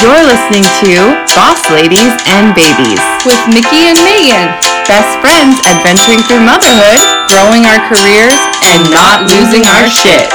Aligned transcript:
You're 0.00 0.22
listening 0.24 0.62
to 0.62 1.26
Boss 1.34 1.70
Ladies 1.70 2.14
and 2.26 2.54
Babies, 2.54 3.02
with 3.26 3.40
Mickey 3.48 3.90
and 3.90 3.98
Megan, 4.06 4.46
best 4.86 5.10
friends 5.18 5.58
adventuring 5.66 6.22
through 6.22 6.46
motherhood 6.46 7.00
growing 7.26 7.66
our 7.66 7.82
careers 7.90 8.38
and 8.64 8.90
not 8.94 9.26
losing 9.26 9.66
our 9.66 9.88
shit. 9.90 10.30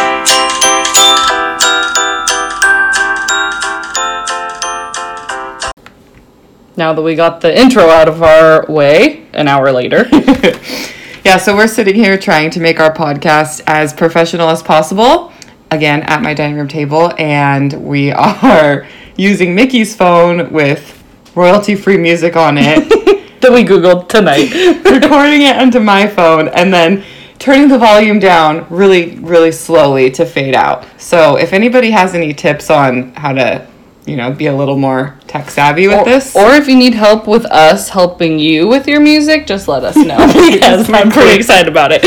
Now 6.76 6.94
that 6.94 7.01
we 7.01 7.15
got 7.15 7.41
the 7.41 7.58
intro 7.58 7.83
out 7.90 8.08
of 8.08 8.22
our 8.22 8.65
way, 8.68 9.26
an 9.33 9.47
hour 9.47 9.72
later. 9.72 10.09
Yeah, 11.23 11.37
so 11.37 11.55
we're 11.55 11.69
sitting 11.69 11.95
here 11.95 12.18
trying 12.18 12.50
to 12.50 12.59
make 12.59 12.82
our 12.82 12.94
podcast 12.94 13.62
as 13.65 13.94
professional 13.94 14.50
as 14.50 14.62
possible. 14.62 15.32
Again, 15.72 16.02
at 16.02 16.22
my 16.22 16.34
dining 16.34 16.58
room 16.58 16.68
table, 16.68 17.14
and 17.18 17.72
we 17.82 18.12
are 18.44 18.86
using 19.16 19.55
Mickey's 19.55 19.95
phone 19.95 20.52
with 20.52 21.03
royalty 21.35 21.76
free 21.76 21.98
music 21.98 22.35
on 22.35 22.58
it, 22.58 22.90
that 23.41 23.52
we 23.52 23.63
Googled 23.63 24.09
tonight. 24.09 24.52
recording 24.85 25.41
it 25.44 25.55
onto 25.55 25.80
my 25.80 26.08
phone, 26.08 26.48
and 26.49 26.73
then 26.73 27.04
turning 27.40 27.68
the 27.68 27.77
volume 27.77 28.20
down 28.20 28.66
really, 28.70 29.18
really 29.18 29.52
slowly 29.52 30.09
to 30.12 30.26
fade 30.26 30.55
out. 30.55 30.85
So, 30.98 31.35
if 31.35 31.54
anybody 31.54 31.91
has 31.91 32.16
any 32.16 32.34
tips 32.34 32.70
on 32.70 33.13
how 33.16 33.34
to, 33.34 33.68
you 34.05 34.16
know, 34.16 34.31
be 34.31 34.48
a 34.48 34.55
little 34.55 34.77
more 34.77 35.20
tech 35.27 35.49
savvy 35.49 35.88
with 35.88 35.99
or, 35.99 36.05
this, 36.05 36.35
or 36.35 36.54
if 36.54 36.68
you 36.68 36.77
need 36.77 36.93
help 36.93 37.27
with 37.27 37.45
us 37.45 37.90
helping 37.90 38.40
you 38.40 38.68
with 38.68 38.88
your 38.88 39.02
music, 39.02 39.45
just 39.45 39.68
let 39.68 39.84
us 39.84 39.95
know. 39.95 40.18
because 40.52 40.90
I'm 40.90 41.12
pretty 41.12 41.35
excited 41.35 41.68
about 41.68 41.91
it. 41.93 42.02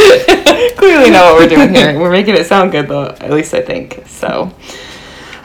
clearly 0.78 1.10
know 1.10 1.34
what 1.34 1.42
we're 1.42 1.48
doing 1.48 1.74
here. 1.74 1.98
We're 1.98 2.10
making 2.10 2.36
it 2.36 2.46
sound 2.46 2.72
good, 2.72 2.88
though. 2.88 3.08
At 3.08 3.30
least 3.30 3.52
I 3.54 3.60
think 3.60 4.04
so. 4.06 4.52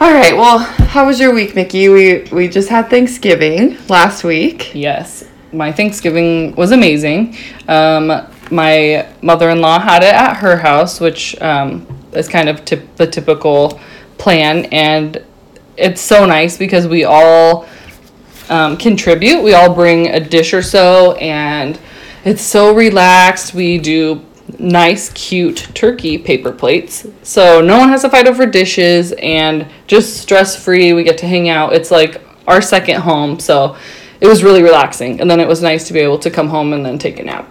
All 0.02 0.12
right. 0.12 0.36
Well, 0.36 0.58
how 0.58 1.06
was 1.06 1.20
your 1.20 1.32
week, 1.32 1.54
Mickey? 1.54 1.88
We 1.88 2.24
we 2.32 2.48
just 2.48 2.68
had 2.68 2.90
Thanksgiving 2.90 3.78
last 3.86 4.24
week. 4.24 4.74
Yes, 4.74 5.22
my 5.52 5.70
Thanksgiving 5.70 6.56
was 6.56 6.72
amazing. 6.72 7.36
Um, 7.68 8.08
my 8.50 9.06
mother 9.22 9.48
in 9.50 9.60
law 9.60 9.78
had 9.78 10.02
it 10.02 10.12
at 10.12 10.38
her 10.38 10.56
house, 10.56 10.98
which 10.98 11.40
um, 11.40 11.86
is 12.14 12.26
kind 12.26 12.48
of 12.48 12.64
tip- 12.64 12.96
the 12.96 13.06
typical 13.06 13.78
plan, 14.18 14.64
and 14.72 15.24
it's 15.76 16.00
so 16.00 16.26
nice 16.26 16.58
because 16.58 16.88
we 16.88 17.04
all 17.04 17.68
um, 18.48 18.76
contribute. 18.76 19.40
We 19.40 19.54
all 19.54 19.72
bring 19.72 20.08
a 20.08 20.18
dish 20.18 20.52
or 20.52 20.62
so, 20.62 21.12
and 21.12 21.78
it's 22.24 22.42
so 22.42 22.74
relaxed. 22.74 23.54
We 23.54 23.78
do 23.78 24.20
nice, 24.58 25.10
cute 25.10 25.68
turkey 25.74 26.18
paper 26.18 26.52
plates. 26.52 27.06
So 27.22 27.60
no 27.60 27.78
one 27.78 27.88
has 27.90 28.02
to 28.02 28.10
fight 28.10 28.26
over 28.26 28.46
dishes 28.46 29.12
and 29.12 29.66
just 29.86 30.16
stress 30.18 30.56
free. 30.62 30.92
We 30.92 31.04
get 31.04 31.18
to 31.18 31.26
hang 31.26 31.48
out. 31.48 31.72
It's 31.72 31.90
like 31.90 32.20
our 32.46 32.60
second 32.62 33.00
home. 33.00 33.38
So 33.40 33.76
it 34.20 34.26
was 34.26 34.42
really 34.44 34.62
relaxing. 34.62 35.20
And 35.20 35.30
then 35.30 35.40
it 35.40 35.48
was 35.48 35.62
nice 35.62 35.86
to 35.88 35.92
be 35.92 36.00
able 36.00 36.18
to 36.20 36.30
come 36.30 36.48
home 36.48 36.72
and 36.72 36.84
then 36.84 36.98
take 36.98 37.18
a 37.18 37.22
nap. 37.24 37.48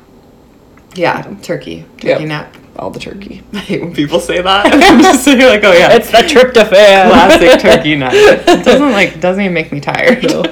Yeah, 0.95 1.21
turkey, 1.41 1.85
turkey 1.97 2.08
Yep. 2.08 2.21
nap. 2.21 2.58
All 2.77 2.89
the 2.89 2.99
turkey. 2.99 3.43
I 3.53 3.58
hate 3.59 3.81
when 3.81 3.93
people 3.93 4.19
say 4.19 4.41
that. 4.41 4.65
I'm 4.73 5.02
just 5.02 5.23
sitting 5.23 5.45
like, 5.45 5.63
oh 5.63 5.71
yeah, 5.73 5.91
It's 5.93 6.09
the 6.09 6.17
tryptophan. 6.19 7.09
classic 7.09 7.59
turkey 7.61 7.95
nap. 7.95 8.13
It 8.13 8.63
doesn't 8.65 8.91
like 8.91 9.19
doesn't 9.19 9.41
even 9.41 9.53
make 9.53 9.71
me 9.71 9.80
tired. 9.80 10.23
No. 10.23 10.43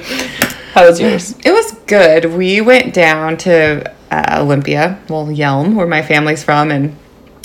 How 0.72 0.86
was 0.86 1.00
yours? 1.00 1.34
It 1.44 1.50
was 1.52 1.72
good. 1.86 2.26
We 2.26 2.60
went 2.60 2.94
down 2.94 3.36
to 3.38 3.92
uh, 4.10 4.38
Olympia, 4.40 5.00
well, 5.08 5.26
Yelm, 5.26 5.74
where 5.74 5.86
my 5.86 6.02
family's 6.02 6.42
from, 6.42 6.70
and 6.70 6.96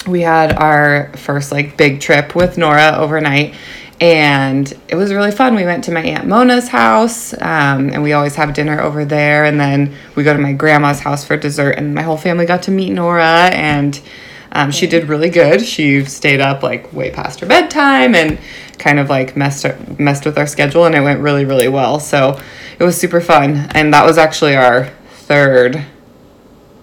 we 0.08 0.22
had 0.22 0.54
our 0.54 1.12
first 1.16 1.52
like 1.52 1.78
big 1.78 2.00
trip 2.00 2.36
with 2.36 2.58
Nora 2.58 2.96
overnight. 2.98 3.56
And 4.02 4.72
it 4.90 4.96
was 4.96 5.14
really 5.14 5.32
fun. 5.32 5.56
We 5.56 5.64
went 5.64 5.86
to 5.86 5.92
my 5.92 6.02
Aunt 6.02 6.28
Mona's 6.28 6.68
house, 6.68 7.34
um, 7.34 7.90
and 7.92 8.04
we 8.04 8.12
always 8.12 8.36
have 8.36 8.54
dinner 8.54 8.82
over 8.82 9.06
there. 9.06 9.46
And 9.46 9.58
then 9.58 9.96
we 10.16 10.24
go 10.24 10.34
to 10.34 10.40
my 10.40 10.52
grandma's 10.52 11.00
house 11.00 11.24
for 11.24 11.38
dessert, 11.38 11.72
and 11.78 11.96
my 11.96 12.02
whole 12.02 12.18
family 12.18 12.46
got 12.46 12.64
to 12.64 12.72
meet 12.72 12.92
Nora. 12.92 13.50
And 13.54 14.00
um, 14.52 14.72
she 14.72 14.86
did 14.86 15.08
really 15.08 15.30
good. 15.30 15.62
She 15.62 16.04
stayed 16.06 16.42
up 16.42 16.62
like 16.62 16.92
way 16.92 17.09
past 17.09 17.40
her 17.40 17.46
bedtime 17.46 18.16
and 18.16 18.38
kind 18.80 19.00
of 19.00 19.09
like 19.09 19.38
messed 19.38 19.66
messed 19.98 20.25
with 20.25 20.38
our 20.38 20.48
schedule, 20.48 20.86
and 20.86 20.94
it 20.94 21.02
went 21.02 21.22
really 21.22 21.46
really 21.46 21.70
well. 21.70 22.00
So 22.00 22.40
it 22.78 22.84
was 22.84 22.98
super 22.98 23.22
fun, 23.22 23.70
and 23.74 23.94
that 23.94 24.06
was 24.06 24.18
actually 24.18 24.56
our 24.56 24.86
third 25.09 25.86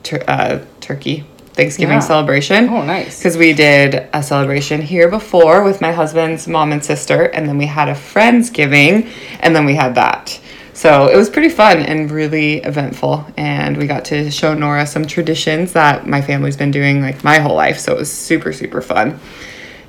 tur- 0.02 0.24
uh, 0.28 0.58
turkey 0.80 1.24
Thanksgiving 1.54 1.96
Yeah. 1.96 2.00
celebration. 2.00 2.68
Oh, 2.70 2.82
nice. 2.82 3.18
Because 3.18 3.36
we 3.36 3.52
did 3.52 4.06
a 4.14 4.22
celebration 4.22 4.80
here 4.80 5.08
before 5.08 5.62
with 5.62 5.82
my 5.82 5.92
husband's 5.92 6.48
mom 6.48 6.72
and 6.72 6.82
sister, 6.82 7.24
and 7.24 7.46
then 7.46 7.58
we 7.58 7.66
had 7.66 7.88
a 7.90 7.94
friendsgiving, 7.94 9.06
and 9.40 9.54
then 9.54 9.66
we 9.66 9.74
had 9.74 9.94
that. 9.96 10.38
So 10.72 11.08
it 11.08 11.16
was 11.16 11.28
pretty 11.28 11.50
fun 11.50 11.80
and 11.80 12.10
really 12.10 12.60
eventful, 12.62 13.26
and 13.36 13.76
we 13.76 13.86
got 13.86 14.06
to 14.06 14.30
show 14.30 14.54
Nora 14.54 14.86
some 14.86 15.04
traditions 15.04 15.72
that 15.74 16.06
my 16.06 16.22
family's 16.22 16.56
been 16.56 16.70
doing 16.70 17.02
like 17.02 17.22
my 17.22 17.38
whole 17.38 17.54
life. 17.54 17.78
So 17.78 17.92
it 17.92 17.98
was 17.98 18.10
super 18.10 18.54
super 18.54 18.80
fun, 18.80 19.20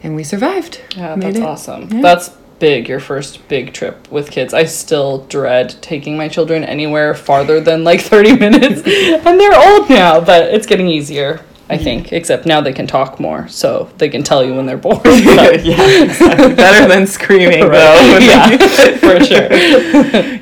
and 0.03 0.15
we 0.17 0.25
survived. 0.25 0.81
Yeah, 0.97 1.15
that's 1.15 1.39
awesome. 1.39 1.87
Yeah. 1.89 2.01
That's 2.01 2.31
big, 2.63 2.87
your 2.87 3.01
first 3.01 3.45
big 3.49 3.73
trip 3.73 4.09
with 4.09 4.31
kids. 4.31 4.53
I 4.53 4.63
still 4.63 5.25
dread 5.25 5.75
taking 5.81 6.15
my 6.15 6.29
children 6.29 6.63
anywhere 6.63 7.13
farther 7.13 7.59
than 7.59 7.83
like 7.83 7.99
30 8.13 8.37
minutes. 8.37 8.81
and 9.27 9.37
they're 9.37 9.59
old 9.69 9.89
now, 9.89 10.21
but 10.21 10.53
it's 10.53 10.65
getting 10.65 10.87
easier, 10.87 11.41
I 11.69 11.77
think. 11.77 12.13
Except 12.13 12.45
now 12.45 12.61
they 12.61 12.71
can 12.71 12.87
talk 12.87 13.19
more, 13.19 13.49
so 13.49 13.89
they 13.97 14.07
can 14.07 14.23
tell 14.23 14.45
you 14.45 14.55
when 14.55 14.65
they're 14.65 14.77
bored. 14.77 15.01
Yeah, 15.05 16.03
exactly. 16.03 16.55
better 16.55 16.87
than 16.87 17.05
screaming 17.05 17.69
though. 17.69 18.17
yeah, 18.21 18.55
they- 18.55 18.97
for 18.97 19.21
sure. 19.25 19.47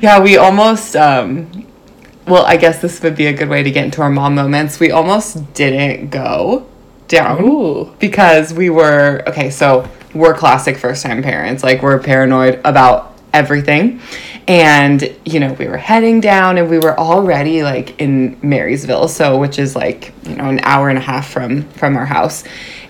yeah, 0.00 0.20
we 0.22 0.36
almost. 0.36 0.94
Um, 0.94 1.66
well, 2.28 2.44
I 2.46 2.56
guess 2.56 2.80
this 2.80 3.02
would 3.02 3.16
be 3.16 3.26
a 3.26 3.32
good 3.32 3.48
way 3.48 3.64
to 3.64 3.70
get 3.72 3.84
into 3.84 4.00
our 4.00 4.10
mom 4.10 4.36
moments. 4.36 4.78
We 4.78 4.92
almost 4.92 5.54
didn't 5.54 6.10
go 6.10 6.68
down 7.12 7.44
Ooh. 7.44 7.94
because 8.00 8.52
we 8.52 8.70
were 8.70 9.22
okay. 9.28 9.50
So 9.50 9.88
we're 10.14 10.34
classic 10.34 10.76
first 10.76 11.04
time 11.04 11.22
parents. 11.22 11.62
Like 11.62 11.82
we're 11.82 12.00
paranoid 12.00 12.60
about 12.64 13.16
everything, 13.32 14.00
and 14.48 15.14
you 15.24 15.38
know 15.38 15.52
we 15.52 15.68
were 15.68 15.76
heading 15.76 16.20
down, 16.20 16.58
and 16.58 16.68
we 16.68 16.78
were 16.78 16.98
already 16.98 17.62
like 17.62 18.00
in 18.00 18.38
Marysville, 18.42 19.08
so 19.08 19.38
which 19.38 19.58
is 19.58 19.76
like 19.76 20.12
you 20.24 20.34
know 20.34 20.48
an 20.48 20.60
hour 20.64 20.88
and 20.88 20.98
a 20.98 21.02
half 21.02 21.30
from 21.30 21.62
from 21.70 21.96
our 21.96 22.06
house. 22.06 22.42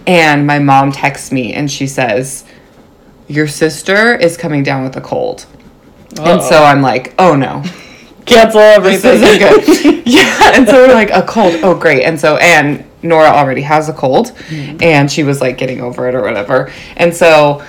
And 0.07 0.47
my 0.47 0.59
mom 0.59 0.91
texts 0.91 1.31
me, 1.31 1.53
and 1.53 1.71
she 1.71 1.87
says, 1.87 2.45
"Your 3.29 3.49
sister 3.49 4.15
is 4.15 4.37
coming 4.37 4.63
down 4.63 4.85
with 4.85 4.97
a 4.97 5.01
cold." 5.01 5.47
And 6.21 6.41
so 6.43 6.63
I'm 6.65 6.81
like, 6.81 7.15
"Oh 7.19 7.37
no." 7.37 7.63
Cancel 8.25 8.61
this 8.61 9.05
everything. 9.05 9.21
isn't 9.21 9.39
good. 9.39 10.07
yeah, 10.07 10.53
and 10.55 10.65
so 10.65 10.87
we're 10.87 10.95
like 10.95 11.11
a 11.11 11.23
cold. 11.23 11.57
Oh, 11.65 11.75
great. 11.75 12.05
And 12.05 12.21
so 12.21 12.37
and 12.37 12.85
Nora 13.03 13.29
already 13.29 13.63
has 13.63 13.89
a 13.89 13.93
cold, 13.93 14.29
mm-hmm. 14.29 14.83
and 14.83 15.11
she 15.11 15.23
was 15.23 15.41
like 15.41 15.59
getting 15.59 15.81
over 15.81 16.09
it 16.09 16.15
or 16.15 16.23
whatever. 16.23 16.73
And 16.97 17.15
so 17.15 17.65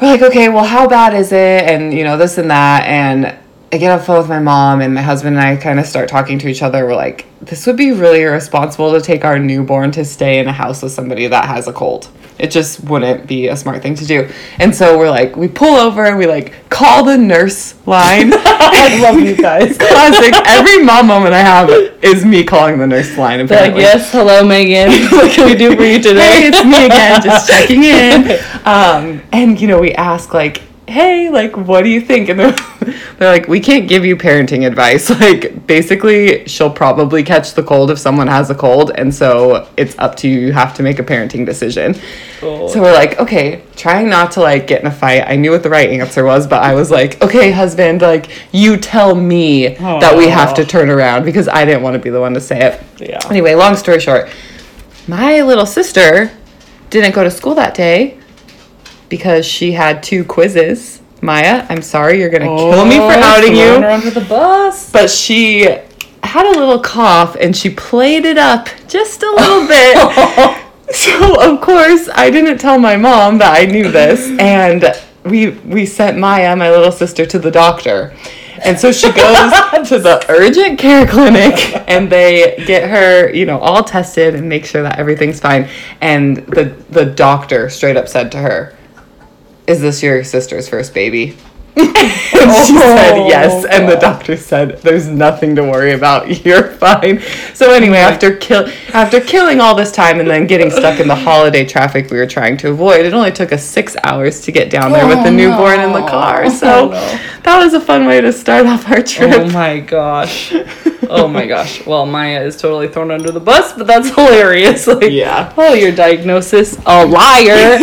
we're 0.00 0.08
like, 0.08 0.22
okay, 0.22 0.48
well, 0.48 0.64
how 0.64 0.88
bad 0.88 1.14
is 1.14 1.32
it? 1.32 1.64
And 1.64 1.92
you 1.92 2.04
know 2.04 2.16
this 2.16 2.38
and 2.38 2.50
that. 2.50 2.86
And 2.86 3.38
I 3.74 3.78
get 3.78 3.90
on 3.90 3.98
the 3.98 4.04
phone 4.04 4.18
with 4.18 4.28
my 4.28 4.38
mom, 4.38 4.82
and 4.82 4.92
my 4.92 5.00
husband 5.00 5.38
and 5.38 5.46
I 5.46 5.56
kind 5.56 5.80
of 5.80 5.86
start 5.86 6.06
talking 6.10 6.38
to 6.40 6.48
each 6.48 6.60
other. 6.62 6.84
We're 6.84 6.94
like, 6.94 7.24
this 7.40 7.66
would 7.66 7.78
be 7.78 7.90
really 7.90 8.20
irresponsible 8.20 8.92
to 8.92 9.00
take 9.00 9.24
our 9.24 9.38
newborn 9.38 9.90
to 9.92 10.04
stay 10.04 10.40
in 10.40 10.46
a 10.46 10.52
house 10.52 10.82
with 10.82 10.92
somebody 10.92 11.26
that 11.26 11.46
has 11.46 11.68
a 11.68 11.72
cold. 11.72 12.10
It 12.38 12.50
just 12.50 12.84
wouldn't 12.84 13.26
be 13.26 13.48
a 13.48 13.56
smart 13.56 13.80
thing 13.80 13.94
to 13.94 14.04
do. 14.04 14.28
And 14.58 14.74
so 14.74 14.98
we're 14.98 15.08
like, 15.08 15.36
we 15.36 15.48
pull 15.48 15.76
over 15.76 16.04
and 16.04 16.18
we 16.18 16.26
like 16.26 16.68
call 16.68 17.04
the 17.04 17.16
nurse 17.16 17.74
line. 17.86 18.32
I 18.34 18.98
love 19.00 19.20
you 19.20 19.36
guys. 19.36 19.78
classic. 19.78 20.34
Every 20.46 20.82
mom 20.84 21.06
moment 21.06 21.34
I 21.34 21.40
have 21.40 21.70
is 22.02 22.26
me 22.26 22.44
calling 22.44 22.78
the 22.78 22.86
nurse 22.86 23.16
line. 23.16 23.46
They're 23.46 23.70
like, 23.70 23.80
yes, 23.80 24.12
hello, 24.12 24.44
Megan. 24.44 24.90
what 25.12 25.30
can 25.32 25.46
we 25.46 25.54
do 25.54 25.74
for 25.76 25.84
you 25.84 26.02
today? 26.02 26.42
Hey, 26.42 26.48
it's 26.48 26.64
me 26.64 26.86
again, 26.86 27.22
just 27.22 27.48
checking 27.48 27.84
in. 27.84 28.38
Um, 28.66 29.22
and 29.32 29.58
you 29.58 29.68
know, 29.68 29.80
we 29.80 29.92
ask 29.92 30.34
like, 30.34 30.62
hey, 30.88 31.30
like, 31.30 31.56
what 31.56 31.82
do 31.82 31.88
you 31.88 32.00
think? 32.00 32.28
And 32.28 32.40
they're, 32.40 32.56
they're 33.18 33.32
like, 33.32 33.48
we 33.48 33.60
can't 33.60 33.88
give 33.88 34.04
you 34.04 34.16
parenting 34.16 34.66
advice. 34.66 35.10
Like, 35.22 35.68
basically, 35.68 36.44
she'll 36.48 36.72
probably 36.72 37.22
catch 37.22 37.54
the 37.54 37.62
cold 37.62 37.92
if 37.92 37.98
someone 37.98 38.26
has 38.26 38.50
a 38.50 38.56
cold, 38.56 38.90
and 38.96 39.14
so 39.14 39.68
it's 39.76 39.96
up 39.98 40.16
to 40.16 40.28
you. 40.28 40.40
You 40.40 40.52
have 40.52 40.74
to 40.74 40.82
make 40.82 40.98
a 40.98 41.04
parenting 41.04 41.46
decision. 41.46 41.94
Oh. 42.42 42.66
So 42.66 42.80
we're 42.80 42.92
like, 42.92 43.20
okay, 43.20 43.62
trying 43.76 44.08
not 44.08 44.32
to 44.32 44.40
like 44.40 44.66
get 44.66 44.80
in 44.80 44.88
a 44.88 44.90
fight. 44.90 45.24
I 45.28 45.36
knew 45.36 45.52
what 45.52 45.62
the 45.62 45.70
right 45.70 45.90
answer 45.90 46.24
was, 46.24 46.48
but 46.48 46.62
I 46.62 46.74
was 46.74 46.90
like, 46.90 47.22
okay, 47.22 47.52
husband, 47.52 48.02
like 48.02 48.30
you 48.52 48.76
tell 48.76 49.14
me 49.14 49.68
that 49.68 50.16
we 50.16 50.28
have 50.28 50.54
to 50.54 50.64
turn 50.64 50.90
around 50.90 51.24
because 51.24 51.46
I 51.46 51.64
didn't 51.64 51.82
want 51.82 51.94
to 51.94 52.00
be 52.00 52.10
the 52.10 52.20
one 52.20 52.34
to 52.34 52.40
say 52.40 52.60
it. 52.60 52.82
Yeah. 52.98 53.20
Anyway, 53.30 53.54
long 53.54 53.76
story 53.76 54.00
short, 54.00 54.28
my 55.06 55.42
little 55.42 55.66
sister 55.66 56.32
didn't 56.90 57.14
go 57.14 57.22
to 57.22 57.30
school 57.30 57.54
that 57.54 57.74
day 57.74 58.18
because 59.08 59.44
she 59.44 59.72
had 59.72 60.02
two 60.02 60.24
quizzes. 60.24 61.01
Maya, 61.22 61.64
I'm 61.68 61.82
sorry, 61.82 62.18
you're 62.20 62.30
gonna 62.30 62.46
kill 62.46 62.84
me 62.84 62.96
for 62.96 63.02
Oh, 63.02 63.22
outing 63.22 63.54
you. 63.56 63.80
her 63.80 63.88
under 63.90 64.10
the 64.10 64.20
bus. 64.22 64.90
But 64.90 65.08
she 65.08 65.62
had 66.24 66.46
a 66.46 66.58
little 66.58 66.80
cough 66.80 67.36
and 67.40 67.56
she 67.56 67.70
played 67.70 68.24
it 68.24 68.38
up 68.38 68.68
just 68.88 69.22
a 69.22 69.30
little 69.30 69.66
bit. 69.68 70.58
So 70.92 71.40
of 71.40 71.62
course 71.62 72.10
I 72.12 72.28
didn't 72.28 72.58
tell 72.58 72.78
my 72.78 72.96
mom 72.98 73.38
that 73.38 73.56
I 73.58 73.64
knew 73.64 73.90
this, 73.90 74.28
and 74.38 74.84
we 75.24 75.48
we 75.64 75.86
sent 75.86 76.18
Maya, 76.18 76.54
my 76.54 76.70
little 76.70 76.92
sister, 76.92 77.24
to 77.24 77.38
the 77.38 77.50
doctor. 77.50 78.12
And 78.62 78.78
so 78.78 78.92
she 78.92 79.06
goes 79.10 79.50
to 79.88 79.98
the 79.98 80.22
urgent 80.28 80.78
care 80.78 81.06
clinic 81.06 81.54
and 81.88 82.10
they 82.12 82.62
get 82.66 82.90
her, 82.90 83.32
you 83.32 83.46
know, 83.46 83.58
all 83.60 83.82
tested 83.82 84.34
and 84.34 84.46
make 84.46 84.66
sure 84.66 84.82
that 84.82 84.98
everything's 84.98 85.40
fine. 85.40 85.66
And 86.02 86.36
the 86.48 86.64
the 86.90 87.06
doctor 87.06 87.70
straight 87.70 87.96
up 87.96 88.06
said 88.06 88.30
to 88.32 88.38
her, 88.38 88.74
"Is 89.66 89.80
this 89.80 90.02
your 90.02 90.24
sister's 90.24 90.68
first 90.68 90.94
baby?" 90.94 91.36
and 91.76 92.66
she 92.66 92.76
said 92.76 93.14
oh. 93.18 93.26
yes, 93.28 93.64
and 93.64 93.88
the 93.88 93.96
doctor 93.96 94.36
said, 94.36 94.78
"There's 94.82 95.08
nothing 95.08 95.54
to 95.56 95.62
worry 95.62 95.92
about. 95.92 96.44
You're 96.44 96.64
fine." 96.72 97.20
So 97.54 97.72
anyway, 97.72 97.96
after 97.98 98.36
kill 98.36 98.68
after 98.92 99.20
killing 99.20 99.60
all 99.60 99.74
this 99.74 99.90
time 99.90 100.20
and 100.20 100.28
then 100.28 100.46
getting 100.46 100.70
stuck 100.70 101.00
in 101.00 101.08
the 101.08 101.14
holiday 101.14 101.64
traffic 101.64 102.10
we 102.10 102.18
were 102.18 102.26
trying 102.26 102.56
to 102.58 102.70
avoid, 102.70 103.06
it 103.06 103.14
only 103.14 103.32
took 103.32 103.52
us 103.52 103.64
six 103.64 103.96
hours 104.04 104.40
to 104.42 104.52
get 104.52 104.70
down 104.70 104.92
there 104.92 105.06
with 105.06 105.22
the 105.22 105.30
Oh, 105.30 105.36
newborn 105.36 105.80
in 105.80 105.92
the 105.92 106.06
car. 106.06 106.44
Oh, 106.44 106.48
so 106.50 106.68
Oh, 106.68 106.88
no. 106.90 107.18
that 107.44 107.58
was 107.58 107.72
a 107.74 107.80
fun 107.80 108.06
way 108.06 108.20
to 108.20 108.32
start 108.32 108.66
off 108.66 108.88
our 108.90 109.02
trip. 109.02 109.30
Oh 109.32 109.48
my 109.50 109.80
gosh. 109.80 110.52
Oh 111.08 111.26
my 111.28 111.46
gosh. 111.46 111.84
Well, 111.86 112.06
Maya 112.06 112.42
is 112.42 112.56
totally 112.56 112.88
thrown 112.88 113.10
under 113.10 113.30
the 113.30 113.40
bus, 113.40 113.72
but 113.72 113.86
that's 113.86 114.08
hilarious. 114.14 114.86
Like, 114.86 115.10
Yeah. 115.10 115.52
Oh, 115.56 115.72
your 115.74 115.92
diagnosis: 115.92 116.76
a 116.86 117.04
liar 117.06 117.78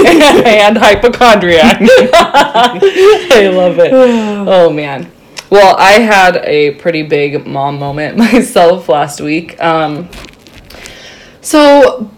and 0.45 0.77
hypochondriac. 0.77 1.77
I 1.81 3.51
love 3.53 3.78
it. 3.79 3.91
Oh 4.49 4.69
man. 4.69 5.11
Well, 5.49 5.75
I 5.77 5.93
had 5.93 6.37
a 6.37 6.75
pretty 6.75 7.03
big 7.03 7.47
mom 7.47 7.79
moment 7.79 8.17
myself 8.31 8.87
last 8.87 9.19
week. 9.19 9.61
Um, 9.61 10.09
so, 11.41 12.11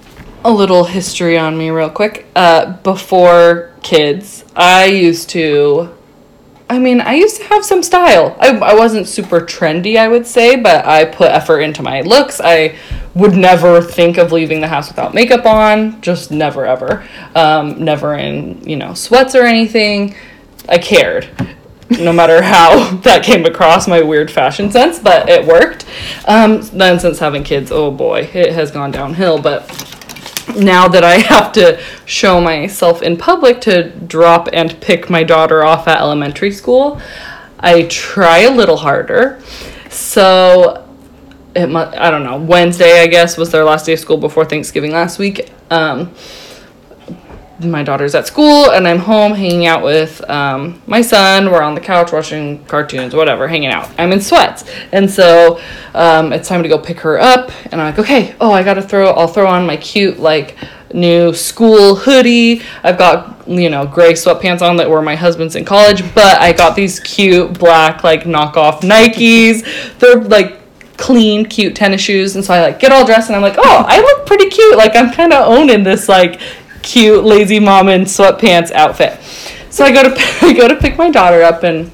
a 0.43 0.51
little 0.51 0.83
history 0.83 1.37
on 1.37 1.57
me, 1.57 1.69
real 1.69 1.89
quick. 1.89 2.25
Uh, 2.35 2.73
before 2.83 3.71
kids, 3.81 4.43
I 4.55 4.85
used 4.85 5.29
to 5.29 5.91
I 6.71 6.79
mean, 6.79 7.01
I 7.01 7.15
used 7.15 7.35
to 7.35 7.43
have 7.47 7.65
some 7.65 7.83
style. 7.83 8.37
I, 8.39 8.55
I 8.55 8.73
wasn't 8.75 9.05
super 9.05 9.41
trendy, 9.41 9.97
I 9.97 10.07
would 10.07 10.25
say, 10.25 10.55
but 10.55 10.85
I 10.85 11.03
put 11.03 11.29
effort 11.29 11.59
into 11.59 11.83
my 11.83 11.99
looks. 11.99 12.39
I 12.39 12.77
would 13.13 13.33
never 13.33 13.81
think 13.81 14.17
of 14.17 14.31
leaving 14.31 14.61
the 14.61 14.69
house 14.69 14.87
without 14.87 15.13
makeup 15.13 15.45
on, 15.45 15.99
just 15.99 16.31
never 16.31 16.65
ever. 16.65 17.05
Um, 17.35 17.83
never 17.83 18.15
in, 18.15 18.61
you 18.65 18.77
know, 18.77 18.93
sweats 18.93 19.35
or 19.35 19.43
anything. 19.43 20.15
I 20.69 20.77
cared. 20.77 21.29
No 21.89 22.13
matter 22.13 22.41
how 22.41 22.95
that 23.03 23.23
came 23.23 23.45
across 23.45 23.87
my 23.87 24.01
weird 24.01 24.31
fashion 24.31 24.71
sense, 24.71 24.99
but 24.99 25.27
it 25.29 25.45
worked. 25.45 25.85
Um, 26.27 26.61
then, 26.73 26.99
since 26.99 27.19
having 27.19 27.43
kids, 27.43 27.71
oh 27.71 27.91
boy, 27.91 28.29
it 28.33 28.53
has 28.53 28.71
gone 28.71 28.91
downhill. 28.91 29.41
But 29.41 29.67
now 30.55 30.87
that 30.87 31.03
I 31.03 31.15
have 31.17 31.51
to 31.53 31.81
show 32.05 32.39
myself 32.41 33.01
in 33.01 33.17
public 33.17 33.61
to 33.61 33.89
drop 33.89 34.49
and 34.53 34.79
pick 34.81 35.09
my 35.09 35.23
daughter 35.23 35.63
off 35.63 35.87
at 35.87 35.99
elementary 35.99 36.51
school, 36.51 37.01
I 37.59 37.83
try 37.83 38.39
a 38.39 38.51
little 38.51 38.77
harder. 38.77 39.41
So 39.89 40.87
it 41.55 41.67
mu- 41.67 41.79
I 41.79 42.09
don't 42.09 42.23
know. 42.23 42.37
Wednesday, 42.37 43.01
I 43.01 43.07
guess, 43.07 43.37
was 43.37 43.51
their 43.51 43.63
last 43.63 43.85
day 43.85 43.93
of 43.93 43.99
school 43.99 44.17
before 44.17 44.45
Thanksgiving 44.45 44.91
last 44.91 45.19
week. 45.19 45.51
Um, 45.69 46.13
my 47.63 47.83
daughter's 47.83 48.15
at 48.15 48.27
school 48.27 48.71
and 48.71 48.87
I'm 48.87 48.99
home 48.99 49.33
hanging 49.33 49.65
out 49.65 49.83
with 49.83 50.27
um, 50.29 50.81
my 50.87 51.01
son. 51.01 51.51
We're 51.51 51.61
on 51.61 51.75
the 51.75 51.81
couch 51.81 52.11
watching 52.11 52.63
cartoons, 52.65 53.13
whatever, 53.13 53.47
hanging 53.47 53.69
out. 53.69 53.89
I'm 53.97 54.11
in 54.11 54.21
sweats, 54.21 54.63
and 54.91 55.09
so 55.09 55.61
um, 55.93 56.33
it's 56.33 56.47
time 56.47 56.63
to 56.63 56.69
go 56.69 56.77
pick 56.77 56.99
her 57.01 57.19
up. 57.19 57.51
And 57.71 57.81
I'm 57.81 57.93
like, 57.93 57.99
okay, 57.99 58.35
oh, 58.39 58.51
I 58.51 58.63
gotta 58.63 58.81
throw. 58.81 59.09
I'll 59.11 59.27
throw 59.27 59.47
on 59.47 59.65
my 59.65 59.77
cute 59.77 60.19
like 60.19 60.57
new 60.93 61.33
school 61.33 61.95
hoodie. 61.95 62.61
I've 62.83 62.97
got 62.97 63.47
you 63.47 63.69
know 63.69 63.85
gray 63.85 64.13
sweatpants 64.13 64.61
on 64.61 64.77
that 64.77 64.89
were 64.89 65.01
my 65.01 65.15
husband's 65.15 65.55
in 65.55 65.65
college, 65.65 66.01
but 66.13 66.39
I 66.39 66.53
got 66.53 66.75
these 66.75 66.99
cute 66.99 67.57
black 67.57 68.03
like 68.03 68.23
knockoff 68.23 68.81
Nikes. 68.81 69.99
They're 69.99 70.21
like 70.21 70.61
clean, 71.01 71.45
cute 71.45 71.75
tennis 71.75 71.99
shoes. 71.99 72.35
And 72.35 72.45
so 72.45 72.53
I 72.53 72.61
like 72.61 72.79
get 72.79 72.91
all 72.91 73.05
dressed 73.05 73.29
and 73.29 73.35
I'm 73.35 73.41
like, 73.41 73.57
oh, 73.57 73.85
I 73.87 73.99
look 73.99 74.27
pretty 74.27 74.49
cute. 74.49 74.77
Like 74.77 74.95
I'm 74.95 75.11
kind 75.11 75.33
of 75.33 75.47
owning 75.47 75.83
this 75.83 76.07
like 76.07 76.39
cute 76.81 77.23
lazy 77.23 77.59
mom 77.59 77.89
in 77.89 78.01
sweatpants 78.01 78.71
outfit. 78.71 79.19
So 79.69 79.85
I 79.85 79.91
go 79.91 80.03
to 80.03 80.15
I 80.41 80.53
go 80.53 80.67
to 80.67 80.75
pick 80.75 80.97
my 80.97 81.09
daughter 81.09 81.41
up 81.41 81.63
and 81.63 81.91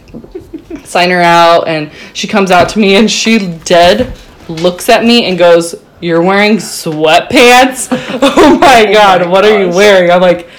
sign 0.85 1.09
her 1.09 1.21
out 1.21 1.67
and 1.67 1.91
she 2.13 2.27
comes 2.27 2.51
out 2.51 2.69
to 2.69 2.79
me 2.79 2.95
and 2.95 3.09
she 3.09 3.57
dead 3.65 4.15
looks 4.47 4.89
at 4.89 5.03
me 5.03 5.25
and 5.25 5.37
goes, 5.37 5.75
"You're 5.99 6.21
wearing 6.21 6.57
sweatpants?" 6.57 7.89
oh 8.21 8.57
my 8.59 8.85
oh 8.87 8.93
god, 8.93 9.29
what 9.29 9.45
are 9.45 9.61
you 9.61 9.69
wearing? 9.69 10.11
I'm 10.11 10.21
like 10.21 10.49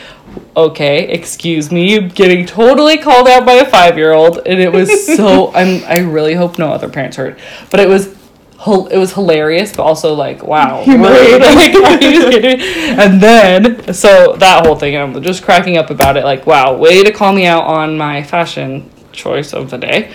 okay, 0.58 1.08
excuse 1.08 1.70
me, 1.70 2.08
getting 2.08 2.44
totally 2.44 2.98
called 2.98 3.28
out 3.28 3.46
by 3.46 3.54
a 3.54 3.64
five 3.64 3.96
year 3.96 4.12
old, 4.12 4.40
and 4.44 4.60
it 4.60 4.72
was 4.72 5.06
so. 5.06 5.52
I'm. 5.54 5.84
I 5.84 6.00
really 6.00 6.34
hope 6.34 6.58
no 6.58 6.70
other 6.70 6.88
parents 6.88 7.16
heard, 7.16 7.38
but 7.70 7.80
it 7.80 7.88
was. 7.88 8.17
It 8.66 8.98
was 8.98 9.12
hilarious, 9.12 9.74
but 9.74 9.84
also 9.84 10.14
like, 10.14 10.42
wow, 10.42 10.82
Humiliating. 10.84 11.40
Like, 11.40 11.72
you 12.02 12.30
kidding? 12.30 12.60
And 12.98 13.20
then, 13.20 13.94
so 13.94 14.34
that 14.36 14.66
whole 14.66 14.76
thing, 14.76 14.96
I'm 14.96 15.22
just 15.22 15.44
cracking 15.44 15.76
up 15.76 15.90
about 15.90 16.16
it. 16.16 16.24
Like, 16.24 16.46
wow, 16.46 16.76
way 16.76 17.04
to 17.04 17.12
call 17.12 17.32
me 17.32 17.46
out 17.46 17.64
on 17.64 17.96
my 17.96 18.22
fashion 18.22 18.90
choice 19.12 19.52
of 19.54 19.70
the 19.70 19.78
day. 19.78 20.12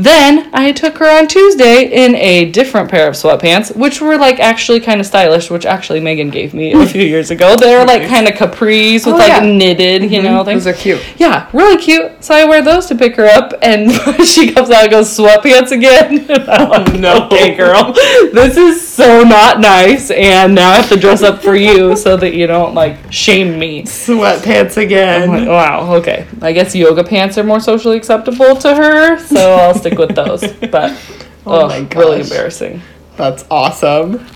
Then 0.00 0.48
I 0.54 0.72
took 0.72 0.96
her 0.96 1.06
on 1.06 1.28
Tuesday 1.28 1.84
in 1.84 2.14
a 2.14 2.50
different 2.50 2.90
pair 2.90 3.06
of 3.06 3.14
sweatpants, 3.14 3.76
which 3.76 4.00
were 4.00 4.16
like 4.16 4.40
actually 4.40 4.80
kind 4.80 4.98
of 4.98 5.06
stylish, 5.06 5.50
which 5.50 5.66
actually 5.66 6.00
Megan 6.00 6.30
gave 6.30 6.54
me 6.54 6.72
a 6.72 6.86
few 6.86 7.02
years 7.02 7.30
ago. 7.30 7.54
They 7.54 7.76
were 7.76 7.84
like 7.84 8.08
kind 8.08 8.26
of 8.26 8.32
capris 8.34 9.04
with 9.04 9.14
Oh, 9.14 9.18
like 9.18 9.28
yeah. 9.28 9.40
knitted, 9.40 10.10
you 10.10 10.22
know, 10.22 10.38
mm-hmm. 10.38 10.46
things. 10.46 10.64
Those 10.64 10.74
are 10.74 10.78
cute. 10.78 11.02
Yeah, 11.18 11.50
really 11.52 11.76
cute. 11.76 12.24
So 12.24 12.34
I 12.34 12.46
wear 12.46 12.62
those 12.62 12.86
to 12.86 12.94
pick 12.94 13.14
her 13.16 13.26
up, 13.26 13.52
and 13.60 13.92
she 14.26 14.52
comes 14.52 14.70
out 14.70 14.84
and 14.84 14.90
goes 14.90 15.08
sweatpants 15.14 15.70
again. 15.70 16.20
I'm 16.48 16.70
like, 16.70 16.88
oh, 16.88 16.96
no. 16.96 17.26
okay, 17.26 17.54
girl, 17.54 17.92
this 17.92 18.56
is 18.56 18.86
so 18.86 19.22
not 19.22 19.60
nice, 19.60 20.10
and 20.10 20.54
now 20.54 20.70
I 20.70 20.76
have 20.76 20.88
to 20.88 20.96
dress 20.96 21.22
up 21.22 21.42
for 21.42 21.56
you 21.56 21.94
so 21.94 22.16
that 22.16 22.34
you 22.34 22.46
don't 22.46 22.74
like 22.74 22.96
shame 23.12 23.58
me. 23.58 23.82
Sweatpants 23.82 24.78
again. 24.78 25.28
like, 25.28 25.46
wow, 25.46 25.94
okay. 25.96 26.26
I 26.40 26.52
guess 26.52 26.74
yoga 26.74 27.04
pants 27.04 27.36
are 27.36 27.44
more 27.44 27.60
socially 27.60 27.98
acceptable 27.98 28.56
to 28.56 28.74
her, 28.74 29.18
so 29.18 29.56
I'll 29.56 29.74
stick 29.74 29.89
with 29.98 30.14
those. 30.14 30.40
But 30.70 30.98
Oh 31.46 31.62
oh, 31.64 31.68
my 31.68 31.88
really 31.96 32.20
embarrassing. 32.20 32.82
That's 33.16 33.44
awesome. 33.50 34.26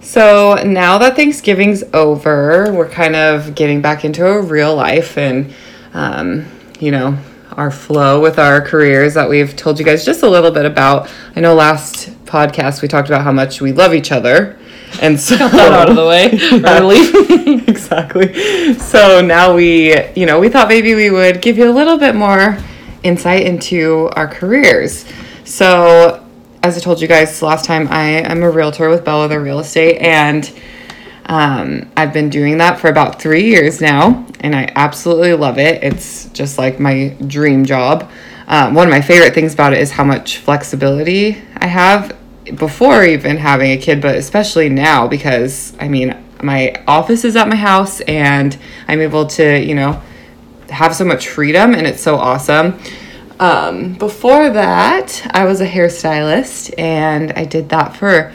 So 0.00 0.54
now 0.64 0.98
that 0.98 1.16
Thanksgiving's 1.16 1.82
over, 1.92 2.72
we're 2.72 2.88
kind 2.88 3.16
of 3.16 3.54
getting 3.54 3.80
back 3.80 4.04
into 4.04 4.26
a 4.26 4.40
real 4.40 4.74
life 4.76 5.16
and, 5.16 5.52
um, 5.94 6.46
you 6.78 6.90
know, 6.90 7.18
our 7.52 7.70
flow 7.70 8.20
with 8.20 8.38
our 8.38 8.60
careers 8.60 9.14
that 9.14 9.28
we've 9.28 9.54
told 9.56 9.78
you 9.78 9.84
guys 9.84 10.04
just 10.04 10.22
a 10.22 10.28
little 10.28 10.50
bit 10.50 10.66
about. 10.66 11.10
I 11.34 11.40
know 11.40 11.54
last 11.54 12.10
podcast 12.26 12.82
we 12.82 12.88
talked 12.88 13.08
about 13.08 13.22
how 13.22 13.32
much 13.32 13.60
we 13.60 13.72
love 13.72 13.94
each 13.94 14.12
other. 14.12 14.58
And 15.00 15.18
so 15.18 15.36
That 15.48 15.72
out 15.72 15.88
of 15.90 15.96
the 15.96 16.06
way 16.06 16.30
Yeah. 16.32 16.78
early. 16.78 17.64
exactly. 17.66 18.74
So 18.74 19.20
now 19.20 19.54
we, 19.54 19.94
you 20.14 20.26
know, 20.26 20.38
we 20.38 20.48
thought 20.48 20.68
maybe 20.68 20.94
we 20.94 21.10
would 21.10 21.40
give 21.42 21.56
you 21.58 21.68
a 21.70 21.72
little 21.72 21.96
bit 21.98 22.14
more 22.14 22.58
insight 23.04 23.46
into 23.46 24.10
our 24.16 24.26
careers. 24.26 25.04
So, 25.44 26.26
as 26.62 26.76
I 26.76 26.80
told 26.80 27.00
you 27.00 27.06
guys 27.06 27.42
last 27.42 27.66
time, 27.66 27.86
I 27.88 28.04
am 28.04 28.42
a 28.42 28.50
realtor 28.50 28.88
with 28.88 29.04
Bellwether 29.04 29.40
Real 29.40 29.60
Estate, 29.60 29.98
and 29.98 30.50
um, 31.26 31.90
I've 31.96 32.12
been 32.12 32.30
doing 32.30 32.58
that 32.58 32.80
for 32.80 32.88
about 32.88 33.20
three 33.20 33.44
years 33.44 33.80
now, 33.80 34.26
and 34.40 34.54
I 34.54 34.72
absolutely 34.74 35.34
love 35.34 35.58
it. 35.58 35.82
It's 35.84 36.28
just 36.30 36.58
like 36.58 36.80
my 36.80 37.16
dream 37.26 37.64
job. 37.64 38.10
Um, 38.46 38.74
one 38.74 38.86
of 38.86 38.90
my 38.90 39.00
favorite 39.00 39.34
things 39.34 39.54
about 39.54 39.72
it 39.72 39.78
is 39.78 39.90
how 39.90 40.04
much 40.04 40.38
flexibility 40.38 41.40
I 41.56 41.66
have 41.66 42.16
before 42.56 43.04
even 43.04 43.36
having 43.36 43.70
a 43.70 43.78
kid, 43.78 44.02
but 44.02 44.16
especially 44.16 44.68
now 44.68 45.08
because 45.08 45.74
I 45.80 45.88
mean, 45.88 46.22
my 46.42 46.82
office 46.86 47.24
is 47.24 47.36
at 47.36 47.48
my 47.48 47.56
house, 47.56 48.00
and 48.02 48.56
I'm 48.86 49.00
able 49.00 49.26
to, 49.28 49.58
you 49.58 49.74
know, 49.74 50.02
have 50.74 50.94
so 50.94 51.04
much 51.04 51.28
freedom, 51.28 51.74
and 51.74 51.86
it's 51.86 52.02
so 52.02 52.16
awesome. 52.16 52.78
Um, 53.40 53.94
before 53.94 54.50
that, 54.50 55.26
I 55.32 55.44
was 55.44 55.60
a 55.60 55.68
hairstylist, 55.68 56.74
and 56.78 57.32
I 57.32 57.44
did 57.44 57.68
that 57.70 57.96
for. 57.96 58.32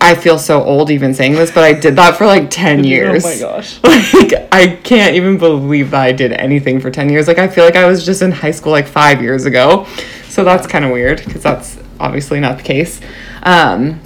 I 0.00 0.14
feel 0.14 0.38
so 0.38 0.62
old 0.62 0.90
even 0.90 1.12
saying 1.12 1.32
this, 1.32 1.50
but 1.50 1.64
I 1.64 1.72
did 1.72 1.96
that 1.96 2.16
for 2.16 2.24
like 2.24 2.50
10 2.52 2.84
years. 2.84 3.24
Oh 3.24 3.28
my 3.28 3.38
gosh. 3.38 3.80
Like, 4.14 4.32
I 4.52 4.76
can't 4.84 5.16
even 5.16 5.38
believe 5.38 5.90
that 5.90 6.00
I 6.00 6.12
did 6.12 6.32
anything 6.32 6.80
for 6.80 6.90
10 6.90 7.10
years. 7.10 7.26
Like, 7.26 7.38
I 7.38 7.48
feel 7.48 7.64
like 7.64 7.74
I 7.74 7.84
was 7.84 8.04
just 8.04 8.22
in 8.22 8.30
high 8.30 8.52
school 8.52 8.70
like 8.70 8.86
five 8.86 9.20
years 9.20 9.44
ago. 9.44 9.86
So 10.28 10.44
that's 10.44 10.66
kind 10.68 10.84
of 10.84 10.92
weird 10.92 11.24
because 11.24 11.42
that's 11.42 11.78
obviously 11.98 12.38
not 12.38 12.58
the 12.58 12.62
case. 12.62 13.00
Um, 13.42 14.00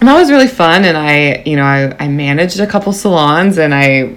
and 0.00 0.08
that 0.08 0.18
was 0.18 0.30
really 0.30 0.48
fun. 0.48 0.84
And 0.84 0.96
I, 0.96 1.42
you 1.46 1.56
know, 1.56 1.64
I, 1.64 1.96
I 1.98 2.08
managed 2.08 2.60
a 2.60 2.66
couple 2.66 2.92
salons 2.92 3.56
and 3.56 3.74
I 3.74 4.16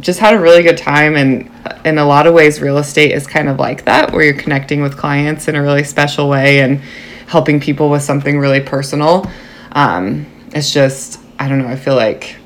just 0.00 0.18
had 0.18 0.34
a 0.34 0.38
really 0.38 0.62
good 0.62 0.76
time. 0.76 1.16
And 1.16 1.50
in 1.84 1.98
a 1.98 2.04
lot 2.04 2.26
of 2.26 2.34
ways, 2.34 2.60
real 2.60 2.78
estate 2.78 3.12
is 3.12 3.26
kind 3.26 3.48
of 3.48 3.58
like 3.58 3.84
that, 3.84 4.12
where 4.12 4.24
you're 4.24 4.34
connecting 4.34 4.82
with 4.82 4.96
clients 4.96 5.48
in 5.48 5.54
a 5.54 5.62
really 5.62 5.84
special 5.84 6.28
way 6.28 6.60
and 6.60 6.80
helping 7.26 7.60
people 7.60 7.90
with 7.90 8.02
something 8.02 8.38
really 8.38 8.60
personal. 8.60 9.30
Um, 9.72 10.26
it's 10.54 10.72
just, 10.72 11.20
I 11.38 11.48
don't 11.48 11.58
know, 11.58 11.68
I 11.68 11.76
feel 11.76 11.96
like 11.96 12.36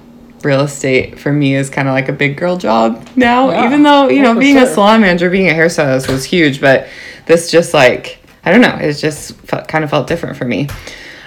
real 0.42 0.62
estate 0.62 1.18
for 1.18 1.32
me 1.32 1.54
is 1.54 1.68
kind 1.68 1.86
of 1.86 1.92
like 1.92 2.08
a 2.08 2.12
big 2.12 2.36
girl 2.36 2.56
job 2.56 3.06
now. 3.14 3.50
Yeah. 3.50 3.66
Even 3.66 3.82
though 3.82 4.08
you 4.08 4.22
know 4.22 4.38
being 4.38 4.56
a 4.56 4.66
salon 4.66 5.02
manager, 5.02 5.30
being 5.30 5.48
a 5.48 5.52
hairstylist 5.52 6.10
was 6.10 6.24
huge, 6.24 6.60
but 6.60 6.88
this 7.26 7.50
just 7.50 7.74
like 7.74 8.20
I 8.44 8.50
don't 8.50 8.62
know, 8.62 8.76
it 8.76 8.94
just 8.94 9.34
felt, 9.34 9.68
kind 9.68 9.84
of 9.84 9.90
felt 9.90 10.06
different 10.06 10.36
for 10.36 10.46
me. 10.46 10.68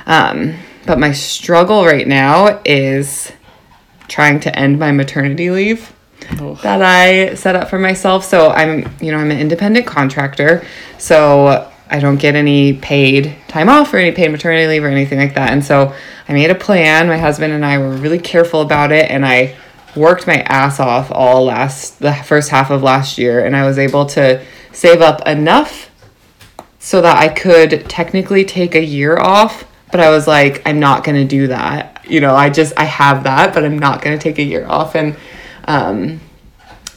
Um, 0.06 0.56
but 0.86 1.00
my 1.00 1.12
struggle 1.12 1.86
right 1.86 2.08
now 2.08 2.62
is 2.66 3.32
trying 4.08 4.40
to 4.42 4.58
end 4.58 4.80
my 4.80 4.92
maternity 4.92 5.50
leave 5.50 5.94
That 6.64 6.82
I 6.82 7.36
set 7.36 7.56
up 7.56 7.70
for 7.70 7.80
myself. 7.80 8.24
So 8.24 8.50
I'm, 8.50 8.90
you 9.02 9.12
know, 9.12 9.18
I'm 9.18 9.32
an 9.32 9.40
independent 9.40 9.86
contractor. 9.86 10.66
So 10.98 11.70
I 11.90 12.00
don't 12.00 12.18
get 12.18 12.36
any 12.36 12.74
paid 12.74 13.36
time 13.48 13.70
off 13.70 13.94
or 13.94 13.98
any 13.98 14.12
paid 14.12 14.32
maternity 14.32 14.68
leave 14.68 14.84
or 14.84 14.88
anything 14.88 15.20
like 15.20 15.36
that. 15.36 15.52
And 15.52 15.64
so 15.64 15.94
I 16.28 16.34
made 16.34 16.50
a 16.50 16.56
plan. 16.56 17.08
My 17.08 17.18
husband 17.18 17.54
and 17.54 17.66
I 17.66 17.78
were 17.78 17.92
really 17.92 18.20
careful 18.20 18.62
about 18.62 18.92
it 18.92 19.12
and 19.12 19.26
I 19.26 19.56
worked 19.96 20.26
my 20.26 20.38
ass 20.42 20.80
off 20.80 21.12
all 21.12 21.46
last 21.46 22.00
the 22.00 22.14
first 22.14 22.50
half 22.50 22.72
of 22.72 22.82
last 22.82 23.18
year 23.18 23.46
and 23.46 23.56
I 23.56 23.66
was 23.66 23.78
able 23.78 24.08
to 24.08 24.44
save 24.72 25.02
up 25.02 25.28
enough 25.28 25.92
so 26.80 27.00
that 27.02 27.18
I 27.18 27.30
could 27.30 27.88
technically 27.90 28.44
take 28.44 28.76
a 28.76 28.84
year 28.84 29.18
off, 29.18 29.64
but 29.92 30.00
I 30.00 30.10
was 30.10 30.28
like, 30.28 30.62
I'm 30.66 30.80
not 30.80 31.04
gonna 31.04 31.26
do 31.26 31.48
that. 31.48 32.06
You 32.10 32.20
know, 32.20 32.36
I 32.36 32.50
just 32.50 32.74
I 32.76 32.86
have 32.86 33.24
that, 33.24 33.54
but 33.54 33.64
I'm 33.64 33.80
not 33.80 34.02
gonna 34.02 34.18
take 34.18 34.40
a 34.40 34.44
year 34.44 34.66
off. 34.68 34.96
And 34.96 35.16
um, 35.66 36.20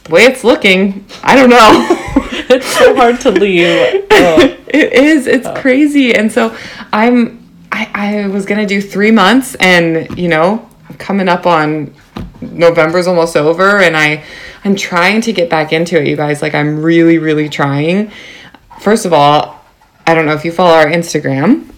the 0.03 0.11
way 0.11 0.23
it's 0.23 0.43
looking, 0.43 1.05
I 1.23 1.35
don't 1.35 1.49
know. 1.49 1.87
it's 2.49 2.67
so 2.67 2.95
hard 2.95 3.19
to 3.21 3.31
leave. 3.31 4.05
Oh. 4.11 4.57
it 4.67 4.93
is. 4.93 5.27
It's 5.27 5.47
crazy. 5.59 6.13
And 6.13 6.31
so 6.31 6.55
I'm. 6.93 7.45
I, 7.69 8.23
I 8.23 8.27
was 8.27 8.45
gonna 8.45 8.65
do 8.65 8.81
three 8.81 9.11
months, 9.11 9.55
and 9.55 10.17
you 10.17 10.29
know, 10.29 10.69
I'm 10.87 10.95
coming 10.95 11.27
up 11.27 11.45
on 11.45 11.93
November's 12.39 13.07
almost 13.07 13.35
over, 13.35 13.81
and 13.81 13.97
I 13.97 14.23
I'm 14.63 14.75
trying 14.75 15.21
to 15.21 15.33
get 15.33 15.49
back 15.49 15.73
into 15.73 15.99
it, 15.99 16.07
you 16.07 16.15
guys. 16.15 16.41
Like 16.41 16.55
I'm 16.55 16.81
really, 16.81 17.17
really 17.17 17.49
trying. 17.49 18.11
First 18.79 19.05
of 19.05 19.13
all, 19.13 19.61
I 20.05 20.13
don't 20.13 20.25
know 20.25 20.33
if 20.33 20.45
you 20.45 20.51
follow 20.51 20.73
our 20.73 20.85
Instagram, 20.85 21.69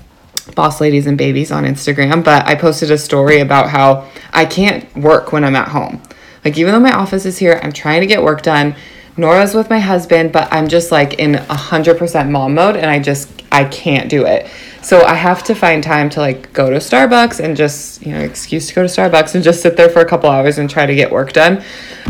Boss 0.55 0.79
Ladies 0.79 1.07
and 1.07 1.17
Babies 1.17 1.51
on 1.51 1.63
Instagram, 1.63 2.23
but 2.23 2.45
I 2.45 2.55
posted 2.55 2.91
a 2.91 2.97
story 2.97 3.39
about 3.39 3.69
how 3.69 4.07
I 4.31 4.45
can't 4.45 4.95
work 4.95 5.31
when 5.31 5.43
I'm 5.43 5.55
at 5.55 5.69
home. 5.69 6.01
Like 6.43 6.57
even 6.57 6.73
though 6.73 6.79
my 6.79 6.93
office 6.93 7.25
is 7.25 7.37
here, 7.37 7.59
I'm 7.63 7.71
trying 7.71 8.01
to 8.01 8.07
get 8.07 8.23
work 8.23 8.41
done. 8.41 8.75
Nora's 9.17 9.53
with 9.53 9.69
my 9.69 9.79
husband, 9.79 10.31
but 10.31 10.47
I'm 10.51 10.67
just 10.67 10.91
like 10.91 11.15
in 11.15 11.35
a 11.35 11.53
hundred 11.53 11.97
percent 11.97 12.29
mom 12.29 12.53
mode, 12.53 12.77
and 12.77 12.85
I 12.85 12.99
just 12.99 13.43
I 13.51 13.65
can't 13.65 14.09
do 14.09 14.25
it. 14.25 14.49
So 14.81 15.03
I 15.03 15.15
have 15.15 15.43
to 15.43 15.55
find 15.55 15.83
time 15.83 16.09
to 16.11 16.19
like 16.21 16.53
go 16.53 16.69
to 16.69 16.77
Starbucks 16.77 17.43
and 17.43 17.57
just 17.57 18.05
you 18.05 18.13
know 18.13 18.19
excuse 18.19 18.67
to 18.67 18.75
go 18.75 18.81
to 18.81 18.87
Starbucks 18.87 19.35
and 19.35 19.43
just 19.43 19.61
sit 19.61 19.75
there 19.75 19.89
for 19.89 19.99
a 19.99 20.05
couple 20.05 20.29
hours 20.29 20.57
and 20.57 20.69
try 20.69 20.85
to 20.85 20.95
get 20.95 21.11
work 21.11 21.33
done. 21.33 21.63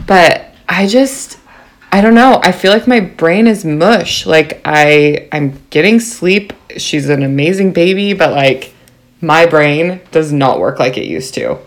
But 0.06 0.54
I 0.68 0.88
just 0.88 1.40
I 1.92 2.02
don't 2.02 2.14
know. 2.14 2.40
I 2.44 2.52
feel 2.52 2.72
like 2.72 2.88
my 2.88 3.00
brain 3.00 3.48
is 3.48 3.66
mush. 3.66 4.26
Like 4.26 4.62
I 4.64 5.28
I'm 5.32 5.60
getting 5.72 6.00
sleep. 6.00 6.54
She's 6.78 7.10
an 7.10 7.24
amazing 7.24 7.74
baby, 7.74 8.14
but 8.14 8.32
like 8.34 8.74
my 9.22 9.46
brain 9.48 10.00
does 10.12 10.32
not 10.32 10.60
work 10.60 10.80
like 10.80 10.98
it 10.98 11.06
used 11.06 11.34
to. 11.34 11.58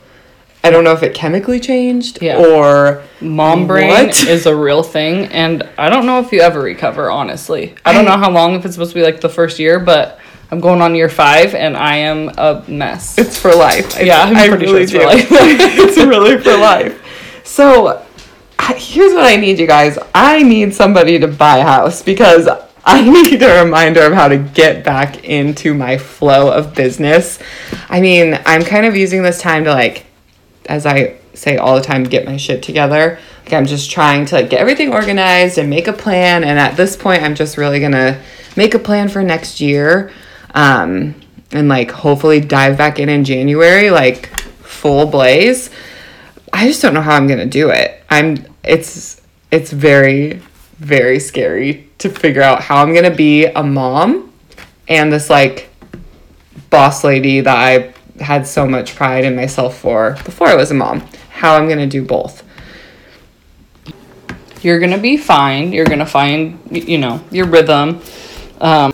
I 0.64 0.70
don't 0.70 0.84
know 0.84 0.92
if 0.92 1.02
it 1.02 1.12
chemically 1.14 1.58
changed 1.58 2.18
Yeah. 2.22 2.36
or 2.38 3.02
Mom 3.20 3.66
brain 3.66 3.88
What? 3.88 4.24
is 4.26 4.46
a 4.46 4.54
real 4.54 4.82
thing, 4.82 5.26
and 5.26 5.68
I 5.76 5.90
don't 5.90 6.06
know 6.06 6.20
if 6.20 6.30
you 6.32 6.40
ever 6.40 6.60
recover. 6.60 7.10
Honestly, 7.10 7.74
I 7.84 7.92
don't 7.92 8.06
I- 8.06 8.14
know 8.14 8.20
how 8.22 8.30
long 8.30 8.54
if 8.54 8.64
it's 8.64 8.74
supposed 8.74 8.92
to 8.92 8.98
be 8.98 9.02
like 9.04 9.20
the 9.20 9.28
first 9.28 9.58
year, 9.58 9.80
but 9.80 10.20
I'm 10.50 10.60
going 10.60 10.80
on 10.82 10.94
year 10.94 11.08
five, 11.08 11.54
and 11.54 11.76
I 11.76 11.96
am 11.96 12.30
a 12.38 12.62
mess. 12.68 13.18
it's 13.18 13.36
for 13.38 13.52
life. 13.54 13.96
I- 13.98 14.02
Yeah, 14.02 14.22
I'm 14.22 14.36
I 14.36 14.48
pretty 14.48 14.66
sure 14.66 14.74
really 14.74 14.82
it's 14.84 14.92
for 14.92 15.04
life. 15.04 15.26
it's 15.30 15.96
really 15.98 16.38
for 16.38 16.56
life. 16.56 17.00
So 17.44 18.02
I- 18.58 18.74
here's 18.74 19.12
what 19.14 19.24
I 19.24 19.36
need, 19.36 19.58
you 19.58 19.66
guys. 19.66 19.98
I 20.14 20.42
need 20.44 20.74
somebody 20.74 21.18
to 21.18 21.26
buy 21.26 21.58
a 21.58 21.64
house 21.64 22.02
because 22.02 22.48
I 22.84 23.00
need 23.10 23.42
a 23.42 23.64
reminder 23.64 24.02
of 24.02 24.12
how 24.12 24.28
to 24.28 24.36
get 24.36 24.84
back 24.84 25.24
into 25.24 25.74
my 25.74 25.98
flow 25.98 26.52
of 26.52 26.74
business. 26.74 27.38
I 27.88 28.00
mean, 28.00 28.38
I'm 28.46 28.62
kind 28.62 28.86
of 28.86 28.94
using 28.96 29.22
this 29.24 29.40
time 29.40 29.64
to 29.64 29.70
like, 29.72 30.04
as 30.66 30.86
I 30.86 31.16
say 31.34 31.56
all 31.56 31.74
the 31.76 31.82
time, 31.82 32.04
get 32.04 32.26
my 32.26 32.36
shit 32.36 32.62
together. 32.62 33.18
Like 33.44 33.52
I'm 33.52 33.66
just 33.66 33.90
trying 33.90 34.26
to 34.26 34.36
like 34.36 34.50
get 34.50 34.60
everything 34.60 34.92
organized 34.92 35.58
and 35.58 35.68
make 35.68 35.88
a 35.88 35.92
plan. 35.92 36.44
And 36.44 36.58
at 36.58 36.76
this 36.76 36.96
point, 36.96 37.22
I'm 37.22 37.34
just 37.34 37.56
really 37.56 37.80
gonna 37.80 38.20
make 38.56 38.74
a 38.74 38.78
plan 38.78 39.08
for 39.08 39.22
next 39.22 39.60
year. 39.60 40.12
Um, 40.54 41.14
and 41.52 41.68
like 41.68 41.90
hopefully 41.90 42.40
dive 42.40 42.78
back 42.78 42.98
in 42.98 43.08
in 43.08 43.24
January, 43.24 43.90
like 43.90 44.26
full 44.60 45.06
blaze. 45.06 45.70
I 46.52 46.66
just 46.66 46.82
don't 46.82 46.94
know 46.94 47.02
how 47.02 47.16
I'm 47.16 47.26
gonna 47.26 47.46
do 47.46 47.70
it. 47.70 48.02
I'm 48.10 48.44
it's 48.62 49.20
it's 49.50 49.70
very 49.72 50.40
very 50.78 51.20
scary 51.20 51.88
to 51.98 52.10
figure 52.10 52.42
out 52.42 52.62
how 52.62 52.82
I'm 52.82 52.94
gonna 52.94 53.14
be 53.14 53.46
a 53.46 53.62
mom 53.62 54.32
and 54.88 55.12
this 55.12 55.30
like 55.30 55.70
boss 56.70 57.04
lady 57.04 57.40
that 57.40 57.56
I 57.56 57.91
had 58.22 58.46
so 58.46 58.66
much 58.66 58.94
pride 58.94 59.24
in 59.24 59.36
myself 59.36 59.78
for 59.78 60.16
before 60.24 60.48
I 60.48 60.54
was 60.54 60.70
a 60.70 60.74
mom. 60.74 61.06
How 61.30 61.56
I'm 61.56 61.68
gonna 61.68 61.86
do 61.86 62.04
both. 62.04 62.44
You're 64.62 64.78
gonna 64.78 64.98
be 64.98 65.16
fine. 65.16 65.72
You're 65.72 65.86
gonna 65.86 66.06
find, 66.06 66.58
you 66.70 66.98
know, 66.98 67.22
your 67.30 67.46
rhythm. 67.46 68.00
Um, 68.60 68.92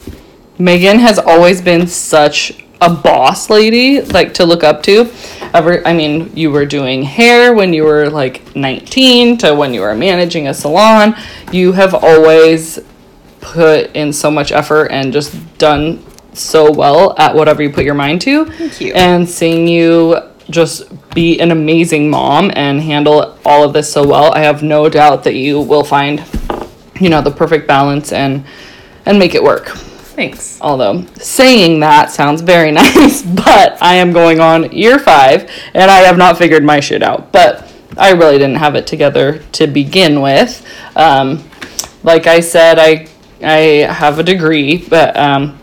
Megan 0.58 0.98
has 0.98 1.18
always 1.18 1.60
been 1.60 1.86
such 1.86 2.64
a 2.80 2.92
boss 2.92 3.50
lady, 3.50 4.00
like 4.00 4.34
to 4.34 4.44
look 4.44 4.64
up 4.64 4.82
to. 4.84 5.10
Ever, 5.54 5.86
I 5.86 5.92
mean, 5.92 6.34
you 6.36 6.50
were 6.50 6.66
doing 6.66 7.02
hair 7.02 7.54
when 7.54 7.72
you 7.72 7.84
were 7.84 8.08
like 8.08 8.54
19 8.54 9.38
to 9.38 9.54
when 9.54 9.74
you 9.74 9.80
were 9.80 9.94
managing 9.94 10.48
a 10.48 10.54
salon. 10.54 11.14
You 11.52 11.72
have 11.72 11.94
always 11.94 12.78
put 13.40 13.94
in 13.94 14.12
so 14.12 14.30
much 14.30 14.52
effort 14.52 14.86
and 14.86 15.12
just 15.12 15.34
done 15.58 16.04
so 16.38 16.70
well 16.70 17.14
at 17.18 17.34
whatever 17.34 17.62
you 17.62 17.70
put 17.70 17.84
your 17.84 17.94
mind 17.94 18.20
to. 18.22 18.44
Thank 18.46 18.80
you. 18.80 18.92
And 18.94 19.28
seeing 19.28 19.66
you 19.68 20.18
just 20.50 20.84
be 21.14 21.38
an 21.40 21.50
amazing 21.50 22.10
mom 22.10 22.50
and 22.54 22.80
handle 22.80 23.38
all 23.44 23.64
of 23.64 23.72
this 23.72 23.92
so 23.92 24.06
well, 24.06 24.32
I 24.32 24.40
have 24.40 24.62
no 24.62 24.88
doubt 24.88 25.24
that 25.24 25.34
you 25.34 25.60
will 25.60 25.84
find, 25.84 26.24
you 27.00 27.10
know, 27.10 27.20
the 27.20 27.30
perfect 27.30 27.66
balance 27.66 28.12
and 28.12 28.44
and 29.04 29.18
make 29.18 29.34
it 29.34 29.42
work. 29.42 29.68
Thanks. 29.68 30.58
Although 30.60 31.06
saying 31.16 31.80
that 31.80 32.10
sounds 32.10 32.40
very 32.40 32.72
nice, 32.72 33.22
but 33.22 33.82
I 33.82 33.94
am 33.94 34.12
going 34.12 34.40
on 34.40 34.72
year 34.72 34.98
five 34.98 35.50
and 35.74 35.90
I 35.90 35.98
have 35.98 36.18
not 36.18 36.38
figured 36.38 36.64
my 36.64 36.80
shit 36.80 37.02
out. 37.02 37.32
But 37.32 37.72
I 37.96 38.12
really 38.12 38.38
didn't 38.38 38.56
have 38.56 38.74
it 38.74 38.86
together 38.86 39.42
to 39.52 39.66
begin 39.66 40.20
with. 40.20 40.66
Um, 40.96 41.42
like 42.02 42.26
I 42.26 42.40
said, 42.40 42.78
I 42.78 43.08
I 43.42 43.86
have 43.92 44.18
a 44.18 44.22
degree, 44.22 44.78
but 44.88 45.16
um, 45.16 45.57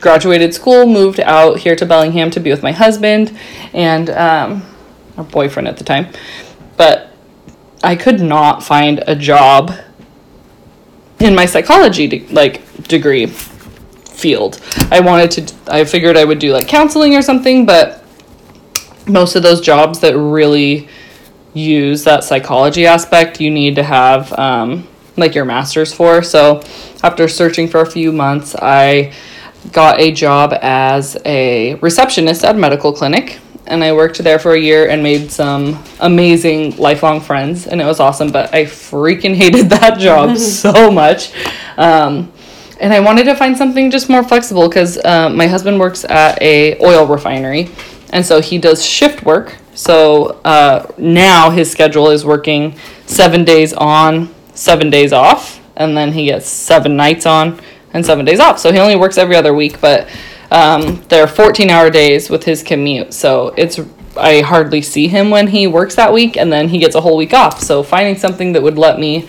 graduated 0.00 0.54
school, 0.54 0.86
moved 0.86 1.20
out 1.20 1.58
here 1.58 1.76
to 1.76 1.86
Bellingham 1.86 2.30
to 2.30 2.40
be 2.40 2.50
with 2.50 2.62
my 2.62 2.72
husband 2.72 3.36
and 3.72 4.10
um, 4.10 4.62
our 5.16 5.24
boyfriend 5.24 5.68
at 5.68 5.76
the 5.76 5.84
time. 5.84 6.08
But 6.76 7.10
I 7.82 7.96
could 7.96 8.20
not 8.20 8.62
find 8.62 9.02
a 9.06 9.14
job 9.14 9.72
in 11.20 11.34
my 11.34 11.46
psychology 11.46 12.06
de- 12.06 12.26
like 12.28 12.84
degree 12.84 13.26
field. 13.26 14.60
I 14.90 15.00
wanted 15.00 15.30
to 15.32 15.54
I 15.72 15.84
figured 15.84 16.16
I 16.16 16.24
would 16.24 16.38
do 16.38 16.52
like 16.52 16.68
counseling 16.68 17.14
or 17.14 17.22
something, 17.22 17.66
but 17.66 18.04
most 19.06 19.36
of 19.36 19.42
those 19.42 19.60
jobs 19.60 20.00
that 20.00 20.16
really 20.16 20.88
use 21.54 22.04
that 22.04 22.24
psychology 22.24 22.86
aspect, 22.86 23.40
you 23.40 23.50
need 23.50 23.76
to 23.76 23.82
have 23.82 24.32
um, 24.38 24.86
like 25.16 25.34
your 25.34 25.44
master's 25.44 25.92
for. 25.92 26.22
So 26.22 26.62
after 27.02 27.26
searching 27.28 27.68
for 27.68 27.80
a 27.80 27.90
few 27.90 28.12
months, 28.12 28.54
I 28.54 29.12
got 29.72 30.00
a 30.00 30.12
job 30.12 30.54
as 30.60 31.16
a 31.24 31.74
receptionist 31.76 32.44
at 32.44 32.54
a 32.54 32.58
medical 32.58 32.92
clinic. 32.92 33.38
And 33.66 33.84
I 33.84 33.92
worked 33.92 34.18
there 34.18 34.38
for 34.38 34.52
a 34.52 34.58
year 34.58 34.88
and 34.88 35.02
made 35.02 35.30
some 35.30 35.82
amazing 36.00 36.76
lifelong 36.76 37.20
friends, 37.20 37.66
and 37.66 37.82
it 37.82 37.84
was 37.84 38.00
awesome. 38.00 38.32
But 38.32 38.54
I 38.54 38.64
freaking 38.64 39.34
hated 39.34 39.68
that 39.70 39.98
job 39.98 40.36
so 40.38 40.90
much. 40.90 41.32
Um, 41.76 42.32
and 42.80 42.92
I 42.92 43.00
wanted 43.00 43.24
to 43.24 43.34
find 43.34 43.56
something 43.56 43.90
just 43.90 44.08
more 44.08 44.22
flexible 44.22 44.68
because 44.68 44.96
uh, 45.04 45.28
my 45.28 45.46
husband 45.46 45.78
works 45.78 46.04
at 46.04 46.40
a 46.40 46.78
oil 46.82 47.06
refinery, 47.06 47.70
and 48.10 48.24
so 48.24 48.40
he 48.40 48.56
does 48.56 48.84
shift 48.84 49.24
work. 49.24 49.56
So 49.74 50.40
uh, 50.44 50.90
now 50.96 51.50
his 51.50 51.70
schedule 51.70 52.08
is 52.08 52.24
working 52.24 52.76
seven 53.06 53.44
days 53.44 53.74
on, 53.74 54.34
seven 54.54 54.88
days 54.88 55.12
off, 55.12 55.60
and 55.76 55.96
then 55.96 56.12
he 56.12 56.24
gets 56.26 56.48
seven 56.48 56.96
nights 56.96 57.26
on 57.26 57.60
and 57.92 58.04
seven 58.04 58.24
days 58.24 58.40
off. 58.40 58.58
So 58.58 58.72
he 58.72 58.78
only 58.78 58.96
works 58.96 59.18
every 59.18 59.36
other 59.36 59.54
week, 59.54 59.80
but 59.80 60.08
um, 60.50 61.02
they're 61.08 61.26
14 61.26 61.70
hour 61.70 61.90
days 61.90 62.30
with 62.30 62.44
his 62.44 62.62
commute. 62.62 63.12
So 63.14 63.54
it's 63.56 63.80
I 64.16 64.40
hardly 64.40 64.82
see 64.82 65.08
him 65.08 65.30
when 65.30 65.48
he 65.48 65.66
works 65.66 65.94
that 65.94 66.12
week, 66.12 66.36
and 66.36 66.52
then 66.52 66.68
he 66.68 66.78
gets 66.78 66.94
a 66.94 67.00
whole 67.00 67.16
week 67.16 67.32
off. 67.32 67.60
So 67.60 67.82
finding 67.82 68.16
something 68.16 68.52
that 68.52 68.62
would 68.62 68.78
let 68.78 68.98
me 68.98 69.28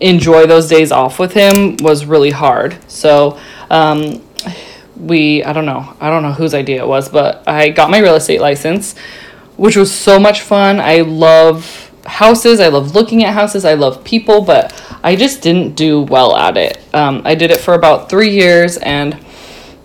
enjoy 0.00 0.46
those 0.46 0.68
days 0.68 0.90
off 0.90 1.18
with 1.18 1.32
him 1.32 1.76
was 1.80 2.06
really 2.06 2.30
hard. 2.30 2.78
So 2.90 3.38
um, 3.70 4.22
we, 4.96 5.44
I 5.44 5.52
don't 5.52 5.66
know, 5.66 5.96
I 6.00 6.10
don't 6.10 6.22
know 6.22 6.32
whose 6.32 6.54
idea 6.54 6.82
it 6.82 6.86
was, 6.86 7.08
but 7.08 7.46
I 7.46 7.70
got 7.70 7.90
my 7.90 7.98
real 7.98 8.14
estate 8.14 8.40
license, 8.40 8.96
which 9.56 9.76
was 9.76 9.92
so 9.92 10.18
much 10.18 10.40
fun. 10.40 10.80
I 10.80 11.02
love 11.02 11.92
houses. 12.06 12.60
I 12.60 12.68
love 12.68 12.94
looking 12.94 13.24
at 13.24 13.34
houses. 13.34 13.64
I 13.64 13.74
love 13.74 14.04
people, 14.04 14.42
but 14.42 14.72
I 15.04 15.16
just 15.16 15.42
didn't 15.42 15.76
do 15.76 16.00
well 16.00 16.34
at 16.34 16.56
it. 16.56 16.78
Um, 16.94 17.20
I 17.26 17.34
did 17.34 17.50
it 17.50 17.60
for 17.60 17.74
about 17.74 18.08
three 18.08 18.30
years, 18.30 18.78
and 18.78 19.22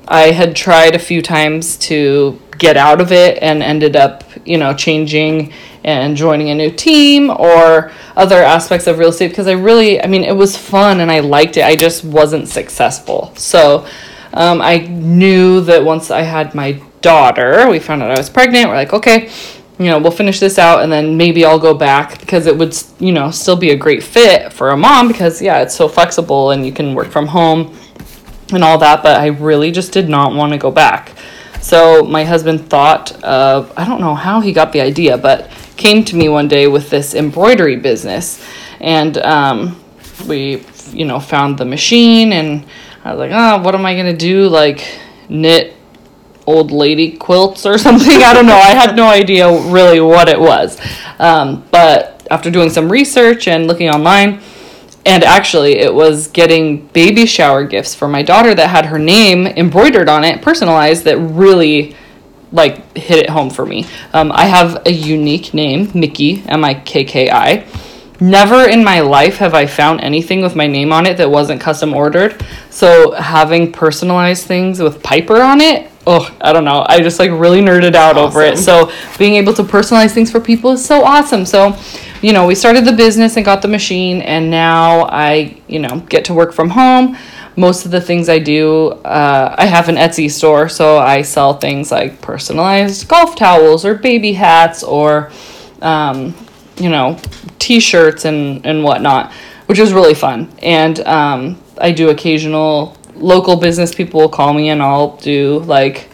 I 0.08 0.32
had 0.32 0.56
tried 0.56 0.96
a 0.96 1.00
few 1.00 1.22
times 1.22 1.76
to 1.90 2.42
get 2.58 2.78
out 2.78 3.02
of 3.02 3.12
it 3.12 3.38
and 3.42 3.62
ended 3.62 3.98
up, 3.98 4.24
you 4.46 4.58
know, 4.58 4.74
changing 4.74 5.52
and 5.84 6.16
joining 6.16 6.50
a 6.52 6.56
new 6.56 6.72
team 6.72 7.30
or 7.30 7.92
other 8.16 8.42
aspects 8.42 8.88
of 8.88 8.98
real 8.98 9.10
estate 9.10 9.28
because 9.28 9.48
I 9.48 9.54
really, 9.54 10.02
I 10.02 10.08
mean, 10.08 10.24
it 10.24 10.36
was 10.36 10.56
fun 10.56 11.02
and 11.02 11.12
I 11.12 11.20
liked 11.20 11.58
it. 11.58 11.66
I 11.66 11.76
just 11.76 12.06
wasn't 12.06 12.48
successful. 12.48 13.34
So 13.36 13.86
um, 14.34 14.62
I 14.62 14.78
knew 14.78 15.60
that 15.62 15.84
once 15.84 16.12
I 16.12 16.22
had 16.22 16.56
my 16.56 16.82
daughter, 17.02 17.70
we 17.70 17.80
found 17.80 18.04
out 18.04 18.12
I 18.12 18.18
was 18.18 18.30
pregnant. 18.30 18.70
We're 18.70 18.76
like, 18.76 18.94
okay, 18.94 19.30
you 19.80 19.86
know, 19.86 19.98
we'll 19.98 20.12
finish 20.12 20.42
this 20.42 20.60
out 20.60 20.84
and 20.84 20.92
then 20.92 21.16
maybe 21.16 21.46
I'll 21.46 21.58
go 21.58 21.74
back 21.74 22.20
because 22.20 22.48
it 22.48 22.58
would, 22.58 22.76
you 23.00 23.14
know, 23.14 23.32
still 23.32 23.56
be 23.56 23.72
a 23.72 23.78
great 23.78 24.04
fit 24.04 24.52
for 24.52 24.72
a 24.72 24.78
mom 24.78 25.08
because, 25.08 25.42
yeah, 25.42 25.62
it's 25.62 25.74
so 25.74 25.88
flexible 25.88 26.52
and 26.52 26.66
you 26.66 26.74
can 26.74 26.94
work 26.94 27.08
from 27.08 27.28
home 27.28 27.78
and 28.52 28.62
all 28.62 28.78
that. 28.80 29.02
But 29.02 29.22
I 29.22 29.28
really 29.28 29.72
just 29.72 29.94
did 29.94 30.10
not 30.10 30.36
want 30.36 30.52
to 30.52 30.58
go 30.58 30.70
back. 30.70 31.14
So 31.62 32.04
my 32.04 32.26
husband 32.26 32.70
thought 32.70 33.24
of, 33.24 33.72
I 33.78 33.86
don't 33.86 34.02
know 34.02 34.16
how 34.16 34.42
he 34.42 34.52
got 34.52 34.74
the 34.74 34.82
idea, 34.82 35.18
but 35.18 35.50
came 35.78 36.04
to 36.06 36.16
me 36.18 36.28
one 36.28 36.50
day 36.50 36.68
with 36.68 36.90
this 36.90 37.16
embroidery 37.16 37.78
business. 37.78 38.46
And 38.82 39.18
um, 39.20 39.82
we, 40.28 40.66
you 40.92 41.06
know, 41.06 41.22
found 41.22 41.58
the 41.58 41.66
machine 41.66 42.34
and 42.34 42.66
I 43.06 43.14
was 43.14 43.20
like, 43.20 43.32
oh, 43.34 43.64
what 43.64 43.76
am 43.76 43.86
I 43.86 43.94
going 43.94 44.12
to 44.12 44.18
do? 44.18 44.50
Like, 44.50 44.86
knit 45.30 45.78
old 46.50 46.72
lady 46.72 47.12
quilts 47.16 47.66
or 47.66 47.78
something. 47.88 48.24
I 48.24 48.34
don't 48.34 48.48
know. 48.48 48.58
I 48.58 48.74
had 48.74 48.96
no 48.96 49.08
idea 49.08 49.48
really 49.70 50.00
what 50.00 50.28
it 50.28 50.40
was. 50.40 50.80
Um, 51.20 51.64
but 51.72 52.28
after 52.32 52.50
doing 52.50 52.70
some 52.70 52.92
research 52.92 53.48
and 53.48 53.68
looking 53.68 53.90
online, 53.90 54.42
and 55.06 55.24
actually, 55.24 55.78
it 55.80 55.94
was 55.94 56.28
getting 56.28 56.88
baby 56.88 57.26
shower 57.26 57.64
gifts 57.64 57.96
for 57.96 58.08
my 58.08 58.22
daughter 58.22 58.54
that 58.54 58.70
had 58.70 58.86
her 58.88 59.00
name 59.00 59.48
embroidered 59.48 60.10
on 60.10 60.24
it, 60.24 60.42
personalized, 60.42 61.06
that 61.06 61.18
really 61.18 61.96
like 62.52 62.98
hit 62.98 63.20
it 63.20 63.30
home 63.30 63.50
for 63.50 63.66
me. 63.66 63.86
Um, 64.14 64.32
I 64.34 64.46
have 64.46 64.86
a 64.86 64.92
unique 64.92 65.54
name, 65.54 65.92
Mickey, 65.94 66.44
M 66.48 66.66
I 66.66 66.74
K 66.74 67.06
K 67.06 67.30
I. 67.30 67.66
Never 68.22 68.68
in 68.68 68.84
my 68.84 69.00
life 69.00 69.38
have 69.38 69.54
I 69.54 69.66
found 69.66 70.02
anything 70.02 70.42
with 70.42 70.56
my 70.56 70.68
name 70.68 70.92
on 70.92 71.06
it 71.06 71.16
that 71.18 71.32
wasn't 71.32 71.62
custom 71.62 71.94
ordered. 71.94 72.44
So 72.70 73.12
having 73.12 73.72
personalized 73.72 74.46
things 74.46 74.82
with 74.82 75.02
Piper 75.02 75.42
on 75.42 75.62
it, 75.62 75.90
oh, 76.10 76.36
I 76.42 76.52
don't 76.54 76.66
know. 76.66 76.84
I 76.88 77.02
just 77.02 77.20
like 77.20 77.30
really 77.30 77.62
nerded 77.62 77.94
out 77.94 78.18
awesome. 78.18 78.26
over 78.26 78.42
it. 78.42 78.58
So 78.58 78.92
being 79.20 79.36
able 79.36 79.54
to 79.54 79.64
personalize 79.64 80.12
things 80.12 80.32
for 80.32 80.40
people 80.40 80.72
is 80.72 80.84
so 80.84 81.04
awesome. 81.04 81.46
So, 81.46 81.78
you 82.24 82.34
know, 82.34 82.48
we 82.48 82.56
started 82.56 82.84
the 82.84 82.94
business 82.94 83.38
and 83.38 83.46
got 83.46 83.62
the 83.62 83.68
machine, 83.68 84.22
and 84.22 84.50
now 84.50 85.04
I, 85.04 85.62
you 85.68 85.80
know, 85.80 86.00
get 86.10 86.26
to 86.26 86.34
work 86.34 86.52
from 86.52 86.72
home. 86.72 87.16
Most 87.56 87.86
of 87.86 87.92
the 87.92 88.02
things 88.02 88.28
I 88.28 88.40
do, 88.40 88.88
uh, 89.06 89.56
I 89.58 89.66
have 89.66 89.88
an 89.88 89.96
Etsy 89.96 90.32
store, 90.32 90.68
so 90.68 90.98
I 90.98 91.22
sell 91.22 91.54
things 91.54 91.92
like 91.92 92.22
personalized 92.22 93.08
golf 93.08 93.36
towels 93.36 93.86
or 93.86 93.94
baby 93.94 94.34
hats 94.34 94.84
or, 94.84 95.32
um, 95.82 96.34
you 96.78 96.90
know, 96.90 97.20
t-shirts 97.60 98.26
and 98.26 98.66
and 98.66 98.84
whatnot, 98.84 99.32
which 99.68 99.78
is 99.78 99.94
really 99.94 100.16
fun. 100.16 100.50
And 100.64 101.00
um, 101.02 101.62
I 101.78 101.92
do 101.92 102.10
occasional 102.10 102.98
local 103.20 103.56
business 103.56 103.94
people 103.94 104.20
will 104.20 104.30
call 104.30 104.54
me 104.54 104.70
and 104.70 104.82
I'll 104.82 105.18
do 105.18 105.60
like 105.60 106.10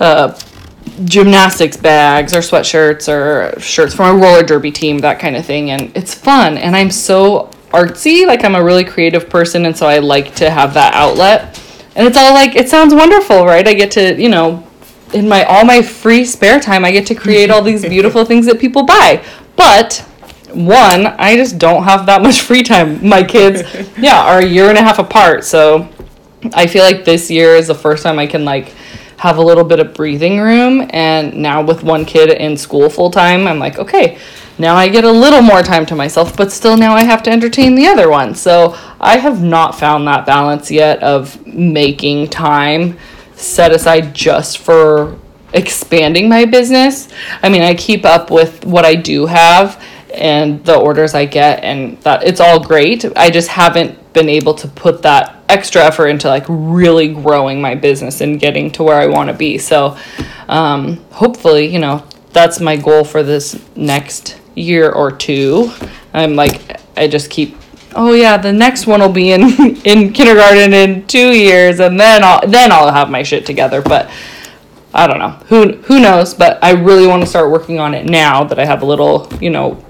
uh, 0.00 0.38
gymnastics 1.04 1.76
bags 1.76 2.34
or 2.34 2.38
sweatshirts 2.38 3.08
or 3.08 3.58
shirts 3.60 3.94
from 3.94 4.16
a 4.16 4.18
roller 4.20 4.42
derby 4.42 4.70
team, 4.70 4.98
that 4.98 5.18
kind 5.18 5.36
of 5.36 5.44
thing. 5.44 5.70
And 5.70 5.96
it's 5.96 6.14
fun. 6.14 6.58
And 6.58 6.76
I'm 6.76 6.90
so 6.90 7.50
artsy. 7.70 8.26
Like 8.26 8.44
I'm 8.44 8.54
a 8.54 8.62
really 8.62 8.84
creative 8.84 9.28
person. 9.28 9.66
And 9.66 9.76
so 9.76 9.86
I 9.86 9.98
like 9.98 10.34
to 10.36 10.50
have 10.50 10.74
that 10.74 10.94
outlet. 10.94 11.60
And 11.94 12.06
it's 12.06 12.16
all 12.16 12.32
like, 12.32 12.56
it 12.56 12.68
sounds 12.68 12.94
wonderful, 12.94 13.44
right? 13.44 13.66
I 13.66 13.74
get 13.74 13.90
to, 13.92 14.20
you 14.20 14.28
know, 14.28 14.66
in 15.12 15.28
my 15.28 15.44
all 15.44 15.64
my 15.64 15.82
free 15.82 16.24
spare 16.24 16.58
time, 16.58 16.84
I 16.84 16.90
get 16.90 17.06
to 17.08 17.14
create 17.14 17.50
all 17.50 17.62
these 17.62 17.82
beautiful 17.82 18.24
things 18.30 18.46
that 18.46 18.58
people 18.58 18.84
buy. 18.84 19.24
But 19.56 19.98
one, 20.54 21.06
I 21.06 21.36
just 21.36 21.58
don't 21.58 21.84
have 21.84 22.06
that 22.06 22.22
much 22.22 22.42
free 22.42 22.62
time. 22.62 23.06
My 23.06 23.22
kids, 23.22 23.62
yeah, 23.98 24.22
are 24.22 24.38
a 24.38 24.46
year 24.46 24.68
and 24.68 24.78
a 24.78 24.82
half 24.82 24.98
apart, 24.98 25.44
so 25.44 25.88
I 26.54 26.66
feel 26.66 26.84
like 26.84 27.04
this 27.04 27.30
year 27.30 27.54
is 27.54 27.68
the 27.68 27.74
first 27.74 28.02
time 28.02 28.18
I 28.18 28.26
can 28.26 28.44
like 28.44 28.74
have 29.18 29.38
a 29.38 29.42
little 29.42 29.62
bit 29.62 29.78
of 29.78 29.94
breathing 29.94 30.40
room. 30.40 30.88
And 30.90 31.34
now 31.34 31.62
with 31.62 31.82
one 31.84 32.04
kid 32.04 32.30
in 32.30 32.56
school 32.56 32.90
full 32.90 33.10
time, 33.10 33.46
I'm 33.46 33.58
like, 33.58 33.78
okay, 33.78 34.18
now 34.58 34.74
I 34.74 34.88
get 34.88 35.04
a 35.04 35.10
little 35.10 35.42
more 35.42 35.62
time 35.62 35.86
to 35.86 35.94
myself, 35.94 36.36
but 36.36 36.52
still 36.52 36.76
now 36.76 36.94
I 36.94 37.04
have 37.04 37.22
to 37.24 37.30
entertain 37.30 37.74
the 37.74 37.86
other 37.86 38.10
one. 38.10 38.34
So 38.34 38.76
I 39.00 39.18
have 39.18 39.42
not 39.42 39.78
found 39.78 40.06
that 40.08 40.26
balance 40.26 40.70
yet 40.70 41.02
of 41.02 41.46
making 41.46 42.28
time 42.28 42.98
set 43.34 43.72
aside 43.72 44.14
just 44.14 44.58
for 44.58 45.18
expanding 45.52 46.28
my 46.28 46.44
business. 46.44 47.08
I 47.42 47.48
mean, 47.48 47.62
I 47.62 47.74
keep 47.74 48.04
up 48.04 48.30
with 48.30 48.64
what 48.64 48.84
I 48.84 48.94
do 48.94 49.26
have 49.26 49.82
and 50.14 50.64
the 50.64 50.76
orders 50.76 51.14
I 51.14 51.24
get 51.24 51.64
and 51.64 51.98
that 52.02 52.24
it's 52.24 52.40
all 52.40 52.62
great. 52.62 53.04
I 53.16 53.30
just 53.30 53.48
haven't 53.48 54.12
been 54.12 54.28
able 54.28 54.54
to 54.54 54.68
put 54.68 55.02
that 55.02 55.42
extra 55.48 55.82
effort 55.82 56.08
into 56.08 56.28
like 56.28 56.44
really 56.48 57.12
growing 57.12 57.60
my 57.60 57.74
business 57.74 58.20
and 58.20 58.38
getting 58.38 58.70
to 58.72 58.82
where 58.82 59.00
I 59.00 59.06
want 59.06 59.28
to 59.28 59.34
be. 59.34 59.58
So 59.58 59.96
um, 60.48 60.96
hopefully, 61.10 61.66
you 61.66 61.78
know, 61.78 62.04
that's 62.32 62.60
my 62.60 62.76
goal 62.76 63.04
for 63.04 63.22
this 63.22 63.62
next 63.76 64.40
year 64.54 64.90
or 64.90 65.12
two. 65.12 65.72
I'm 66.12 66.34
like 66.34 66.80
I 66.96 67.08
just 67.08 67.30
keep 67.30 67.56
oh 67.94 68.12
yeah, 68.12 68.36
the 68.36 68.52
next 68.52 68.86
one 68.86 69.00
will 69.00 69.12
be 69.12 69.32
in 69.32 69.42
in 69.84 70.12
kindergarten 70.12 70.72
in 70.72 71.06
2 71.06 71.18
years 71.32 71.80
and 71.80 71.98
then 71.98 72.22
I'll 72.24 72.46
then 72.46 72.72
I'll 72.72 72.92
have 72.92 73.10
my 73.10 73.22
shit 73.22 73.46
together, 73.46 73.82
but 73.82 74.10
I 74.94 75.06
don't 75.06 75.18
know. 75.18 75.30
Who 75.48 75.72
who 75.82 76.00
knows, 76.00 76.34
but 76.34 76.62
I 76.62 76.72
really 76.72 77.06
want 77.06 77.22
to 77.22 77.26
start 77.26 77.50
working 77.50 77.78
on 77.80 77.94
it 77.94 78.04
now 78.04 78.44
that 78.44 78.58
I 78.58 78.66
have 78.66 78.82
a 78.82 78.86
little, 78.86 79.28
you 79.40 79.50
know, 79.50 79.82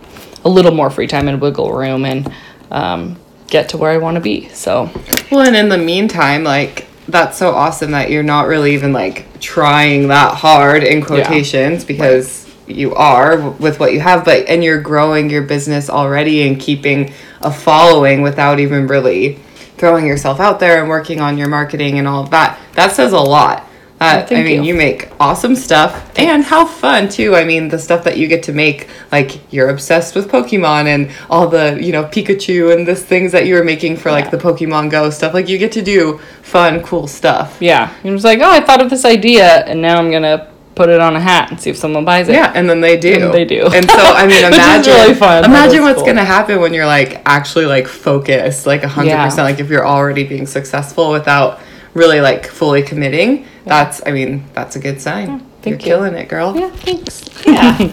a 0.45 0.49
little 0.49 0.73
more 0.73 0.91
free 0.91 1.07
time 1.07 1.29
and 1.29 1.41
wiggle 1.41 1.73
room 1.73 2.05
and 2.05 2.33
um, 2.71 3.17
get 3.49 3.69
to 3.71 3.77
where 3.77 3.91
I 3.91 3.99
want 3.99 4.17
to 4.17 4.21
be. 4.21 4.49
So, 4.49 4.91
well, 5.31 5.47
and 5.47 5.57
in 5.57 5.69
the 5.69 5.79
meantime, 5.79 6.45
like 6.45 6.87
that's 7.09 7.37
so 7.37 7.51
awesome 7.51 7.91
that 7.93 8.11
you're 8.11 8.23
not 8.23 8.47
really 8.47 8.75
even 8.75 8.93
like 8.93 9.27
trying 9.41 10.09
that 10.09 10.37
hard 10.37 10.85
in 10.85 11.03
quotations 11.03 11.83
yeah. 11.83 11.89
because 11.89 12.49
right. 12.67 12.77
you 12.77 12.95
are 12.95 13.51
with 13.51 13.79
what 13.81 13.93
you 13.93 14.01
have, 14.01 14.25
but 14.25 14.47
and 14.47 14.63
you're 14.65 14.81
growing 14.81 15.31
your 15.31 15.43
business 15.43 15.91
already 15.91 16.47
and 16.47 16.61
keeping 16.61 17.13
a 17.41 17.53
following 17.53 18.23
without 18.23 18.61
even 18.61 18.87
really 18.87 19.35
throwing 19.77 20.07
yourself 20.07 20.39
out 20.39 20.61
there 20.61 20.81
and 20.81 20.89
working 20.89 21.21
on 21.21 21.37
your 21.37 21.49
marketing 21.49 21.99
and 21.99 22.07
all 22.07 22.23
of 22.23 22.31
that. 22.31 22.59
That 22.75 22.93
says 22.93 23.13
a 23.13 23.21
lot. 23.21 23.67
Uh, 24.03 24.27
I 24.31 24.43
mean, 24.43 24.65
you. 24.65 24.73
you. 24.73 24.75
make 24.75 25.09
awesome 25.21 25.55
stuff 25.55 26.13
and 26.19 26.43
how 26.43 26.67
fun 26.67 27.09
too. 27.09 27.35
I 27.35 27.45
mean, 27.45 27.69
the 27.69 27.79
stuff 27.79 28.05
that 28.05 28.17
you 28.17 28.29
get 28.29 28.43
to 28.45 28.53
make, 28.53 28.89
like 29.11 29.53
you're 29.53 29.69
obsessed 29.69 30.15
with 30.15 30.29
Pokemon 30.29 30.87
and 30.87 31.11
all 31.31 31.49
the, 31.49 31.79
you 31.81 31.93
know, 31.93 32.05
Pikachu 32.05 32.75
and 32.75 32.87
the 32.87 32.95
things 32.95 33.33
that 33.33 33.47
you 33.47 33.55
were 33.55 33.65
making 33.65 33.97
for 33.97 34.11
like 34.11 34.27
yeah. 34.27 34.31
the 34.33 34.39
Pokemon 34.39 34.91
Go 34.91 35.11
stuff. 35.11 35.35
Like 35.35 35.49
you 35.49 35.59
get 35.59 35.73
to 35.73 35.83
do 35.83 36.19
fun, 36.43 36.83
cool 36.83 37.07
stuff. 37.07 37.59
Yeah. 37.61 37.95
It 38.05 38.11
was 38.11 38.25
like, 38.25 38.41
oh, 38.41 38.51
I 38.51 38.61
thought 38.61 38.81
of 38.83 38.91
this 38.91 39.05
idea 39.05 39.65
and 39.65 39.81
now 39.81 39.99
I'm 39.99 40.11
going 40.11 40.23
to 40.23 40.53
put 40.75 40.89
it 40.89 41.01
on 41.01 41.17
a 41.17 41.21
hat 41.21 41.51
and 41.51 41.61
see 41.61 41.71
if 41.71 41.77
someone 41.77 42.05
buys 42.05 42.29
it. 42.29 42.33
Yeah, 42.33 42.53
and 42.55 42.69
then 42.69 42.81
they 42.81 42.99
do. 42.99 43.15
And 43.15 43.35
they 43.35 43.45
do. 43.45 43.67
And 43.67 43.89
so 43.89 43.97
I 43.99 44.27
mean, 44.27 44.45
imagine 44.45 44.95
really 44.95 45.15
fun. 45.15 45.45
Imagine 45.45 45.83
what's 45.83 45.99
cool. 45.99 46.07
gonna 46.07 46.25
happen 46.25 46.61
when 46.61 46.73
you're 46.75 46.87
like 46.87 47.23
actually 47.27 47.67
like 47.67 47.87
focused, 47.87 48.67
like 48.67 48.83
hundred 48.83 49.11
yeah. 49.11 49.25
percent. 49.25 49.45
Like 49.45 49.61
if 49.61 49.69
you're 49.69 49.87
already 49.87 50.25
being 50.25 50.47
successful 50.47 51.11
without 51.11 51.61
really 51.95 52.21
like 52.21 52.47
fully 52.47 52.83
committing, 52.83 53.47
that's 53.65 54.01
I 54.07 54.13
mean, 54.13 54.45
that's 54.55 54.77
a 54.77 54.81
good 54.81 55.01
sign. 55.01 55.29
Yeah, 55.29 55.41
You're 55.65 55.79
you. 55.79 55.85
killing 55.85 56.15
it, 56.15 56.29
girl. 56.29 56.57
Yeah, 56.57 56.71
thanks. 56.71 57.29
Yeah. 57.47 57.93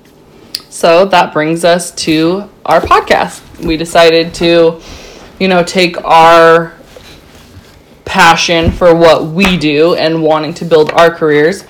so 0.68 1.06
that 1.06 1.32
brings 1.32 1.64
us 1.64 1.92
to 1.96 2.48
our 2.64 2.80
podcast. 2.80 3.64
We 3.64 3.76
decided 3.76 4.34
to, 4.34 4.80
you 5.38 5.48
know, 5.48 5.62
take 5.62 6.02
our 6.04 6.74
passion 8.04 8.70
for 8.70 8.94
what 8.94 9.26
we 9.26 9.56
do 9.56 9.94
and 9.94 10.22
wanting 10.22 10.54
to 10.54 10.64
build 10.64 10.90
our 10.92 11.10
careers 11.10 11.64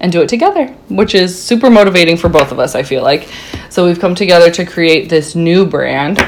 and 0.00 0.12
do 0.12 0.20
it 0.22 0.28
together, 0.28 0.68
which 0.88 1.14
is 1.14 1.40
super 1.40 1.70
motivating 1.70 2.16
for 2.16 2.28
both 2.28 2.52
of 2.52 2.58
us, 2.58 2.74
I 2.74 2.82
feel 2.82 3.02
like. 3.02 3.28
So 3.68 3.84
we've 3.86 3.98
come 3.98 4.14
together 4.14 4.50
to 4.50 4.64
create 4.64 5.08
this 5.08 5.34
new 5.34 5.66
brand. 5.66 6.18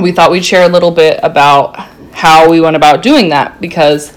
We 0.00 0.12
thought 0.12 0.30
we'd 0.30 0.44
share 0.44 0.64
a 0.64 0.68
little 0.68 0.90
bit 0.90 1.18
about 1.22 1.76
how 2.12 2.48
we 2.48 2.60
went 2.60 2.76
about 2.76 3.02
doing 3.02 3.28
that 3.30 3.60
because 3.60 4.16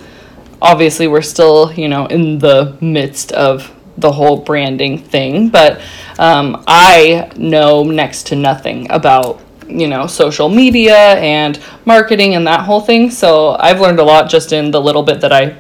obviously 0.61 1.07
we're 1.07 1.21
still, 1.21 1.71
you 1.73 1.87
know, 1.87 2.05
in 2.07 2.39
the 2.39 2.77
midst 2.81 3.31
of 3.31 3.73
the 3.97 4.11
whole 4.11 4.37
branding 4.37 4.97
thing, 4.97 5.49
but 5.49 5.81
um, 6.17 6.63
I 6.67 7.31
know 7.35 7.83
next 7.83 8.27
to 8.27 8.35
nothing 8.35 8.89
about 8.91 9.41
you 9.67 9.87
know 9.87 10.07
social 10.07 10.49
media 10.49 11.15
and 11.19 11.59
marketing 11.85 12.35
and 12.35 12.47
that 12.47 12.61
whole 12.61 12.81
thing. 12.81 13.11
So 13.11 13.55
I've 13.59 13.79
learned 13.79 13.99
a 13.99 14.03
lot 14.03 14.29
just 14.29 14.51
in 14.51 14.71
the 14.71 14.81
little 14.81 15.03
bit 15.03 15.21
that 15.21 15.31
I 15.31 15.57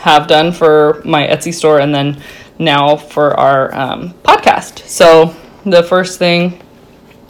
have 0.00 0.26
done 0.26 0.52
for 0.52 1.02
my 1.04 1.26
Etsy 1.26 1.52
store 1.52 1.80
and 1.80 1.94
then 1.94 2.22
now 2.58 2.96
for 2.96 3.38
our 3.38 3.74
um, 3.74 4.14
podcast. 4.22 4.78
So 4.86 5.34
the 5.64 5.82
first 5.82 6.18
thing 6.18 6.60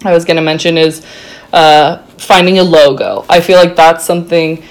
I 0.05 0.13
was 0.13 0.25
going 0.25 0.37
to 0.37 0.43
mention 0.43 0.79
is 0.79 1.05
uh, 1.53 1.99
finding 2.19 2.59
a 2.59 2.63
logo. 2.63 3.25
I 3.29 3.41
feel 3.41 3.59
like 3.59 3.77
that's 3.77 4.05
something. 4.05 4.63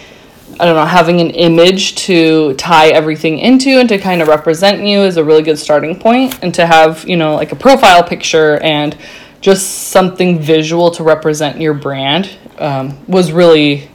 I 0.60 0.66
don't 0.66 0.76
know, 0.76 0.86
having 0.86 1.22
an 1.22 1.32
image 1.32 1.96
to 2.08 2.54
tie 2.56 2.90
everything 2.90 3.40
into 3.40 3.70
and 3.80 3.90
to 3.90 3.98
kind 3.98 4.22
of 4.22 4.28
represent 4.28 4.86
you 4.86 5.00
is 5.02 5.18
a 5.18 5.24
really 5.24 5.44
good 5.44 5.58
starting 5.58 6.00
point. 6.00 6.38
And 6.44 6.54
to 6.56 6.66
have, 6.66 7.08
you 7.08 7.18
know, 7.18 7.36
like 7.36 7.52
a 7.52 7.56
profile 7.56 8.04
picture 8.04 8.58
and 8.60 8.98
just 9.42 9.90
something 9.90 10.40
visual 10.40 10.92
to 10.92 11.04
represent 11.04 11.60
your 11.60 11.74
brand 11.74 12.30
um, 12.60 12.98
was 13.08 13.32
really 13.32 13.90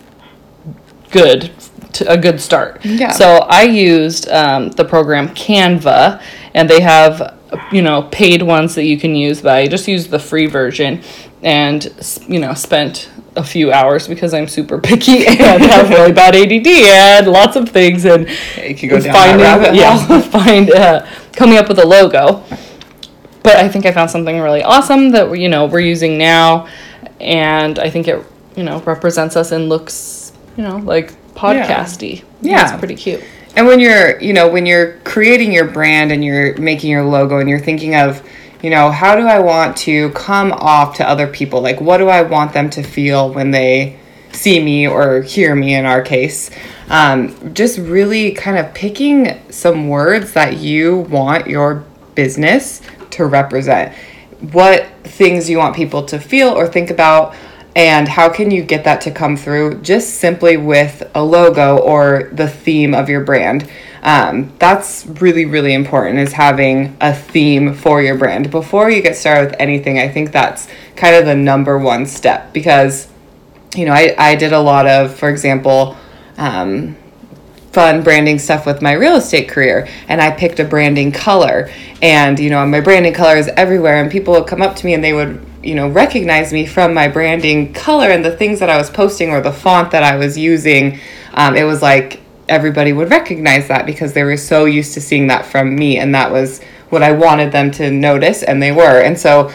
good 1.10 1.52
to, 1.92 2.10
a 2.12 2.18
good 2.18 2.40
start 2.40 2.84
Yeah. 2.84 3.10
so 3.12 3.38
i 3.48 3.62
used 3.62 4.28
um, 4.28 4.70
the 4.70 4.84
program 4.84 5.28
canva 5.30 6.20
and 6.52 6.68
they 6.68 6.80
have 6.80 7.38
you 7.70 7.80
know 7.80 8.02
paid 8.10 8.42
ones 8.42 8.74
that 8.74 8.84
you 8.84 8.98
can 8.98 9.14
use 9.14 9.40
but 9.40 9.54
i 9.54 9.68
just 9.68 9.86
used 9.86 10.10
the 10.10 10.18
free 10.18 10.46
version 10.46 11.00
and 11.42 11.92
you 12.28 12.40
know 12.40 12.52
spent 12.54 13.08
a 13.36 13.44
few 13.44 13.70
hours 13.70 14.08
because 14.08 14.34
i'm 14.34 14.48
super 14.48 14.78
picky 14.80 15.26
and 15.28 15.62
have 15.62 15.88
really 15.90 16.12
bad 16.12 16.34
add 16.34 17.24
and 17.24 17.32
lots 17.32 17.54
of 17.56 17.68
things 17.68 18.04
and 18.04 18.28
You 18.56 18.74
could 18.74 18.90
go 18.90 19.00
down 19.00 19.38
finding 19.38 19.74
yeah 19.74 20.20
find 20.22 20.70
uh, 20.70 21.06
coming 21.32 21.58
up 21.58 21.68
with 21.68 21.78
a 21.78 21.86
logo 21.86 22.44
but 23.46 23.54
I 23.58 23.68
think 23.68 23.86
I 23.86 23.92
found 23.92 24.10
something 24.10 24.40
really 24.40 24.64
awesome 24.64 25.10
that 25.12 25.38
you 25.38 25.48
know 25.48 25.66
we're 25.66 25.78
using 25.78 26.18
now, 26.18 26.66
and 27.20 27.78
I 27.78 27.88
think 27.90 28.08
it 28.08 28.20
you 28.56 28.64
know 28.64 28.80
represents 28.80 29.36
us 29.36 29.52
and 29.52 29.68
looks 29.68 30.32
you 30.56 30.64
know 30.64 30.78
like 30.78 31.12
podcasty. 31.34 32.24
Yeah. 32.40 32.68
it's 32.68 32.78
pretty 32.80 32.96
cute. 32.96 33.22
And 33.54 33.68
when 33.68 33.78
you're, 33.78 34.20
you 34.20 34.32
know, 34.32 34.48
when 34.48 34.66
you're 34.66 34.98
creating 35.04 35.52
your 35.52 35.66
brand 35.66 36.10
and 36.10 36.24
you're 36.24 36.58
making 36.58 36.90
your 36.90 37.04
logo 37.04 37.38
and 37.38 37.48
you're 37.48 37.60
thinking 37.60 37.94
of, 37.94 38.20
you 38.62 38.70
know, 38.70 38.90
how 38.90 39.16
do 39.16 39.26
I 39.26 39.38
want 39.38 39.76
to 39.78 40.10
come 40.10 40.52
off 40.52 40.96
to 40.96 41.08
other 41.08 41.26
people? 41.26 41.60
Like, 41.60 41.80
what 41.80 41.98
do 41.98 42.08
I 42.08 42.22
want 42.22 42.52
them 42.52 42.70
to 42.70 42.82
feel 42.82 43.32
when 43.32 43.50
they 43.50 43.98
see 44.32 44.62
me 44.62 44.86
or 44.86 45.22
hear 45.22 45.54
me 45.54 45.74
in 45.74 45.84
our 45.84 46.02
case? 46.02 46.50
Um, 46.88 47.54
just 47.54 47.78
really 47.78 48.32
kind 48.32 48.58
of 48.58 48.72
picking 48.74 49.40
some 49.50 49.88
words 49.88 50.32
that 50.32 50.58
you 50.58 50.98
want 50.98 51.46
your 51.46 51.84
business 52.14 52.80
to 53.10 53.26
represent. 53.26 53.94
What 54.52 54.86
things 55.04 55.48
you 55.48 55.58
want 55.58 55.76
people 55.76 56.04
to 56.04 56.18
feel 56.18 56.48
or 56.48 56.66
think 56.66 56.90
about 56.90 57.34
and 57.74 58.08
how 58.08 58.30
can 58.30 58.50
you 58.50 58.62
get 58.62 58.84
that 58.84 59.02
to 59.02 59.10
come 59.10 59.36
through 59.36 59.82
just 59.82 60.14
simply 60.14 60.56
with 60.56 61.02
a 61.14 61.22
logo 61.22 61.76
or 61.76 62.30
the 62.32 62.48
theme 62.48 62.94
of 62.94 63.10
your 63.10 63.22
brand 63.22 63.70
um, 64.06 64.50
that's 64.58 65.04
really 65.20 65.44
really 65.44 65.74
important 65.74 66.18
is 66.18 66.32
having 66.32 66.96
a 67.02 67.12
theme 67.12 67.74
for 67.74 68.00
your 68.00 68.16
brand. 68.16 68.50
Before 68.50 68.90
you 68.90 69.02
get 69.02 69.16
started 69.16 69.50
with 69.50 69.60
anything 69.60 69.98
i 69.98 70.08
think 70.08 70.32
that's 70.32 70.68
kind 70.96 71.14
of 71.14 71.26
the 71.26 71.36
number 71.36 71.76
one 71.76 72.06
step 72.06 72.54
because 72.54 73.08
you 73.74 73.84
know 73.84 73.92
i, 73.92 74.14
I 74.16 74.34
did 74.36 74.54
a 74.54 74.60
lot 74.60 74.86
of 74.86 75.14
for 75.14 75.28
example 75.28 75.96
um, 76.38 76.96
fun 77.76 78.02
branding 78.02 78.38
stuff 78.38 78.64
with 78.64 78.80
my 78.80 78.92
real 78.92 79.16
estate 79.16 79.50
career 79.50 79.86
and 80.08 80.18
I 80.18 80.30
picked 80.30 80.58
a 80.60 80.64
branding 80.64 81.12
color. 81.12 81.70
And 82.00 82.40
you 82.40 82.48
know 82.48 82.64
my 82.64 82.80
branding 82.80 83.12
color 83.12 83.36
is 83.36 83.48
everywhere 83.48 84.00
and 84.00 84.10
people 84.10 84.32
would 84.32 84.46
come 84.46 84.62
up 84.62 84.76
to 84.76 84.86
me 84.86 84.94
and 84.94 85.04
they 85.04 85.12
would 85.12 85.44
you 85.62 85.74
know 85.74 85.86
recognize 85.86 86.54
me 86.54 86.64
from 86.64 86.94
my 86.94 87.06
branding 87.06 87.74
color 87.74 88.08
and 88.08 88.24
the 88.24 88.34
things 88.34 88.60
that 88.60 88.70
I 88.70 88.78
was 88.78 88.88
posting 88.88 89.28
or 89.28 89.42
the 89.42 89.52
font 89.52 89.90
that 89.90 90.02
I 90.02 90.16
was 90.16 90.38
using. 90.38 90.98
Um, 91.34 91.54
it 91.54 91.64
was 91.64 91.82
like 91.82 92.22
everybody 92.48 92.92
would 92.92 93.10
recognize 93.10 93.68
that 93.68 93.86
because 93.86 94.12
they 94.12 94.22
were 94.22 94.36
so 94.36 94.64
used 94.64 94.94
to 94.94 95.00
seeing 95.00 95.26
that 95.26 95.44
from 95.44 95.74
me 95.74 95.98
and 95.98 96.14
that 96.14 96.30
was 96.30 96.62
what 96.90 97.02
I 97.02 97.12
wanted 97.12 97.50
them 97.52 97.70
to 97.72 97.90
notice 97.90 98.42
and 98.42 98.62
they 98.62 98.72
were 98.72 99.00
and 99.00 99.18
so 99.18 99.50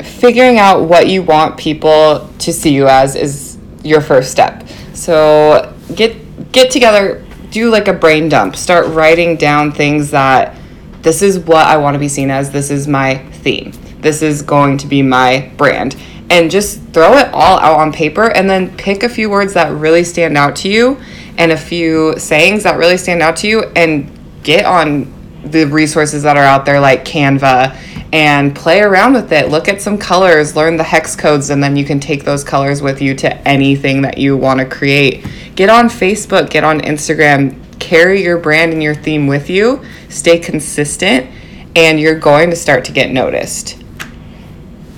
figuring 0.00 0.58
out 0.58 0.88
what 0.88 1.08
you 1.08 1.22
want 1.22 1.56
people 1.56 2.28
to 2.38 2.52
see 2.52 2.74
you 2.74 2.88
as 2.88 3.14
is 3.16 3.58
your 3.82 4.00
first 4.00 4.30
step. 4.30 4.66
So 4.94 5.74
get 5.94 6.52
get 6.52 6.70
together, 6.70 7.24
do 7.50 7.70
like 7.70 7.88
a 7.88 7.92
brain 7.92 8.28
dump. 8.28 8.56
Start 8.56 8.88
writing 8.88 9.36
down 9.36 9.72
things 9.72 10.10
that 10.10 10.56
this 11.02 11.22
is 11.22 11.38
what 11.38 11.66
I 11.66 11.76
want 11.76 11.94
to 11.94 11.98
be 11.98 12.08
seen 12.08 12.30
as. 12.30 12.50
This 12.50 12.70
is 12.70 12.88
my 12.88 13.16
theme. 13.16 13.72
This 14.00 14.22
is 14.22 14.42
going 14.42 14.78
to 14.78 14.86
be 14.86 15.02
my 15.02 15.52
brand. 15.56 15.96
And 16.28 16.50
just 16.50 16.82
throw 16.92 17.16
it 17.18 17.28
all 17.32 17.58
out 17.60 17.78
on 17.78 17.92
paper 17.92 18.30
and 18.32 18.50
then 18.50 18.76
pick 18.76 19.04
a 19.04 19.08
few 19.08 19.30
words 19.30 19.54
that 19.54 19.70
really 19.72 20.02
stand 20.02 20.36
out 20.36 20.56
to 20.56 20.68
you 20.68 21.00
and 21.38 21.52
a 21.52 21.56
few 21.56 22.18
sayings 22.18 22.62
that 22.62 22.76
really 22.78 22.96
stand 22.96 23.22
out 23.22 23.36
to 23.36 23.48
you 23.48 23.64
and 23.76 24.10
get 24.42 24.64
on 24.64 25.12
the 25.44 25.64
resources 25.64 26.22
that 26.22 26.36
are 26.36 26.44
out 26.44 26.64
there 26.64 26.80
like 26.80 27.04
Canva 27.04 27.76
and 28.12 28.54
play 28.54 28.80
around 28.80 29.14
with 29.14 29.32
it. 29.32 29.48
Look 29.48 29.68
at 29.68 29.82
some 29.82 29.98
colors, 29.98 30.56
learn 30.56 30.76
the 30.76 30.84
hex 30.84 31.16
codes, 31.16 31.50
and 31.50 31.62
then 31.62 31.76
you 31.76 31.84
can 31.84 32.00
take 32.00 32.24
those 32.24 32.44
colors 32.44 32.80
with 32.82 33.02
you 33.02 33.14
to 33.16 33.48
anything 33.48 34.02
that 34.02 34.18
you 34.18 34.36
want 34.36 34.60
to 34.60 34.66
create. 34.66 35.26
Get 35.54 35.68
on 35.68 35.88
Facebook, 35.88 36.50
get 36.50 36.64
on 36.64 36.80
Instagram, 36.80 37.60
carry 37.78 38.22
your 38.22 38.38
brand 38.38 38.72
and 38.72 38.82
your 38.82 38.94
theme 38.94 39.26
with 39.26 39.50
you, 39.50 39.84
stay 40.08 40.38
consistent, 40.38 41.26
and 41.74 42.00
you're 42.00 42.18
going 42.18 42.50
to 42.50 42.56
start 42.56 42.84
to 42.86 42.92
get 42.92 43.10
noticed. 43.10 43.82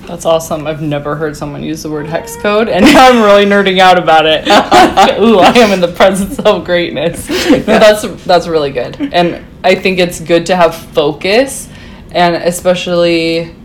That's 0.09 0.25
awesome. 0.25 0.65
I've 0.65 0.81
never 0.81 1.15
heard 1.15 1.37
someone 1.37 1.61
use 1.61 1.83
the 1.83 1.91
word 1.91 2.07
hex 2.07 2.35
code, 2.35 2.67
and 2.67 2.83
now 2.93 3.09
I'm 3.09 3.21
really 3.21 3.45
nerding 3.45 3.77
out 3.77 3.99
about 3.99 4.25
it. 4.25 4.47
Ooh, 5.19 5.37
I 5.37 5.55
am 5.59 5.71
in 5.71 5.79
the 5.79 5.93
presence 5.95 6.39
of 6.39 6.65
greatness. 6.65 7.29
No, 7.49 7.77
that's 7.77 8.01
that's 8.25 8.47
really 8.47 8.71
good, 8.71 9.13
and 9.13 9.45
I 9.63 9.75
think 9.75 9.99
it's 9.99 10.19
good 10.19 10.47
to 10.47 10.55
have 10.55 10.73
focus, 10.75 11.69
and 12.11 12.35
especially. 12.35 13.55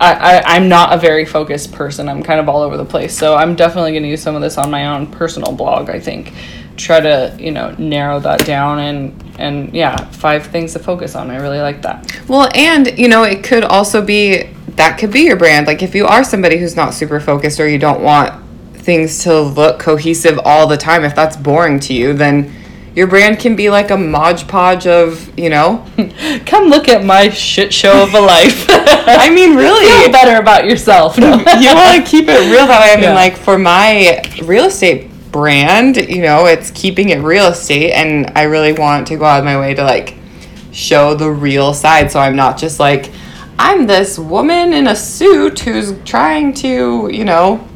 I, 0.00 0.12
I, 0.14 0.54
I'm 0.54 0.68
not 0.68 0.92
a 0.92 0.96
very 0.96 1.24
focused 1.24 1.72
person. 1.72 2.08
I'm 2.08 2.22
kind 2.22 2.38
of 2.38 2.48
all 2.48 2.62
over 2.62 2.76
the 2.76 2.84
place. 2.84 3.18
So 3.18 3.34
I'm 3.34 3.56
definitely 3.56 3.90
going 3.90 4.04
to 4.04 4.08
use 4.08 4.22
some 4.22 4.36
of 4.36 4.40
this 4.40 4.56
on 4.56 4.70
my 4.70 4.86
own 4.86 5.08
personal 5.08 5.50
blog, 5.50 5.90
I 5.90 5.98
think. 5.98 6.34
Try 6.76 7.00
to, 7.00 7.36
you 7.36 7.50
know, 7.50 7.74
narrow 7.78 8.20
that 8.20 8.46
down 8.46 8.78
and, 8.78 9.40
and 9.40 9.74
yeah, 9.74 9.96
five 9.96 10.46
things 10.46 10.72
to 10.74 10.78
focus 10.78 11.16
on. 11.16 11.32
I 11.32 11.38
really 11.38 11.58
like 11.58 11.82
that. 11.82 12.16
Well, 12.28 12.48
and 12.54 12.96
you 12.96 13.08
know, 13.08 13.24
it 13.24 13.42
could 13.42 13.64
also 13.64 14.00
be 14.00 14.54
that 14.78 14.96
could 14.98 15.12
be 15.12 15.20
your 15.20 15.36
brand. 15.36 15.66
Like 15.66 15.82
if 15.82 15.94
you 15.94 16.06
are 16.06 16.24
somebody 16.24 16.56
who's 16.56 16.74
not 16.76 16.94
super 16.94 17.20
focused 17.20 17.60
or 17.60 17.68
you 17.68 17.78
don't 17.78 18.00
want 18.02 18.32
things 18.74 19.22
to 19.24 19.40
look 19.40 19.78
cohesive 19.78 20.38
all 20.44 20.66
the 20.66 20.76
time, 20.76 21.04
if 21.04 21.14
that's 21.14 21.36
boring 21.36 21.78
to 21.80 21.92
you, 21.92 22.14
then 22.14 22.52
your 22.94 23.06
brand 23.06 23.38
can 23.38 23.54
be 23.54 23.70
like 23.70 23.90
a 23.90 23.96
modge 23.96 24.48
podge 24.48 24.86
of, 24.86 25.38
you 25.38 25.50
know. 25.50 25.84
Come 26.46 26.68
look 26.68 26.88
at 26.88 27.04
my 27.04 27.28
shit 27.28 27.72
show 27.72 28.02
of 28.02 28.14
a 28.14 28.20
life. 28.20 28.66
I 28.70 29.30
mean, 29.30 29.56
really. 29.56 29.86
Feel 30.04 30.12
better 30.12 30.40
about 30.40 30.64
yourself. 30.64 31.18
No? 31.18 31.36
you 31.36 31.74
want 31.74 31.96
to 31.96 32.02
keep 32.10 32.26
it 32.28 32.50
real 32.50 32.66
that 32.66 32.80
way. 32.80 32.92
I 32.92 32.96
mean, 32.96 33.04
Yeah. 33.04 33.14
like 33.14 33.36
for 33.36 33.58
my 33.58 34.22
real 34.42 34.64
estate 34.64 35.10
brand, 35.30 35.96
you 35.96 36.22
know, 36.22 36.46
it's 36.46 36.70
keeping 36.70 37.10
it 37.10 37.18
real 37.18 37.46
estate, 37.48 37.92
and 37.92 38.32
I 38.34 38.44
really 38.44 38.72
want 38.72 39.06
to 39.08 39.16
go 39.16 39.24
out 39.26 39.40
of 39.40 39.44
my 39.44 39.58
way 39.60 39.74
to 39.74 39.84
like 39.84 40.14
show 40.72 41.14
the 41.14 41.30
real 41.30 41.74
side. 41.74 42.10
So 42.10 42.18
I'm 42.20 42.36
not 42.36 42.58
just 42.58 42.80
like, 42.80 43.10
I'm 43.58 43.86
this 43.86 44.18
woman 44.18 44.72
in 44.72 44.86
a 44.86 44.96
suit 44.96 45.58
who's 45.60 45.92
trying 46.04 46.54
to, 46.54 47.08
you 47.12 47.24
know, 47.24 47.66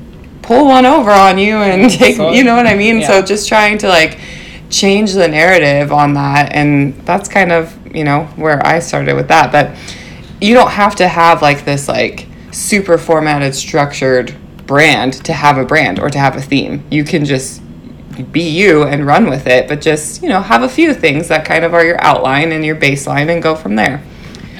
pull 0.43 0.67
one 0.67 0.87
over 0.87 1.11
on 1.11 1.39
you 1.39 1.57
and 1.57 1.91
take, 2.01 2.17
So- 2.17 2.31
you 2.33 2.45
know 2.45 2.55
what 2.57 2.67
I 2.67 2.75
mean? 2.75 3.01
yeah. 3.01 3.09
So 3.09 3.23
just 3.23 3.49
trying 3.49 3.79
to 3.79 3.89
like 3.89 4.19
change 4.71 5.13
the 5.13 5.29
narrative 5.29 5.93
on 5.93 6.15
that, 6.15 6.53
and 6.55 6.95
that's 7.05 7.29
kind 7.29 7.53
of, 7.53 7.77
you 7.95 8.05
know, 8.05 8.25
where 8.37 8.65
I 8.67 8.79
started 8.79 9.15
with 9.17 9.29
that. 9.29 9.53
But 9.53 9.77
you 10.41 10.55
don't 10.55 10.71
have 10.71 10.97
to 10.97 11.07
have 11.09 11.43
like 11.43 11.65
this 11.65 11.89
like 11.89 12.27
super 12.53 12.99
formatted 12.99 13.55
structured 13.55 14.35
brand 14.67 15.13
to 15.25 15.33
have 15.33 15.57
a 15.59 15.65
brand 15.65 15.99
or 15.99 16.09
to 16.11 16.19
have 16.19 16.37
a 16.37 16.41
theme 16.41 16.85
you 16.91 17.03
can 17.05 17.25
just 17.25 17.61
be 18.31 18.43
you 18.49 18.83
and 18.85 19.07
run 19.07 19.29
with 19.31 19.47
it 19.47 19.67
but 19.69 19.81
just 19.81 20.23
you 20.23 20.29
know 20.29 20.41
have 20.41 20.63
a 20.63 20.69
few 20.69 20.93
things 20.95 21.29
that 21.29 21.45
kind 21.45 21.65
of 21.65 21.73
are 21.75 21.85
your 21.85 22.01
outline 22.05 22.53
and 22.53 22.65
your 22.65 22.77
baseline 22.77 23.29
and 23.33 23.43
go 23.43 23.55
from 23.57 23.75
there 23.77 24.03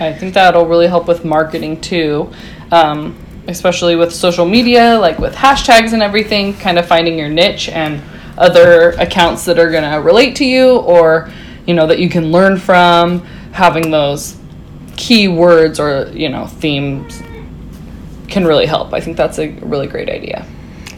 I 0.03 0.13
think 0.13 0.35
that'll 0.35 0.67
really 0.67 0.87
help 0.87 1.09
with 1.09 1.25
marketing 1.25 1.81
too, 1.81 2.33
um, 2.71 3.17
especially 3.49 3.97
with 3.97 4.13
social 4.13 4.45
media, 4.47 4.99
like 4.99 5.19
with 5.19 5.35
hashtags 5.35 5.93
and 5.93 6.03
everything, 6.03 6.55
kind 6.55 6.79
of 6.79 6.87
finding 6.87 7.19
your 7.19 7.29
niche 7.29 7.69
and 7.69 8.03
other 8.39 8.91
accounts 8.93 9.45
that 9.45 9.59
are 9.59 9.71
going 9.71 9.91
to 9.91 9.99
relate 9.99 10.37
to 10.37 10.45
you 10.45 10.77
or, 10.79 11.31
you 11.67 11.75
know, 11.75 11.87
that 11.87 11.99
you 11.99 12.09
can 12.09 12.33
learn 12.33 12.57
from, 12.59 13.21
having 13.53 13.91
those 13.91 14.37
keywords 14.93 15.79
or, 15.79 16.11
you 16.17 16.29
know, 16.29 16.47
themes 16.47 17.23
can 18.29 18.47
really 18.47 18.67
help. 18.67 18.93
I 18.95 19.01
think 19.01 19.17
that's 19.17 19.39
a 19.39 19.49
really 19.61 19.87
great 19.87 20.09
idea. 20.09 20.47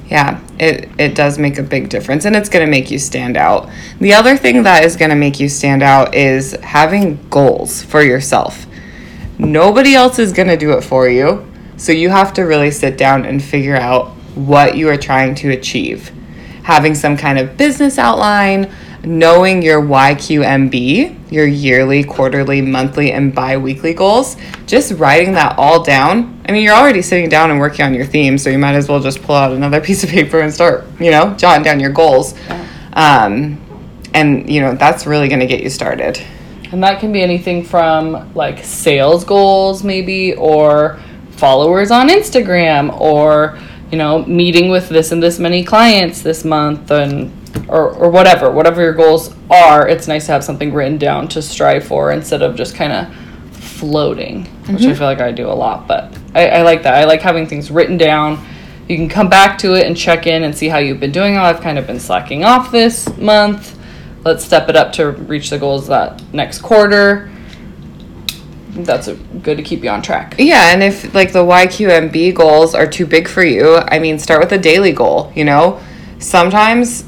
yeah 0.06 0.40
it, 0.58 0.88
it 0.98 1.14
does 1.14 1.38
make 1.38 1.58
a 1.58 1.62
big 1.62 1.88
difference 1.88 2.24
and 2.24 2.36
it's 2.36 2.48
going 2.48 2.64
to 2.64 2.70
make 2.70 2.90
you 2.90 2.98
stand 2.98 3.36
out 3.36 3.68
the 4.00 4.12
other 4.12 4.36
thing 4.36 4.62
that 4.62 4.84
is 4.84 4.96
going 4.96 5.10
to 5.10 5.16
make 5.16 5.40
you 5.40 5.48
stand 5.48 5.82
out 5.82 6.14
is 6.14 6.52
having 6.62 7.18
goals 7.30 7.82
for 7.82 8.02
yourself 8.02 8.66
nobody 9.38 9.94
else 9.94 10.18
is 10.18 10.33
going 10.33 10.49
to 10.49 10.57
do 10.57 10.73
it 10.73 10.83
for 10.83 11.09
you 11.09 11.44
so 11.77 11.92
you 11.92 12.09
have 12.09 12.33
to 12.33 12.42
really 12.42 12.70
sit 12.70 12.97
down 12.97 13.25
and 13.25 13.42
figure 13.42 13.77
out 13.77 14.09
what 14.35 14.77
you 14.77 14.88
are 14.88 14.97
trying 14.97 15.35
to 15.35 15.51
achieve 15.51 16.11
having 16.62 16.94
some 16.94 17.16
kind 17.16 17.38
of 17.38 17.57
business 17.57 17.99
outline 17.99 18.73
knowing 19.07 19.62
your 19.62 19.83
YQMB, 19.83 21.31
your 21.31 21.47
yearly, 21.47 22.05
quarterly, 22.05 22.61
monthly, 22.61 23.12
and 23.12 23.35
bi 23.35 23.57
weekly 23.57 23.94
goals, 23.94 24.37
just 24.66 24.92
writing 24.92 25.33
that 25.35 25.59
all 25.59 25.83
down. 25.83 26.40
I 26.49 26.53
mean, 26.53 26.62
you're 26.62 26.75
already 26.75 27.03
sitting 27.03 27.29
down 27.29 27.51
and 27.51 27.61
working 27.61 27.85
on 27.85 27.94
your 27.94 28.07
theme, 28.07 28.38
so 28.38 28.51
you 28.51 28.59
might 28.59 28.75
as 28.75 28.88
well 28.88 29.01
just 29.01 29.23
pull 29.23 29.35
out 29.35 29.53
another 29.53 29.81
piece 29.83 30.05
of 30.05 30.11
paper 30.11 30.40
and 30.40 30.53
start, 30.53 30.85
you 31.01 31.11
know, 31.11 31.35
jotting 31.35 31.64
down 31.64 31.81
your 31.81 31.92
goals. 31.92 32.35
Um, 32.92 33.61
and, 34.12 34.49
you 34.49 34.61
know, 34.61 34.75
that's 34.75 35.07
really 35.07 35.29
going 35.29 35.40
to 35.40 35.47
get 35.47 35.62
you 35.62 35.70
started. 35.70 36.23
And 36.74 36.82
that 36.82 36.98
can 36.98 37.12
be 37.12 37.22
anything 37.22 37.62
from 37.62 38.34
like 38.34 38.64
sales 38.64 39.22
goals, 39.24 39.84
maybe, 39.84 40.34
or 40.34 41.00
followers 41.30 41.92
on 41.92 42.08
Instagram, 42.08 43.00
or, 43.00 43.56
you 43.92 43.96
know, 43.96 44.24
meeting 44.24 44.70
with 44.70 44.88
this 44.88 45.12
and 45.12 45.22
this 45.22 45.38
many 45.38 45.62
clients 45.62 46.20
this 46.20 46.44
month, 46.44 46.90
and 46.90 47.32
or, 47.68 47.90
or 47.90 48.10
whatever, 48.10 48.50
whatever 48.50 48.82
your 48.82 48.92
goals 48.92 49.32
are, 49.48 49.87
it's 49.87 50.08
nice 50.08 50.26
to 50.26 50.32
have 50.32 50.42
something 50.42 50.74
written 50.74 50.98
down 50.98 51.28
to 51.28 51.40
strive 51.40 51.84
for 51.84 52.10
instead 52.10 52.42
of 52.42 52.56
just 52.56 52.74
kind 52.74 52.92
of 52.92 53.14
floating, 53.54 54.46
which 54.62 54.82
I 54.82 54.87
mm-hmm. 54.87 54.94
feel 54.94 55.06
like 55.06 55.20
I 55.20 55.30
do 55.30 55.46
a 55.46 55.54
lot. 55.54 55.87
But 55.87 56.12
I, 56.34 56.48
I 56.48 56.62
like 56.62 56.82
that. 56.82 56.94
I 56.94 57.04
like 57.04 57.20
having 57.20 57.46
things 57.46 57.70
written 57.70 57.96
down. 57.96 58.44
You 58.88 58.96
can 58.96 59.08
come 59.08 59.28
back 59.28 59.58
to 59.58 59.74
it 59.74 59.87
and 59.87 59.96
check 59.96 60.26
in 60.26 60.42
and 60.42 60.52
see 60.52 60.66
how 60.66 60.78
you've 60.78 60.98
been 60.98 61.12
doing. 61.12 61.37
Oh, 61.37 61.42
I've 61.42 61.60
kind 61.60 61.78
of 61.78 61.87
been 61.87 62.00
slacking 62.00 62.42
off 62.42 62.72
this 62.72 63.16
month. 63.16 63.78
Let's 64.24 64.44
step 64.44 64.68
it 64.68 64.76
up 64.76 64.92
to 64.94 65.10
reach 65.10 65.50
the 65.50 65.58
goals 65.58 65.88
that 65.88 66.22
next 66.32 66.60
quarter. 66.60 67.30
That's 68.70 69.06
a, 69.06 69.14
good 69.14 69.56
to 69.58 69.62
keep 69.62 69.84
you 69.84 69.90
on 69.90 70.02
track. 70.02 70.34
Yeah, 70.38 70.72
and 70.72 70.82
if 70.82 71.14
like 71.14 71.32
the 71.32 71.44
YQMB 71.44 72.34
goals 72.34 72.74
are 72.74 72.87
too 72.87 73.06
big 73.06 73.28
for 73.28 73.44
you, 73.44 73.76
I 73.76 73.98
mean, 73.98 74.18
start 74.18 74.40
with 74.40 74.52
a 74.52 74.58
daily 74.58 74.92
goal, 74.92 75.32
you 75.37 75.44
know? 75.44 75.80
Sometimes, 76.18 77.04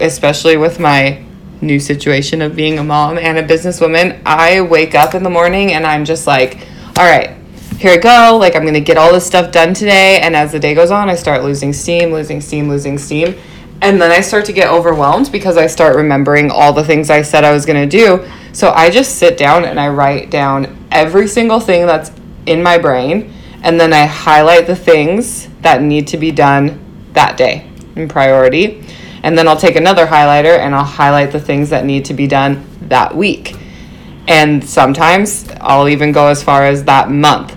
especially 0.00 0.56
with 0.56 0.80
my 0.80 1.24
new 1.60 1.78
situation 1.78 2.42
of 2.42 2.56
being 2.56 2.78
a 2.78 2.84
mom 2.84 3.18
and 3.18 3.38
a 3.38 3.42
businesswoman, 3.42 4.20
I 4.26 4.60
wake 4.60 4.94
up 4.94 5.14
in 5.14 5.22
the 5.22 5.30
morning 5.30 5.72
and 5.72 5.86
I'm 5.86 6.04
just 6.04 6.26
like, 6.26 6.58
all 6.98 7.04
right, 7.04 7.36
here 7.78 7.92
I 7.92 7.96
go. 7.96 8.36
Like, 8.38 8.54
I'm 8.54 8.62
going 8.62 8.74
to 8.74 8.80
get 8.80 8.96
all 8.96 9.12
this 9.12 9.26
stuff 9.26 9.52
done 9.52 9.74
today. 9.74 10.20
And 10.20 10.36
as 10.36 10.52
the 10.52 10.60
day 10.60 10.74
goes 10.74 10.90
on, 10.90 11.08
I 11.08 11.14
start 11.14 11.42
losing 11.42 11.72
steam, 11.72 12.12
losing 12.12 12.40
steam, 12.40 12.68
losing 12.68 12.98
steam. 12.98 13.36
And 13.82 14.00
then 14.00 14.12
I 14.12 14.20
start 14.20 14.44
to 14.44 14.52
get 14.52 14.68
overwhelmed 14.68 15.32
because 15.32 15.56
I 15.56 15.66
start 15.66 15.96
remembering 15.96 16.52
all 16.52 16.72
the 16.72 16.84
things 16.84 17.10
I 17.10 17.22
said 17.22 17.42
I 17.42 17.50
was 17.50 17.66
going 17.66 17.88
to 17.88 17.98
do. 17.98 18.24
So 18.52 18.70
I 18.70 18.90
just 18.90 19.16
sit 19.16 19.36
down 19.36 19.64
and 19.64 19.78
I 19.78 19.88
write 19.88 20.30
down 20.30 20.86
every 20.92 21.26
single 21.26 21.58
thing 21.58 21.84
that's 21.84 22.12
in 22.46 22.62
my 22.62 22.78
brain. 22.78 23.34
And 23.64 23.80
then 23.80 23.92
I 23.92 24.06
highlight 24.06 24.68
the 24.68 24.76
things 24.76 25.48
that 25.62 25.82
need 25.82 26.06
to 26.08 26.16
be 26.16 26.30
done 26.30 26.78
that 27.12 27.36
day 27.36 27.68
in 27.96 28.06
priority. 28.06 28.84
And 29.24 29.36
then 29.36 29.48
I'll 29.48 29.56
take 29.56 29.74
another 29.74 30.06
highlighter 30.06 30.58
and 30.58 30.76
I'll 30.76 30.84
highlight 30.84 31.32
the 31.32 31.40
things 31.40 31.68
that 31.70 31.84
need 31.84 32.04
to 32.04 32.14
be 32.14 32.28
done 32.28 32.64
that 32.82 33.16
week. 33.16 33.56
And 34.28 34.62
sometimes 34.62 35.48
I'll 35.60 35.88
even 35.88 36.12
go 36.12 36.28
as 36.28 36.40
far 36.40 36.64
as 36.64 36.84
that 36.84 37.10
month. 37.10 37.56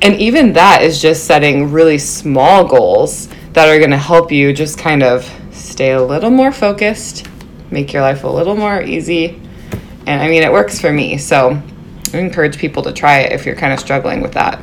And 0.00 0.14
even 0.14 0.54
that 0.54 0.80
is 0.80 1.02
just 1.02 1.26
setting 1.26 1.70
really 1.70 1.98
small 1.98 2.66
goals 2.66 3.28
that 3.52 3.68
are 3.68 3.78
going 3.78 3.90
to 3.90 3.98
help 3.98 4.32
you 4.32 4.54
just 4.54 4.78
kind 4.78 5.02
of 5.02 5.30
stay 5.76 5.92
a 5.92 6.02
little 6.02 6.30
more 6.30 6.50
focused, 6.50 7.28
make 7.70 7.92
your 7.92 8.00
life 8.00 8.24
a 8.24 8.28
little 8.28 8.56
more 8.56 8.80
easy. 8.80 9.38
And 10.06 10.22
I 10.22 10.26
mean, 10.26 10.42
it 10.42 10.50
works 10.50 10.80
for 10.80 10.90
me. 10.90 11.18
So 11.18 11.60
I 12.14 12.16
encourage 12.16 12.56
people 12.56 12.82
to 12.84 12.94
try 12.94 13.18
it 13.18 13.32
if 13.32 13.44
you're 13.44 13.54
kind 13.54 13.74
of 13.74 13.78
struggling 13.78 14.22
with 14.22 14.32
that. 14.32 14.58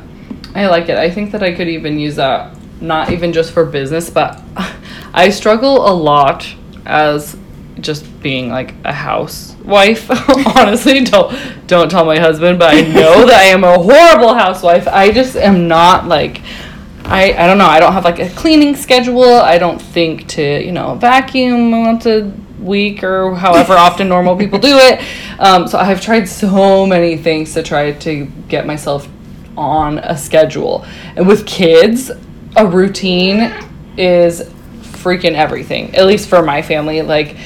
I 0.56 0.66
like 0.66 0.88
it. 0.88 0.98
I 0.98 1.08
think 1.08 1.30
that 1.30 1.40
I 1.40 1.54
could 1.54 1.68
even 1.68 2.00
use 2.00 2.16
that 2.16 2.56
not 2.80 3.12
even 3.12 3.32
just 3.32 3.52
for 3.52 3.64
business, 3.64 4.10
but 4.10 4.42
I 5.14 5.30
struggle 5.30 5.88
a 5.88 5.94
lot 5.94 6.52
as 6.84 7.36
just 7.78 8.04
being 8.20 8.48
like 8.48 8.74
a 8.84 8.92
housewife. 8.92 10.10
Honestly, 10.56 11.04
don't 11.04 11.32
don't 11.68 11.88
tell 11.88 12.04
my 12.04 12.18
husband, 12.18 12.58
but 12.58 12.74
I 12.74 12.80
know 12.80 13.24
that 13.24 13.40
I 13.40 13.44
am 13.44 13.62
a 13.62 13.78
horrible 13.78 14.34
housewife. 14.34 14.88
I 14.88 15.12
just 15.12 15.36
am 15.36 15.68
not 15.68 16.08
like 16.08 16.42
I 17.04 17.34
I 17.34 17.46
don't 17.46 17.58
know. 17.58 17.66
I 17.66 17.80
don't 17.80 17.92
have 17.92 18.04
like 18.04 18.18
a 18.18 18.30
cleaning 18.30 18.76
schedule. 18.76 19.24
I 19.24 19.58
don't 19.58 19.80
think 19.80 20.26
to, 20.28 20.64
you 20.64 20.72
know, 20.72 20.94
vacuum 20.94 21.70
once 21.70 22.06
a 22.06 22.32
week 22.58 23.04
or 23.04 23.34
however 23.34 23.72
often 23.78 24.08
normal 24.08 24.36
people 24.36 24.58
do 24.58 24.76
it. 24.78 25.02
Um, 25.38 25.68
so 25.68 25.78
I've 25.78 26.00
tried 26.00 26.28
so 26.28 26.86
many 26.86 27.16
things 27.16 27.52
to 27.54 27.62
try 27.62 27.92
to 27.92 28.26
get 28.48 28.66
myself 28.66 29.08
on 29.56 29.98
a 29.98 30.16
schedule. 30.16 30.84
And 31.16 31.26
with 31.26 31.46
kids, 31.46 32.10
a 32.56 32.66
routine 32.66 33.52
is 33.96 34.42
freaking 34.82 35.34
everything. 35.34 35.94
At 35.94 36.06
least 36.06 36.28
for 36.28 36.42
my 36.42 36.62
family, 36.62 37.02
like 37.02 37.36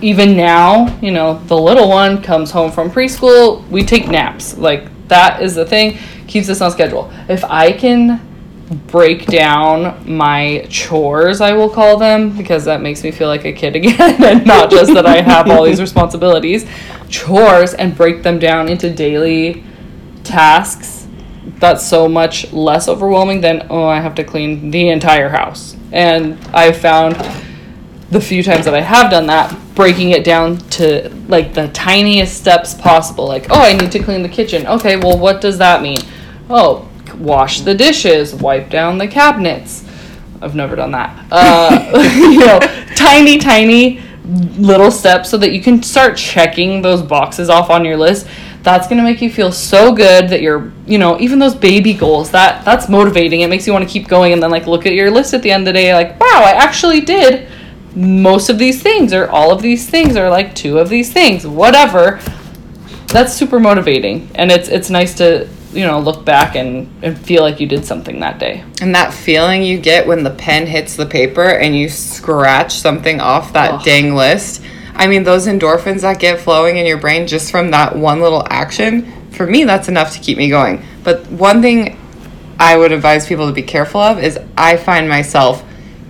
even 0.00 0.36
now, 0.36 0.98
you 1.00 1.12
know, 1.12 1.38
the 1.46 1.56
little 1.56 1.88
one 1.88 2.22
comes 2.22 2.50
home 2.50 2.72
from 2.72 2.90
preschool, 2.90 3.66
we 3.68 3.84
take 3.84 4.08
naps. 4.08 4.56
Like 4.56 4.88
that 5.08 5.42
is 5.42 5.54
the 5.54 5.66
thing, 5.66 5.98
keeps 6.26 6.48
us 6.48 6.60
on 6.60 6.70
schedule. 6.70 7.12
If 7.28 7.44
I 7.44 7.72
can 7.72 8.31
break 8.72 9.26
down 9.26 10.04
my 10.10 10.66
chores, 10.68 11.40
I 11.40 11.52
will 11.52 11.68
call 11.68 11.96
them, 11.96 12.36
because 12.36 12.64
that 12.64 12.80
makes 12.80 13.02
me 13.02 13.10
feel 13.10 13.28
like 13.28 13.44
a 13.44 13.52
kid 13.52 13.76
again, 13.76 14.22
and 14.22 14.46
not 14.46 14.70
just 14.70 14.92
that 14.94 15.06
I 15.06 15.20
have 15.20 15.50
all 15.50 15.64
these 15.64 15.80
responsibilities. 15.88 16.66
Chores 17.08 17.74
and 17.74 17.96
break 17.96 18.22
them 18.22 18.38
down 18.38 18.68
into 18.68 18.92
daily 18.92 19.64
tasks. 20.24 21.06
That's 21.58 21.86
so 21.86 22.08
much 22.08 22.52
less 22.52 22.88
overwhelming 22.88 23.40
than, 23.40 23.66
oh, 23.70 23.84
I 23.84 24.00
have 24.00 24.14
to 24.16 24.24
clean 24.24 24.70
the 24.70 24.88
entire 24.88 25.28
house. 25.28 25.76
And 25.92 26.38
I've 26.54 26.76
found 26.76 27.16
the 28.10 28.20
few 28.20 28.42
times 28.42 28.66
that 28.66 28.74
I 28.74 28.80
have 28.80 29.10
done 29.10 29.26
that, 29.26 29.56
breaking 29.74 30.10
it 30.10 30.22
down 30.22 30.58
to 30.58 31.08
like 31.28 31.54
the 31.54 31.68
tiniest 31.68 32.36
steps 32.36 32.74
possible. 32.74 33.26
Like, 33.26 33.46
oh, 33.50 33.60
I 33.60 33.72
need 33.72 33.90
to 33.92 33.98
clean 34.02 34.22
the 34.22 34.28
kitchen. 34.28 34.66
Okay, 34.66 34.96
well, 34.96 35.18
what 35.18 35.40
does 35.40 35.58
that 35.58 35.82
mean? 35.82 35.98
Oh, 36.50 36.88
wash 37.22 37.60
the 37.60 37.74
dishes, 37.74 38.34
wipe 38.34 38.68
down 38.68 38.98
the 38.98 39.08
cabinets. 39.08 39.84
I've 40.40 40.54
never 40.54 40.74
done 40.74 40.90
that. 40.90 41.26
Uh, 41.30 42.02
you 42.16 42.40
know, 42.40 42.58
tiny, 42.96 43.38
tiny 43.38 44.02
little 44.24 44.90
steps 44.90 45.30
so 45.30 45.36
that 45.38 45.52
you 45.52 45.60
can 45.60 45.82
start 45.82 46.16
checking 46.16 46.82
those 46.82 47.02
boxes 47.02 47.48
off 47.48 47.70
on 47.70 47.84
your 47.84 47.96
list. 47.96 48.26
That's 48.62 48.86
gonna 48.86 49.02
make 49.02 49.20
you 49.20 49.30
feel 49.30 49.50
so 49.50 49.92
good 49.92 50.28
that 50.28 50.40
you're, 50.40 50.72
you 50.86 50.98
know, 50.98 51.18
even 51.18 51.38
those 51.38 51.54
baby 51.54 51.94
goals. 51.94 52.30
That 52.30 52.64
that's 52.64 52.88
motivating. 52.88 53.40
It 53.40 53.48
makes 53.48 53.66
you 53.66 53.72
want 53.72 53.86
to 53.86 53.92
keep 53.92 54.06
going, 54.08 54.32
and 54.32 54.42
then 54.42 54.50
like 54.50 54.66
look 54.66 54.86
at 54.86 54.94
your 54.94 55.10
list 55.10 55.34
at 55.34 55.42
the 55.42 55.50
end 55.50 55.62
of 55.62 55.74
the 55.74 55.80
day, 55.80 55.92
like, 55.94 56.18
wow, 56.20 56.42
I 56.44 56.52
actually 56.52 57.00
did 57.00 57.48
most 57.96 58.48
of 58.48 58.58
these 58.58 58.80
things, 58.80 59.12
or 59.12 59.28
all 59.28 59.50
of 59.50 59.62
these 59.62 59.88
things, 59.90 60.16
or 60.16 60.30
like 60.30 60.54
two 60.54 60.78
of 60.78 60.88
these 60.88 61.12
things, 61.12 61.44
whatever. 61.44 62.20
That's 63.08 63.34
super 63.34 63.58
motivating, 63.58 64.30
and 64.36 64.52
it's 64.52 64.68
it's 64.68 64.90
nice 64.90 65.14
to 65.16 65.48
you 65.72 65.86
know 65.86 65.98
look 65.98 66.24
back 66.24 66.54
and, 66.54 66.88
and 67.02 67.18
feel 67.18 67.42
like 67.42 67.60
you 67.60 67.66
did 67.66 67.84
something 67.84 68.20
that 68.20 68.38
day 68.38 68.64
And 68.80 68.94
that 68.94 69.12
feeling 69.12 69.62
you 69.62 69.78
get 69.78 70.06
when 70.06 70.22
the 70.22 70.30
pen 70.30 70.66
hits 70.66 70.96
the 70.96 71.06
paper 71.06 71.44
and 71.44 71.76
you 71.76 71.88
scratch 71.88 72.74
something 72.74 73.20
off 73.20 73.52
that 73.52 73.84
dang 73.84 74.14
list. 74.14 74.62
I 74.94 75.06
mean, 75.06 75.24
those 75.24 75.46
endorphins 75.46 76.02
that 76.02 76.18
get 76.18 76.40
flowing 76.40 76.76
in 76.76 76.84
your 76.84 76.98
brain 76.98 77.26
just 77.26 77.50
from 77.50 77.70
that 77.70 77.96
one 77.96 78.20
little 78.20 78.46
action, 78.50 79.30
for 79.30 79.46
me, 79.46 79.64
that's 79.64 79.88
enough 79.88 80.12
to 80.12 80.20
keep 80.20 80.36
me 80.36 80.50
going. 80.50 80.84
But 81.02 81.26
one 81.28 81.62
thing 81.62 81.98
I 82.58 82.76
would 82.76 82.92
advise 82.92 83.26
people 83.26 83.46
to 83.46 83.52
be 83.52 83.62
careful 83.62 84.00
of 84.00 84.22
is 84.22 84.38
I 84.56 84.76
find 84.76 85.08
myself 85.08 85.64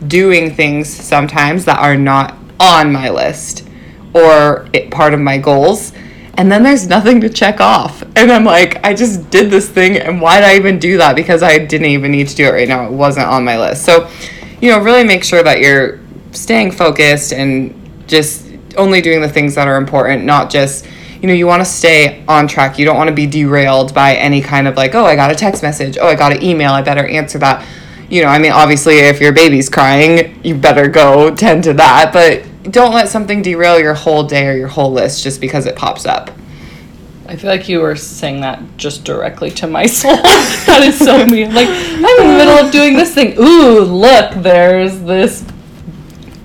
doing 0.07 0.55
things 0.55 0.89
sometimes 0.89 1.65
that 1.67 1.79
are 1.79 1.97
not 1.97 2.37
on 2.59 2.93
my 2.93 3.09
list 3.11 3.67
or 4.15 4.69
it, 4.73 4.91
part 4.91 5.15
of 5.15 5.21
my 5.21 5.39
goals. 5.39 5.93
And 6.35 6.51
then 6.51 6.63
there's 6.63 6.89
nothing 6.89 7.21
to 7.21 7.29
check 7.29 7.61
off. 7.61 8.03
And 8.17 8.33
I'm 8.33 8.45
like, 8.45 8.83
I 8.85 8.95
just 8.95 9.31
did 9.31 9.51
this 9.51 9.69
thing, 9.69 9.99
and 9.99 10.21
why 10.21 10.41
did 10.41 10.49
I 10.49 10.57
even 10.57 10.79
do 10.79 10.97
that? 10.99 11.15
Because 11.15 11.43
I 11.43 11.59
didn't 11.59 11.89
even 11.89 12.11
need 12.11 12.29
to 12.29 12.35
do 12.35 12.47
it 12.47 12.53
right 12.53 12.69
now. 12.69 12.87
It 12.87 12.93
wasn't 12.93 13.27
on 13.27 13.45
my 13.45 13.59
list. 13.59 13.85
So, 13.85 14.11
you 14.61 14.71
know, 14.71 14.81
really 14.81 15.05
make 15.05 15.25
sure 15.25 15.43
that 15.43 15.61
you're 15.61 16.01
staying 16.33 16.73
focused 16.73 17.33
and 17.33 17.79
just 18.09 18.47
only 18.79 19.03
doing 19.03 19.21
the 19.21 19.29
things 19.29 19.55
that 19.57 19.69
are 19.69 19.77
important, 19.77 20.25
not 20.25 20.51
just, 20.51 20.87
you 21.21 21.29
know, 21.29 21.35
you 21.35 21.47
want 21.47 21.61
to 21.61 21.67
stay 21.67 22.25
on 22.27 22.49
track. 22.49 22.79
You 22.79 22.85
don't 22.87 22.97
want 22.97 23.09
to 23.09 23.15
be 23.15 23.27
derailed 23.27 23.95
by 23.95 24.15
any 24.15 24.41
kind 24.41 24.67
of 24.67 24.77
like, 24.77 24.95
oh, 24.95 25.05
I 25.05 25.15
got 25.15 25.31
a 25.31 25.35
text 25.35 25.63
message. 25.63 25.99
Oh, 26.01 26.07
I 26.07 26.15
got 26.15 26.33
an 26.33 26.43
email. 26.43 26.73
I 26.73 26.83
better 26.83 27.07
answer 27.07 27.39
that. 27.39 27.67
You 28.09 28.23
know, 28.23 28.29
I 28.29 28.39
mean, 28.39 28.53
obviously, 28.53 28.99
if 28.99 29.21
your 29.21 29.33
baby's 29.33 29.69
crying, 29.69 30.41
you 30.43 30.55
better 30.55 30.89
go 30.89 31.35
tend 31.35 31.65
to 31.65 31.75
that. 31.75 32.13
But 32.13 32.45
don't 32.71 32.95
let 32.95 33.09
something 33.09 33.43
derail 33.43 33.79
your 33.81 33.95
whole 33.95 34.23
day 34.23 34.47
or 34.47 34.57
your 34.57 34.69
whole 34.69 34.93
list 34.93 35.23
just 35.23 35.41
because 35.41 35.67
it 35.67 35.75
pops 35.77 36.07
up. 36.07 36.31
i 37.27 37.35
feel 37.37 37.51
like 37.51 37.69
you 37.69 37.81
were 37.81 37.97
saying 37.97 38.41
that 38.41 38.61
just 38.77 39.05
directly 39.05 39.51
to 39.51 39.67
my 39.67 39.87
soul 40.01 40.17
that 40.17 40.81
is 40.83 40.99
so 40.99 41.27
mean 41.27 41.55
like 41.55 41.69
i'm 41.69 42.05
in 42.05 42.17
the 42.29 42.37
middle 42.39 42.55
of 42.65 42.71
doing 42.73 42.95
this 42.97 43.13
thing 43.15 43.35
ooh 43.39 43.81
look 43.81 44.33
there's 44.43 45.01
this 45.03 45.45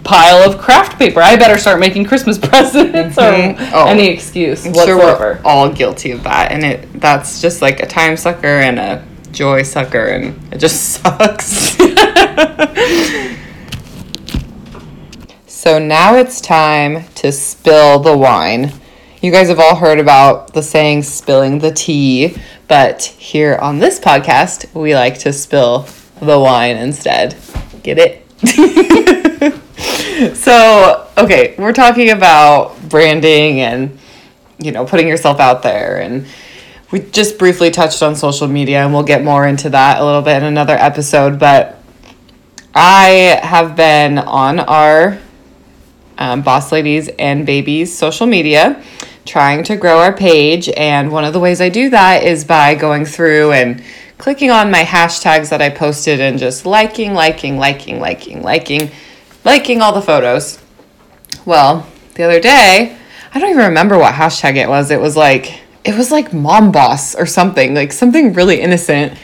pile 0.03 0.49
of 0.49 0.57
craft 0.57 0.97
paper 0.97 1.19
i 1.21 1.35
better 1.35 1.57
start 1.57 1.79
making 1.79 2.05
christmas 2.05 2.37
presents 2.49 3.17
or 3.17 3.21
Mhm. 3.21 3.71
Oh. 3.73 3.87
any 3.87 4.07
excuse 4.07 4.65
I'm 4.65 4.73
sure 4.73 4.97
we're 4.97 5.39
all 5.43 5.69
guilty 5.69 6.11
of 6.11 6.23
that, 6.23 6.51
and 6.51 6.63
it 6.63 6.99
that's 7.01 7.41
just 7.41 7.61
like 7.61 7.79
a 7.81 7.85
time 7.85 8.15
sucker 8.17 8.47
and 8.47 8.79
a 8.79 9.03
joy 9.31 9.63
sucker, 9.63 10.05
and 10.05 10.53
it 10.53 10.57
just 10.59 10.93
sucks. 11.03 11.75
So 15.67 15.79
now 15.79 16.15
it's 16.15 16.39
time 16.39 17.03
to 17.15 17.29
spill 17.29 17.99
the 17.99 18.17
wine. 18.17 18.71
You 19.21 19.33
guys 19.33 19.49
have 19.49 19.59
all 19.59 19.75
heard 19.75 19.99
about 19.99 20.53
the 20.53 20.63
saying 20.63 21.03
spilling 21.03 21.59
the 21.59 21.73
tea, 21.73 22.37
but 22.69 23.03
here 23.03 23.57
on 23.57 23.79
this 23.79 23.99
podcast, 23.99 24.73
we 24.73 24.95
like 24.95 25.19
to 25.19 25.33
spill 25.33 25.85
the 26.21 26.39
wine 26.39 26.77
instead. 26.77 27.35
Get 27.83 27.97
it? 27.99 28.25
so, 30.37 31.05
okay, 31.17 31.53
we're 31.57 31.73
talking 31.73 32.11
about 32.11 32.79
branding 32.87 33.59
and 33.59 33.99
you 34.59 34.71
know, 34.71 34.85
putting 34.85 35.09
yourself 35.09 35.41
out 35.41 35.63
there 35.63 35.99
and 35.99 36.25
we 36.91 36.99
just 36.99 37.37
briefly 37.37 37.71
touched 37.71 38.01
on 38.01 38.15
social 38.15 38.47
media 38.47 38.85
and 38.85 38.93
we'll 38.93 39.03
get 39.03 39.21
more 39.21 39.45
into 39.45 39.69
that 39.71 39.99
a 39.99 40.05
little 40.05 40.21
bit 40.21 40.37
in 40.37 40.43
another 40.45 40.75
episode, 40.75 41.37
but 41.37 41.77
I 42.73 43.41
have 43.43 43.75
been 43.75 44.17
on 44.17 44.61
our 44.61 45.19
um, 46.17 46.41
Boss 46.41 46.71
Ladies 46.71 47.09
and 47.19 47.45
Babies 47.45 47.95
social 47.95 48.27
media 48.27 48.83
trying 49.25 49.63
to 49.65 49.75
grow 49.75 49.99
our 49.99 50.13
page. 50.13 50.69
And 50.69 51.11
one 51.11 51.25
of 51.25 51.33
the 51.33 51.39
ways 51.39 51.61
I 51.61 51.69
do 51.69 51.89
that 51.89 52.23
is 52.23 52.45
by 52.45 52.75
going 52.75 53.05
through 53.05 53.51
and 53.51 53.83
clicking 54.17 54.49
on 54.49 54.71
my 54.71 54.83
hashtags 54.83 55.49
that 55.49 55.61
I 55.61 55.69
posted 55.69 56.19
and 56.19 56.39
just 56.39 56.65
liking, 56.65 57.13
liking, 57.13 57.57
liking, 57.57 57.99
liking, 57.99 58.41
liking, 58.41 58.89
liking 59.43 59.81
all 59.81 59.93
the 59.93 60.01
photos. 60.01 60.59
Well, 61.45 61.87
the 62.15 62.23
other 62.23 62.39
day, 62.39 62.97
I 63.33 63.39
don't 63.39 63.49
even 63.51 63.65
remember 63.65 63.97
what 63.97 64.15
hashtag 64.15 64.55
it 64.55 64.67
was. 64.67 64.89
It 64.89 64.99
was 64.99 65.15
like, 65.15 65.61
it 65.83 65.95
was 65.95 66.11
like 66.11 66.33
mom 66.33 66.71
boss 66.71 67.13
or 67.13 67.25
something, 67.25 67.75
like 67.75 67.91
something 67.91 68.33
really 68.33 68.59
innocent. 68.59 69.17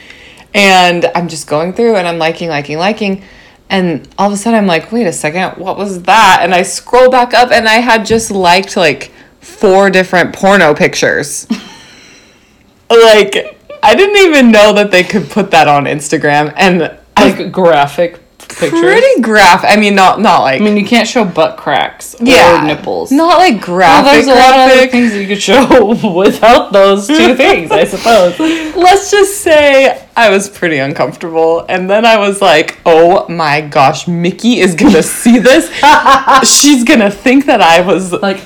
And 0.53 1.10
I'm 1.15 1.27
just 1.27 1.47
going 1.47 1.73
through 1.73 1.95
and 1.95 2.08
I'm 2.08 2.19
liking, 2.19 2.49
liking, 2.49 2.77
liking. 2.77 3.23
And 3.69 4.08
all 4.17 4.28
of 4.28 4.34
a 4.34 4.38
sudden 4.38 4.60
I'm 4.60 4.67
like, 4.67 4.91
wait 4.91 5.08
a 5.08 5.13
second, 5.13 5.58
what 5.63 5.78
was 5.78 6.04
that? 6.04 6.39
And 6.41 6.54
I 6.54 6.62
scroll 6.62 7.10
back 7.10 7.34
up 7.34 7.52
and 7.52 7.67
I 7.67 7.76
had 7.76 8.06
just 8.06 8.30
liked 8.30 8.78
like 8.78 9.12
four 9.41 9.89
different 9.89 10.34
porno 10.36 10.73
pictures. 10.76 11.47
like, 12.89 13.60
I 13.82 13.95
didn't 13.95 14.17
even 14.28 14.52
know 14.52 14.73
that 14.73 14.91
they 14.91 15.04
could 15.04 15.30
put 15.30 15.52
that 15.52 15.67
on 15.67 15.86
Instagram. 15.86 16.54
And 16.56 16.80
Like 17.17 17.39
I 17.39 17.43
graphic 17.49 18.19
pictures. 18.39 18.80
pretty 18.80 19.21
graphic. 19.21 19.69
I 19.71 19.76
mean, 19.78 19.95
not 19.95 20.19
not 20.19 20.41
like 20.41 20.62
I 20.62 20.63
mean, 20.63 20.78
you 20.78 20.86
can't 20.86 21.08
show 21.08 21.26
butt 21.26 21.58
cracks 21.58 22.15
or 22.15 22.26
yeah 22.26 22.63
nipples. 22.65 23.12
Not 23.12 23.38
like 23.39 23.56
Well, 23.56 23.65
graphic. 23.65 24.12
there's 24.13 24.28
a 24.28 24.39
lot 24.39 24.54
of 24.54 24.71
other 24.78 24.88
things 24.88 25.12
that 25.13 25.21
you 25.21 25.28
could 25.28 25.41
show 25.41 26.13
without 26.15 26.71
those 26.71 27.08
two 27.08 27.36
things, 27.36 27.71
I 27.71 27.86
suppose. 27.86 28.38
Let's 28.76 29.10
just 29.12 29.41
say 29.41 30.02
I 30.15 30.30
was 30.30 30.47
pretty 30.47 30.78
uncomfortable. 30.78 31.65
And 31.67 31.89
then 31.89 32.06
I 32.06 32.17
was 32.17 32.41
like, 32.41 32.80
oh 32.86 33.28
my 33.30 33.62
gosh, 33.62 34.08
Mickey 34.08 34.60
is 34.60 34.76
gonna 34.76 35.02
see 35.02 35.39
this. 35.39 35.71
She's 36.49 36.84
gonna 36.84 37.10
think 37.10 37.45
that 37.47 37.62
I 37.62 37.82
was 37.82 38.12
Like, 38.12 38.38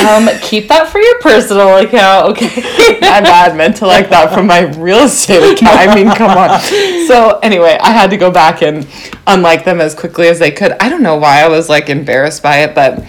um, 0.00 0.28
keep 0.40 0.68
that 0.68 0.88
for 0.88 0.98
your 0.98 1.18
personal 1.20 1.76
account, 1.76 2.30
okay? 2.30 2.62
my 3.00 3.20
bad 3.20 3.56
meant 3.56 3.76
to 3.78 3.86
like 3.86 4.10
that 4.10 4.32
from 4.32 4.46
my 4.46 4.60
real 4.76 5.04
estate 5.04 5.54
account. 5.54 5.76
I 5.76 5.94
mean, 5.94 6.08
come 6.14 6.30
on. 6.30 6.60
So 7.08 7.40
anyway, 7.42 7.78
I 7.80 7.90
had 7.90 8.10
to 8.10 8.16
go 8.16 8.30
back 8.30 8.62
and 8.62 8.86
unlike 9.26 9.64
them 9.64 9.80
as 9.80 9.94
quickly 9.94 10.28
as 10.28 10.38
they 10.38 10.52
could. 10.52 10.72
I 10.72 10.88
don't 10.88 11.02
know 11.02 11.16
why 11.16 11.42
I 11.42 11.48
was 11.48 11.68
like 11.68 11.88
embarrassed 11.88 12.42
by 12.44 12.58
it, 12.58 12.74
but 12.76 13.04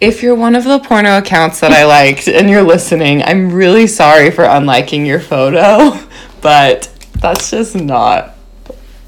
if 0.00 0.20
you're 0.20 0.34
one 0.34 0.56
of 0.56 0.64
the 0.64 0.80
porno 0.80 1.18
accounts 1.18 1.60
that 1.60 1.70
I 1.70 1.84
liked 1.84 2.26
and 2.26 2.50
you're 2.50 2.64
listening, 2.64 3.22
I'm 3.22 3.52
really 3.52 3.86
sorry 3.86 4.32
for 4.32 4.42
unliking 4.42 5.06
your 5.06 5.20
photo, 5.20 5.96
but 6.40 6.91
that's 7.22 7.50
just 7.50 7.74
not. 7.74 8.34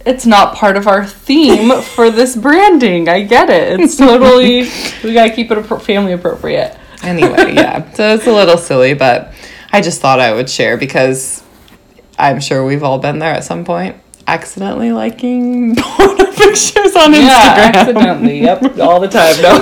it's 0.06 0.24
not 0.26 0.54
part 0.54 0.76
of 0.76 0.86
our 0.86 1.04
theme 1.06 1.82
for 1.82 2.10
this 2.10 2.36
branding. 2.46 3.08
I 3.08 3.22
get 3.22 3.50
it. 3.50 3.80
It's 3.80 3.96
totally 3.98 4.68
we 5.02 5.12
gotta 5.14 5.30
keep 5.34 5.50
it 5.50 5.62
family 5.82 6.12
appropriate. 6.12 6.76
Anyway, 7.02 7.54
yeah. 7.54 7.90
So 7.94 8.14
it's 8.14 8.26
a 8.26 8.32
little 8.32 8.56
silly, 8.56 8.94
but 8.94 9.34
I 9.72 9.80
just 9.80 10.00
thought 10.00 10.20
I 10.20 10.32
would 10.32 10.48
share 10.48 10.76
because 10.76 11.42
I'm 12.18 12.40
sure 12.40 12.64
we've 12.64 12.82
all 12.82 12.98
been 12.98 13.18
there 13.18 13.34
at 13.34 13.44
some 13.44 13.64
point. 13.64 13.96
Accidentally 14.26 14.90
liking 14.92 15.76
porno 15.76 16.24
pictures 16.32 16.96
on 16.96 17.12
Yeah, 17.12 17.70
Instagram. 17.70 17.74
accidentally. 17.74 18.40
Yep, 18.40 18.78
all 18.78 19.00
the 19.00 19.08
time. 19.08 19.34
No. 19.42 19.54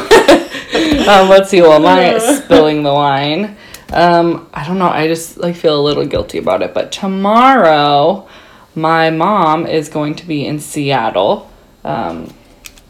um, 1.13 1.29
let's 1.29 1.51
see. 1.51 1.61
Well, 1.63 1.85
am 1.85 1.87
I 1.87 2.19
spilling 2.19 2.83
the 2.85 2.93
wine? 2.93 3.57
Um, 3.93 4.49
I 4.55 4.67
don't 4.67 4.79
know. 4.79 4.89
I 4.89 5.07
just 5.07 5.37
like 5.37 5.55
feel 5.55 5.79
a 5.79 5.83
little 5.83 6.07
guilty 6.07 6.39
about 6.39 6.63
it. 6.63 6.73
But 6.73 6.93
tomorrow, 6.93 8.27
my 8.75 9.11
mom 9.11 9.67
is 9.67 9.89
going 9.89 10.15
to 10.17 10.27
be 10.27 10.47
in 10.47 10.59
Seattle. 10.61 11.51
Um, 11.85 12.33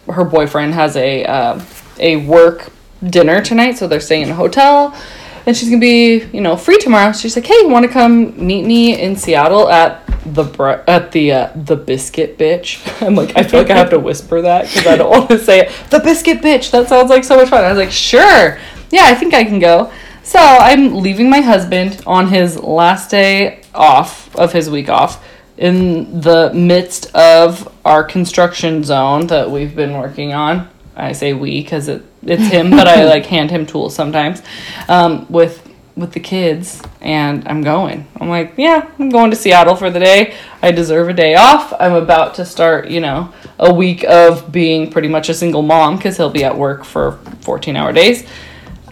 her 0.08 0.24
boyfriend 0.24 0.74
has 0.74 0.96
a 0.96 1.24
uh, 1.24 1.60
a 1.98 2.16
work 2.16 2.70
dinner 3.02 3.42
tonight, 3.42 3.78
so 3.78 3.88
they're 3.88 4.00
staying 4.00 4.22
in 4.22 4.30
a 4.30 4.34
hotel. 4.34 4.96
And 5.44 5.56
she's 5.56 5.68
gonna 5.68 5.80
be, 5.80 6.24
you 6.32 6.40
know, 6.40 6.56
free 6.56 6.78
tomorrow. 6.78 7.12
She's 7.12 7.34
like, 7.34 7.46
"Hey, 7.46 7.62
you 7.62 7.68
want 7.68 7.84
to 7.84 7.90
come 7.90 8.46
meet 8.46 8.64
me 8.64 9.00
in 9.00 9.16
Seattle 9.16 9.68
at 9.68 10.06
the 10.24 10.44
at 10.86 11.10
the 11.10 11.32
uh, 11.32 11.52
the 11.56 11.74
biscuit 11.74 12.38
bitch?" 12.38 12.80
I'm 13.06 13.16
like, 13.16 13.36
I 13.36 13.42
feel 13.42 13.60
like 13.60 13.70
I 13.70 13.76
have 13.76 13.90
to 13.90 13.98
whisper 13.98 14.40
that 14.42 14.66
because 14.68 14.86
I 14.86 14.96
don't 14.96 15.10
want 15.10 15.30
to 15.30 15.38
say 15.38 15.60
it. 15.60 15.72
The 15.90 15.98
biscuit 15.98 16.42
bitch. 16.42 16.70
That 16.70 16.88
sounds 16.88 17.10
like 17.10 17.24
so 17.24 17.36
much 17.36 17.48
fun. 17.48 17.64
I 17.64 17.70
was 17.70 17.78
like, 17.78 17.90
"Sure, 17.90 18.56
yeah, 18.90 19.06
I 19.06 19.14
think 19.14 19.34
I 19.34 19.42
can 19.42 19.58
go." 19.58 19.90
So 20.24 20.38
I'm 20.38 20.94
leaving 20.94 21.28
my 21.28 21.40
husband 21.40 22.02
on 22.06 22.28
his 22.28 22.56
last 22.56 23.10
day 23.10 23.60
off 23.74 24.34
of 24.36 24.52
his 24.52 24.70
week 24.70 24.88
off 24.88 25.24
in 25.58 26.20
the 26.20 26.52
midst 26.54 27.12
of 27.14 27.72
our 27.84 28.04
construction 28.04 28.84
zone 28.84 29.26
that 29.26 29.50
we've 29.50 29.74
been 29.74 29.94
working 29.94 30.32
on. 30.32 30.70
I 30.94 31.12
say 31.12 31.32
we 31.32 31.60
because 31.62 31.88
it, 31.88 32.04
it's 32.22 32.46
him, 32.46 32.70
but 32.70 32.86
I 32.86 33.04
like 33.04 33.26
hand 33.26 33.50
him 33.50 33.66
tools 33.66 33.94
sometimes 33.94 34.42
um, 34.88 35.26
with 35.28 35.68
with 35.94 36.12
the 36.12 36.20
kids, 36.20 36.80
and 37.00 37.46
I'm 37.46 37.60
going. 37.60 38.06
I'm 38.18 38.28
like, 38.28 38.54
yeah, 38.56 38.90
I'm 38.98 39.10
going 39.10 39.30
to 39.30 39.36
Seattle 39.36 39.74
for 39.74 39.90
the 39.90 40.00
day. 40.00 40.34
I 40.62 40.72
deserve 40.72 41.08
a 41.08 41.12
day 41.12 41.34
off. 41.34 41.74
I'm 41.78 41.92
about 41.92 42.36
to 42.36 42.46
start, 42.46 42.88
you 42.88 43.00
know, 43.00 43.32
a 43.58 43.74
week 43.74 44.04
of 44.04 44.50
being 44.50 44.90
pretty 44.90 45.08
much 45.08 45.28
a 45.28 45.34
single 45.34 45.62
mom 45.62 45.96
because 45.96 46.16
he'll 46.16 46.30
be 46.30 46.44
at 46.44 46.56
work 46.56 46.84
for 46.84 47.18
14 47.42 47.76
hour 47.76 47.92
days. 47.92 48.26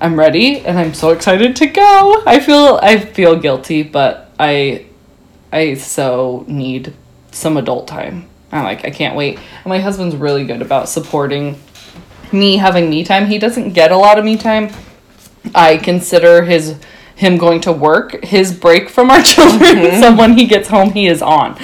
I'm 0.00 0.18
ready, 0.18 0.60
and 0.60 0.78
I'm 0.78 0.94
so 0.94 1.10
excited 1.10 1.56
to 1.56 1.66
go. 1.66 2.22
I 2.26 2.40
feel 2.40 2.78
I 2.82 2.98
feel 2.98 3.38
guilty, 3.38 3.82
but 3.82 4.32
I 4.38 4.86
I 5.52 5.74
so 5.74 6.44
need 6.48 6.94
some 7.32 7.56
adult 7.56 7.86
time. 7.86 8.28
I'm 8.50 8.64
like, 8.64 8.84
I 8.84 8.90
can't 8.90 9.14
wait. 9.14 9.36
And 9.36 9.66
my 9.66 9.78
husband's 9.78 10.16
really 10.16 10.44
good 10.44 10.62
about 10.62 10.88
supporting 10.88 11.60
me 12.32 12.56
having 12.56 12.88
me 12.88 13.04
time. 13.04 13.26
He 13.26 13.38
doesn't 13.38 13.72
get 13.72 13.92
a 13.92 13.96
lot 13.96 14.18
of 14.18 14.24
me 14.24 14.36
time. 14.36 14.70
I 15.54 15.76
consider 15.76 16.44
his 16.44 16.76
him 17.16 17.36
going 17.36 17.60
to 17.60 17.72
work 17.72 18.24
his 18.24 18.52
break 18.52 18.88
from 18.88 19.10
our 19.10 19.22
children. 19.34 20.00
so 20.00 20.16
when 20.16 20.38
he 20.38 20.46
gets 20.46 20.68
home, 20.68 20.92
he 20.92 21.06
is 21.06 21.20
on. 21.20 21.58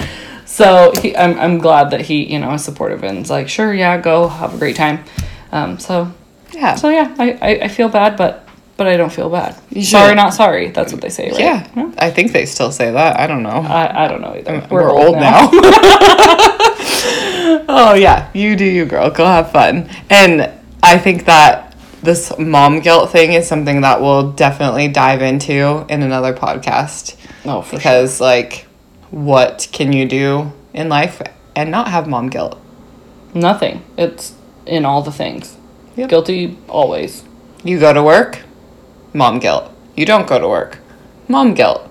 So 0.45 0.93
he, 1.01 1.15
I'm 1.17 1.39
I'm 1.39 1.57
glad 1.57 1.89
that 1.91 2.01
he 2.01 2.31
you 2.31 2.39
know 2.39 2.53
is 2.53 2.63
supportive 2.63 3.03
and 3.03 3.19
is 3.19 3.29
like, 3.29 3.49
sure, 3.49 3.73
yeah, 3.73 3.99
go 3.99 4.27
have 4.27 4.53
a 4.53 4.57
great 4.57 4.75
time. 4.75 5.03
Um, 5.51 5.79
so 5.79 6.11
Yeah. 6.53 6.75
so 6.75 6.89
yeah, 6.89 7.13
I, 7.17 7.31
I, 7.41 7.49
I 7.63 7.67
feel 7.67 7.89
bad, 7.89 8.17
but 8.17 8.47
but 8.77 8.87
I 8.87 8.95
don't 8.95 9.11
feel 9.11 9.29
bad. 9.29 9.59
You 9.69 9.83
Sorry, 9.83 10.11
should. 10.11 10.15
not 10.15 10.35
sorry. 10.35 10.69
That's 10.69 10.93
what 10.93 11.01
they 11.01 11.09
say, 11.09 11.31
right? 11.31 11.39
Yeah. 11.39 11.91
I 11.97 12.11
think 12.11 12.31
they 12.31 12.45
still 12.45 12.71
say 12.71 12.91
that. 12.91 13.19
I 13.19 13.25
don't 13.25 13.41
know. 13.41 13.49
I, 13.49 14.05
I 14.05 14.07
don't 14.07 14.21
know 14.21 14.35
either. 14.35 14.55
Um, 14.55 14.67
we're, 14.69 14.91
old, 14.91 15.15
now. 15.15 15.49
oh 17.67 17.95
yeah, 17.97 18.29
you 18.33 18.55
do 18.55 18.65
you, 18.65 18.85
girl. 18.85 19.09
Go 19.09 19.25
have 19.25 19.51
fun. 19.51 19.89
And 20.11 20.51
I 20.83 20.99
think 20.99 21.25
that 21.25 21.75
this 22.03 22.37
mom 22.37 22.79
guilt 22.79 23.11
thing 23.11 23.33
is 23.33 23.47
something 23.47 23.81
that 23.81 23.99
we'll 23.99 24.31
definitely 24.31 24.87
dive 24.87 25.21
into 25.21 25.85
in 25.89 26.03
another 26.03 26.33
podcast 26.33 27.17
oh, 27.45 27.61
for 27.61 27.71
sure. 27.71 27.79
because, 27.79 28.21
like, 28.21 28.67
what 29.09 29.67
can 29.71 29.91
you 29.91 30.07
do 30.07 30.53
in 30.73 30.87
life 30.87 31.21
and 31.55 31.71
not 31.71 31.87
have 31.87 32.07
mom 32.07 32.29
guilt? 32.29 32.59
Nothing. 33.33 33.83
It's 33.97 34.35
in 34.65 34.85
all 34.85 35.01
the 35.01 35.11
things. 35.11 35.56
Yep. 35.97 36.09
Guilty 36.09 36.57
always. 36.69 37.23
You 37.63 37.79
go 37.79 37.91
to 37.91 38.01
work, 38.03 38.39
mom 39.13 39.39
guilt. 39.39 39.71
You 39.95 40.05
don't 40.05 40.27
go 40.27 40.39
to 40.39 40.47
work, 40.47 40.77
mom 41.27 41.53
guilt. 41.53 41.89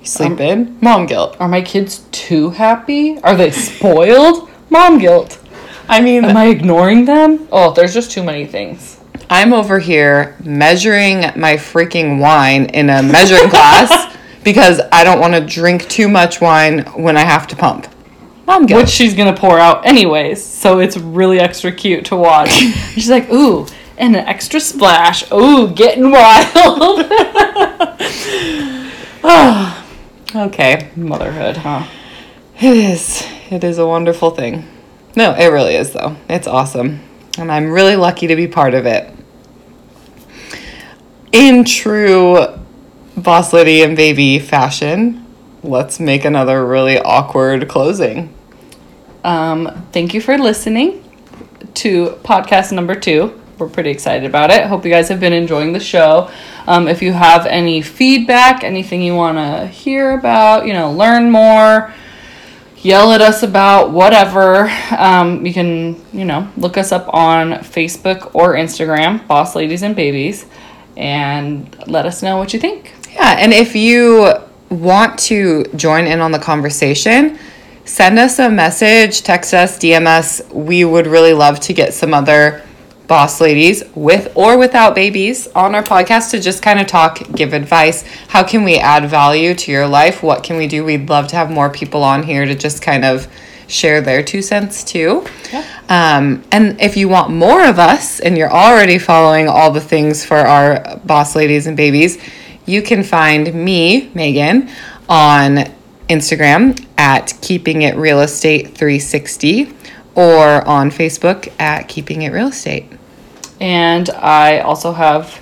You 0.00 0.06
sleep 0.06 0.32
Um, 0.32 0.38
in, 0.40 0.78
mom 0.80 1.06
guilt. 1.06 1.36
Are 1.40 1.48
my 1.48 1.62
kids 1.62 2.04
too 2.10 2.50
happy? 2.50 3.18
Are 3.22 3.36
they 3.36 3.50
spoiled? 3.52 4.48
Mom 4.70 4.98
guilt. 4.98 5.38
I 5.86 6.00
mean, 6.00 6.24
Am 6.24 6.34
I 6.36 6.46
ignoring 6.46 7.04
them? 7.04 7.46
Oh, 7.52 7.72
there's 7.72 7.92
just 7.92 8.10
too 8.10 8.22
many 8.24 8.46
things. 8.46 8.98
I'm 9.28 9.52
over 9.52 9.78
here 9.78 10.34
measuring 10.42 11.20
my 11.36 11.56
freaking 11.56 12.18
wine 12.18 12.64
in 12.66 12.88
a 12.88 13.02
measuring 13.02 13.48
glass 13.50 14.16
because 14.42 14.80
I 14.90 15.04
don't 15.04 15.20
want 15.20 15.34
to 15.34 15.40
drink 15.44 15.88
too 15.90 16.08
much 16.08 16.40
wine 16.40 16.80
when 16.96 17.16
I 17.18 17.20
have 17.20 17.46
to 17.48 17.56
pump. 17.56 17.86
Mom 18.46 18.66
guilt. 18.66 18.82
Which 18.82 18.90
she's 18.90 19.14
gonna 19.14 19.36
pour 19.36 19.58
out 19.58 19.86
anyways, 19.86 20.42
so 20.42 20.80
it's 20.80 20.96
really 20.96 21.38
extra 21.38 21.72
cute 21.72 22.04
to 22.06 22.16
watch. 22.16 22.50
she's 22.94 23.10
like, 23.10 23.30
ooh, 23.30 23.66
and 23.96 24.16
an 24.16 24.26
extra 24.26 24.58
splash. 24.60 25.30
Ooh, 25.32 25.70
getting 25.70 26.10
wild. 26.10 27.04
okay. 30.34 30.90
Motherhood, 30.96 31.58
huh? 31.58 31.86
It 32.60 32.76
is. 32.76 33.26
It 33.50 33.62
is 33.62 33.78
a 33.78 33.86
wonderful 33.86 34.30
thing. 34.30 34.64
No, 35.14 35.34
it 35.34 35.46
really 35.48 35.74
is 35.74 35.92
though. 35.92 36.16
It's 36.28 36.46
awesome. 36.46 37.00
and 37.38 37.50
I'm 37.50 37.70
really 37.70 37.96
lucky 37.96 38.26
to 38.26 38.36
be 38.36 38.48
part 38.48 38.74
of 38.74 38.86
it. 38.86 39.12
In 41.32 41.64
true 41.64 42.46
boss 43.16 43.52
lady 43.52 43.82
and 43.82 43.96
baby 43.96 44.38
fashion, 44.38 45.21
let's 45.62 46.00
make 46.00 46.24
another 46.24 46.64
really 46.64 46.98
awkward 46.98 47.68
closing. 47.68 48.34
Um, 49.24 49.86
thank 49.92 50.14
you 50.14 50.20
for 50.20 50.36
listening 50.36 51.04
to 51.74 52.18
podcast 52.24 52.72
number 52.72 52.94
two. 52.94 53.40
We're 53.58 53.68
pretty 53.68 53.90
excited 53.90 54.28
about 54.28 54.50
it. 54.50 54.66
Hope 54.66 54.84
you 54.84 54.90
guys 54.90 55.08
have 55.08 55.20
been 55.20 55.32
enjoying 55.32 55.72
the 55.72 55.80
show. 55.80 56.30
Um, 56.66 56.88
if 56.88 57.00
you 57.00 57.12
have 57.12 57.46
any 57.46 57.80
feedback, 57.80 58.64
anything 58.64 59.02
you 59.02 59.14
want 59.14 59.38
to 59.38 59.66
hear 59.68 60.12
about, 60.12 60.66
you 60.66 60.72
know, 60.72 60.90
learn 60.90 61.30
more, 61.30 61.94
yell 62.78 63.12
at 63.12 63.20
us 63.20 63.44
about 63.44 63.92
whatever, 63.92 64.68
um, 64.98 65.46
you 65.46 65.52
can, 65.52 66.02
you 66.12 66.24
know, 66.24 66.50
look 66.56 66.76
us 66.76 66.90
up 66.90 67.12
on 67.14 67.52
Facebook 67.60 68.34
or 68.34 68.54
Instagram, 68.54 69.24
Boss 69.28 69.54
Ladies 69.54 69.82
and 69.82 69.94
Babies, 69.94 70.46
and 70.96 71.76
let 71.86 72.04
us 72.04 72.22
know 72.22 72.38
what 72.38 72.52
you 72.52 72.58
think. 72.58 72.92
Yeah, 73.12 73.36
and 73.38 73.52
if 73.52 73.76
you 73.76 74.34
want 74.72 75.18
to 75.20 75.64
join 75.76 76.06
in 76.06 76.20
on 76.20 76.32
the 76.32 76.38
conversation, 76.38 77.38
send 77.84 78.18
us 78.18 78.38
a 78.38 78.48
message, 78.48 79.22
text 79.22 79.54
us, 79.54 79.78
DM 79.78 80.06
us. 80.06 80.40
We 80.52 80.84
would 80.84 81.06
really 81.06 81.34
love 81.34 81.60
to 81.60 81.72
get 81.72 81.94
some 81.94 82.14
other 82.14 82.62
boss 83.06 83.40
ladies 83.40 83.84
with 83.94 84.32
or 84.34 84.56
without 84.56 84.94
babies 84.94 85.46
on 85.48 85.74
our 85.74 85.82
podcast 85.82 86.30
to 86.30 86.40
just 86.40 86.62
kind 86.62 86.80
of 86.80 86.86
talk, 86.86 87.18
give 87.34 87.52
advice. 87.52 88.02
How 88.28 88.42
can 88.42 88.64
we 88.64 88.78
add 88.78 89.08
value 89.10 89.54
to 89.54 89.70
your 89.70 89.86
life? 89.86 90.22
What 90.22 90.42
can 90.42 90.56
we 90.56 90.66
do? 90.66 90.84
We'd 90.84 91.10
love 91.10 91.26
to 91.28 91.36
have 91.36 91.50
more 91.50 91.68
people 91.68 92.02
on 92.02 92.22
here 92.22 92.46
to 92.46 92.54
just 92.54 92.80
kind 92.80 93.04
of 93.04 93.26
share 93.68 94.00
their 94.00 94.22
two 94.22 94.42
cents 94.42 94.84
too. 94.84 95.26
Yeah. 95.52 95.66
Um, 95.88 96.42
and 96.52 96.80
if 96.80 96.96
you 96.96 97.08
want 97.08 97.30
more 97.30 97.64
of 97.64 97.78
us 97.78 98.20
and 98.20 98.36
you're 98.38 98.52
already 98.52 98.98
following 98.98 99.48
all 99.48 99.70
the 99.70 99.80
things 99.80 100.24
for 100.24 100.36
our 100.36 100.98
boss 101.04 101.34
ladies 101.36 101.66
and 101.66 101.76
babies, 101.76 102.18
you 102.66 102.82
can 102.82 103.02
find 103.02 103.52
me, 103.54 104.10
Megan, 104.14 104.70
on 105.08 105.64
Instagram 106.08 106.86
at 106.98 107.34
Keeping 107.40 107.82
It 107.82 107.96
Real 107.96 108.20
Estate 108.20 108.68
360 108.76 109.74
or 110.14 110.66
on 110.66 110.90
Facebook 110.90 111.52
at 111.58 111.88
Keeping 111.88 112.22
It 112.22 112.32
Real 112.32 112.48
Estate. 112.48 112.86
And 113.60 114.10
I 114.10 114.60
also 114.60 114.92
have 114.92 115.40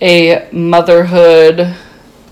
a 0.00 0.48
motherhood, 0.50 1.74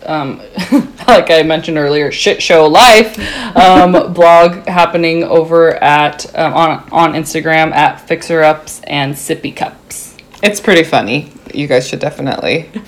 um, 0.07 0.39
like 1.07 1.31
I 1.31 1.43
mentioned 1.45 1.79
earlier, 1.79 2.11
shit 2.11 2.43
show 2.43 2.67
life 2.67 3.19
um, 3.57 4.13
blog 4.13 4.67
happening 4.67 5.25
over 5.25 5.75
at 5.75 6.27
um, 6.37 6.55
on 6.55 6.89
on 6.91 7.13
Instagram 7.13 7.73
at 7.73 8.01
Fixer 8.01 8.43
Ups 8.43 8.81
and 8.85 9.15
Sippy 9.15 9.55
Cups. 9.55 10.17
It's 10.43 10.61
pretty 10.61 10.85
funny. 10.85 11.33
You 11.55 11.67
guys 11.67 11.89
should 11.89 12.01
definitely. 12.01 12.71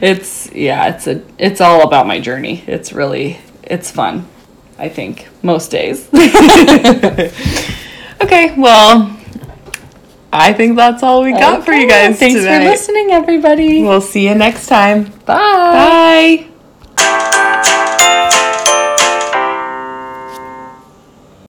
It's 0.00 0.52
yeah, 0.52 0.94
it's 0.94 1.06
a 1.08 1.22
it's 1.38 1.60
all 1.60 1.82
about 1.82 2.06
my 2.06 2.20
journey. 2.20 2.62
It's 2.68 2.92
really 2.92 3.38
it's 3.64 3.90
fun. 3.90 4.28
I 4.78 4.88
think 4.88 5.26
most 5.42 5.70
days. 5.72 6.08
Okay, 8.20 8.52
well, 8.58 9.16
I 10.32 10.52
think 10.52 10.76
that's 10.76 11.02
all 11.04 11.22
we 11.22 11.30
got 11.32 11.64
for 11.64 11.72
you 11.72 11.88
guys 11.88 12.18
Thanks 12.18 12.40
tonight. 12.40 12.64
for 12.64 12.70
listening, 12.70 13.12
everybody. 13.12 13.82
We'll 13.82 14.00
see 14.00 14.28
you 14.28 14.34
next 14.34 14.66
time. 14.66 15.04
Bye. 15.24 16.46
Bye. 16.96 17.94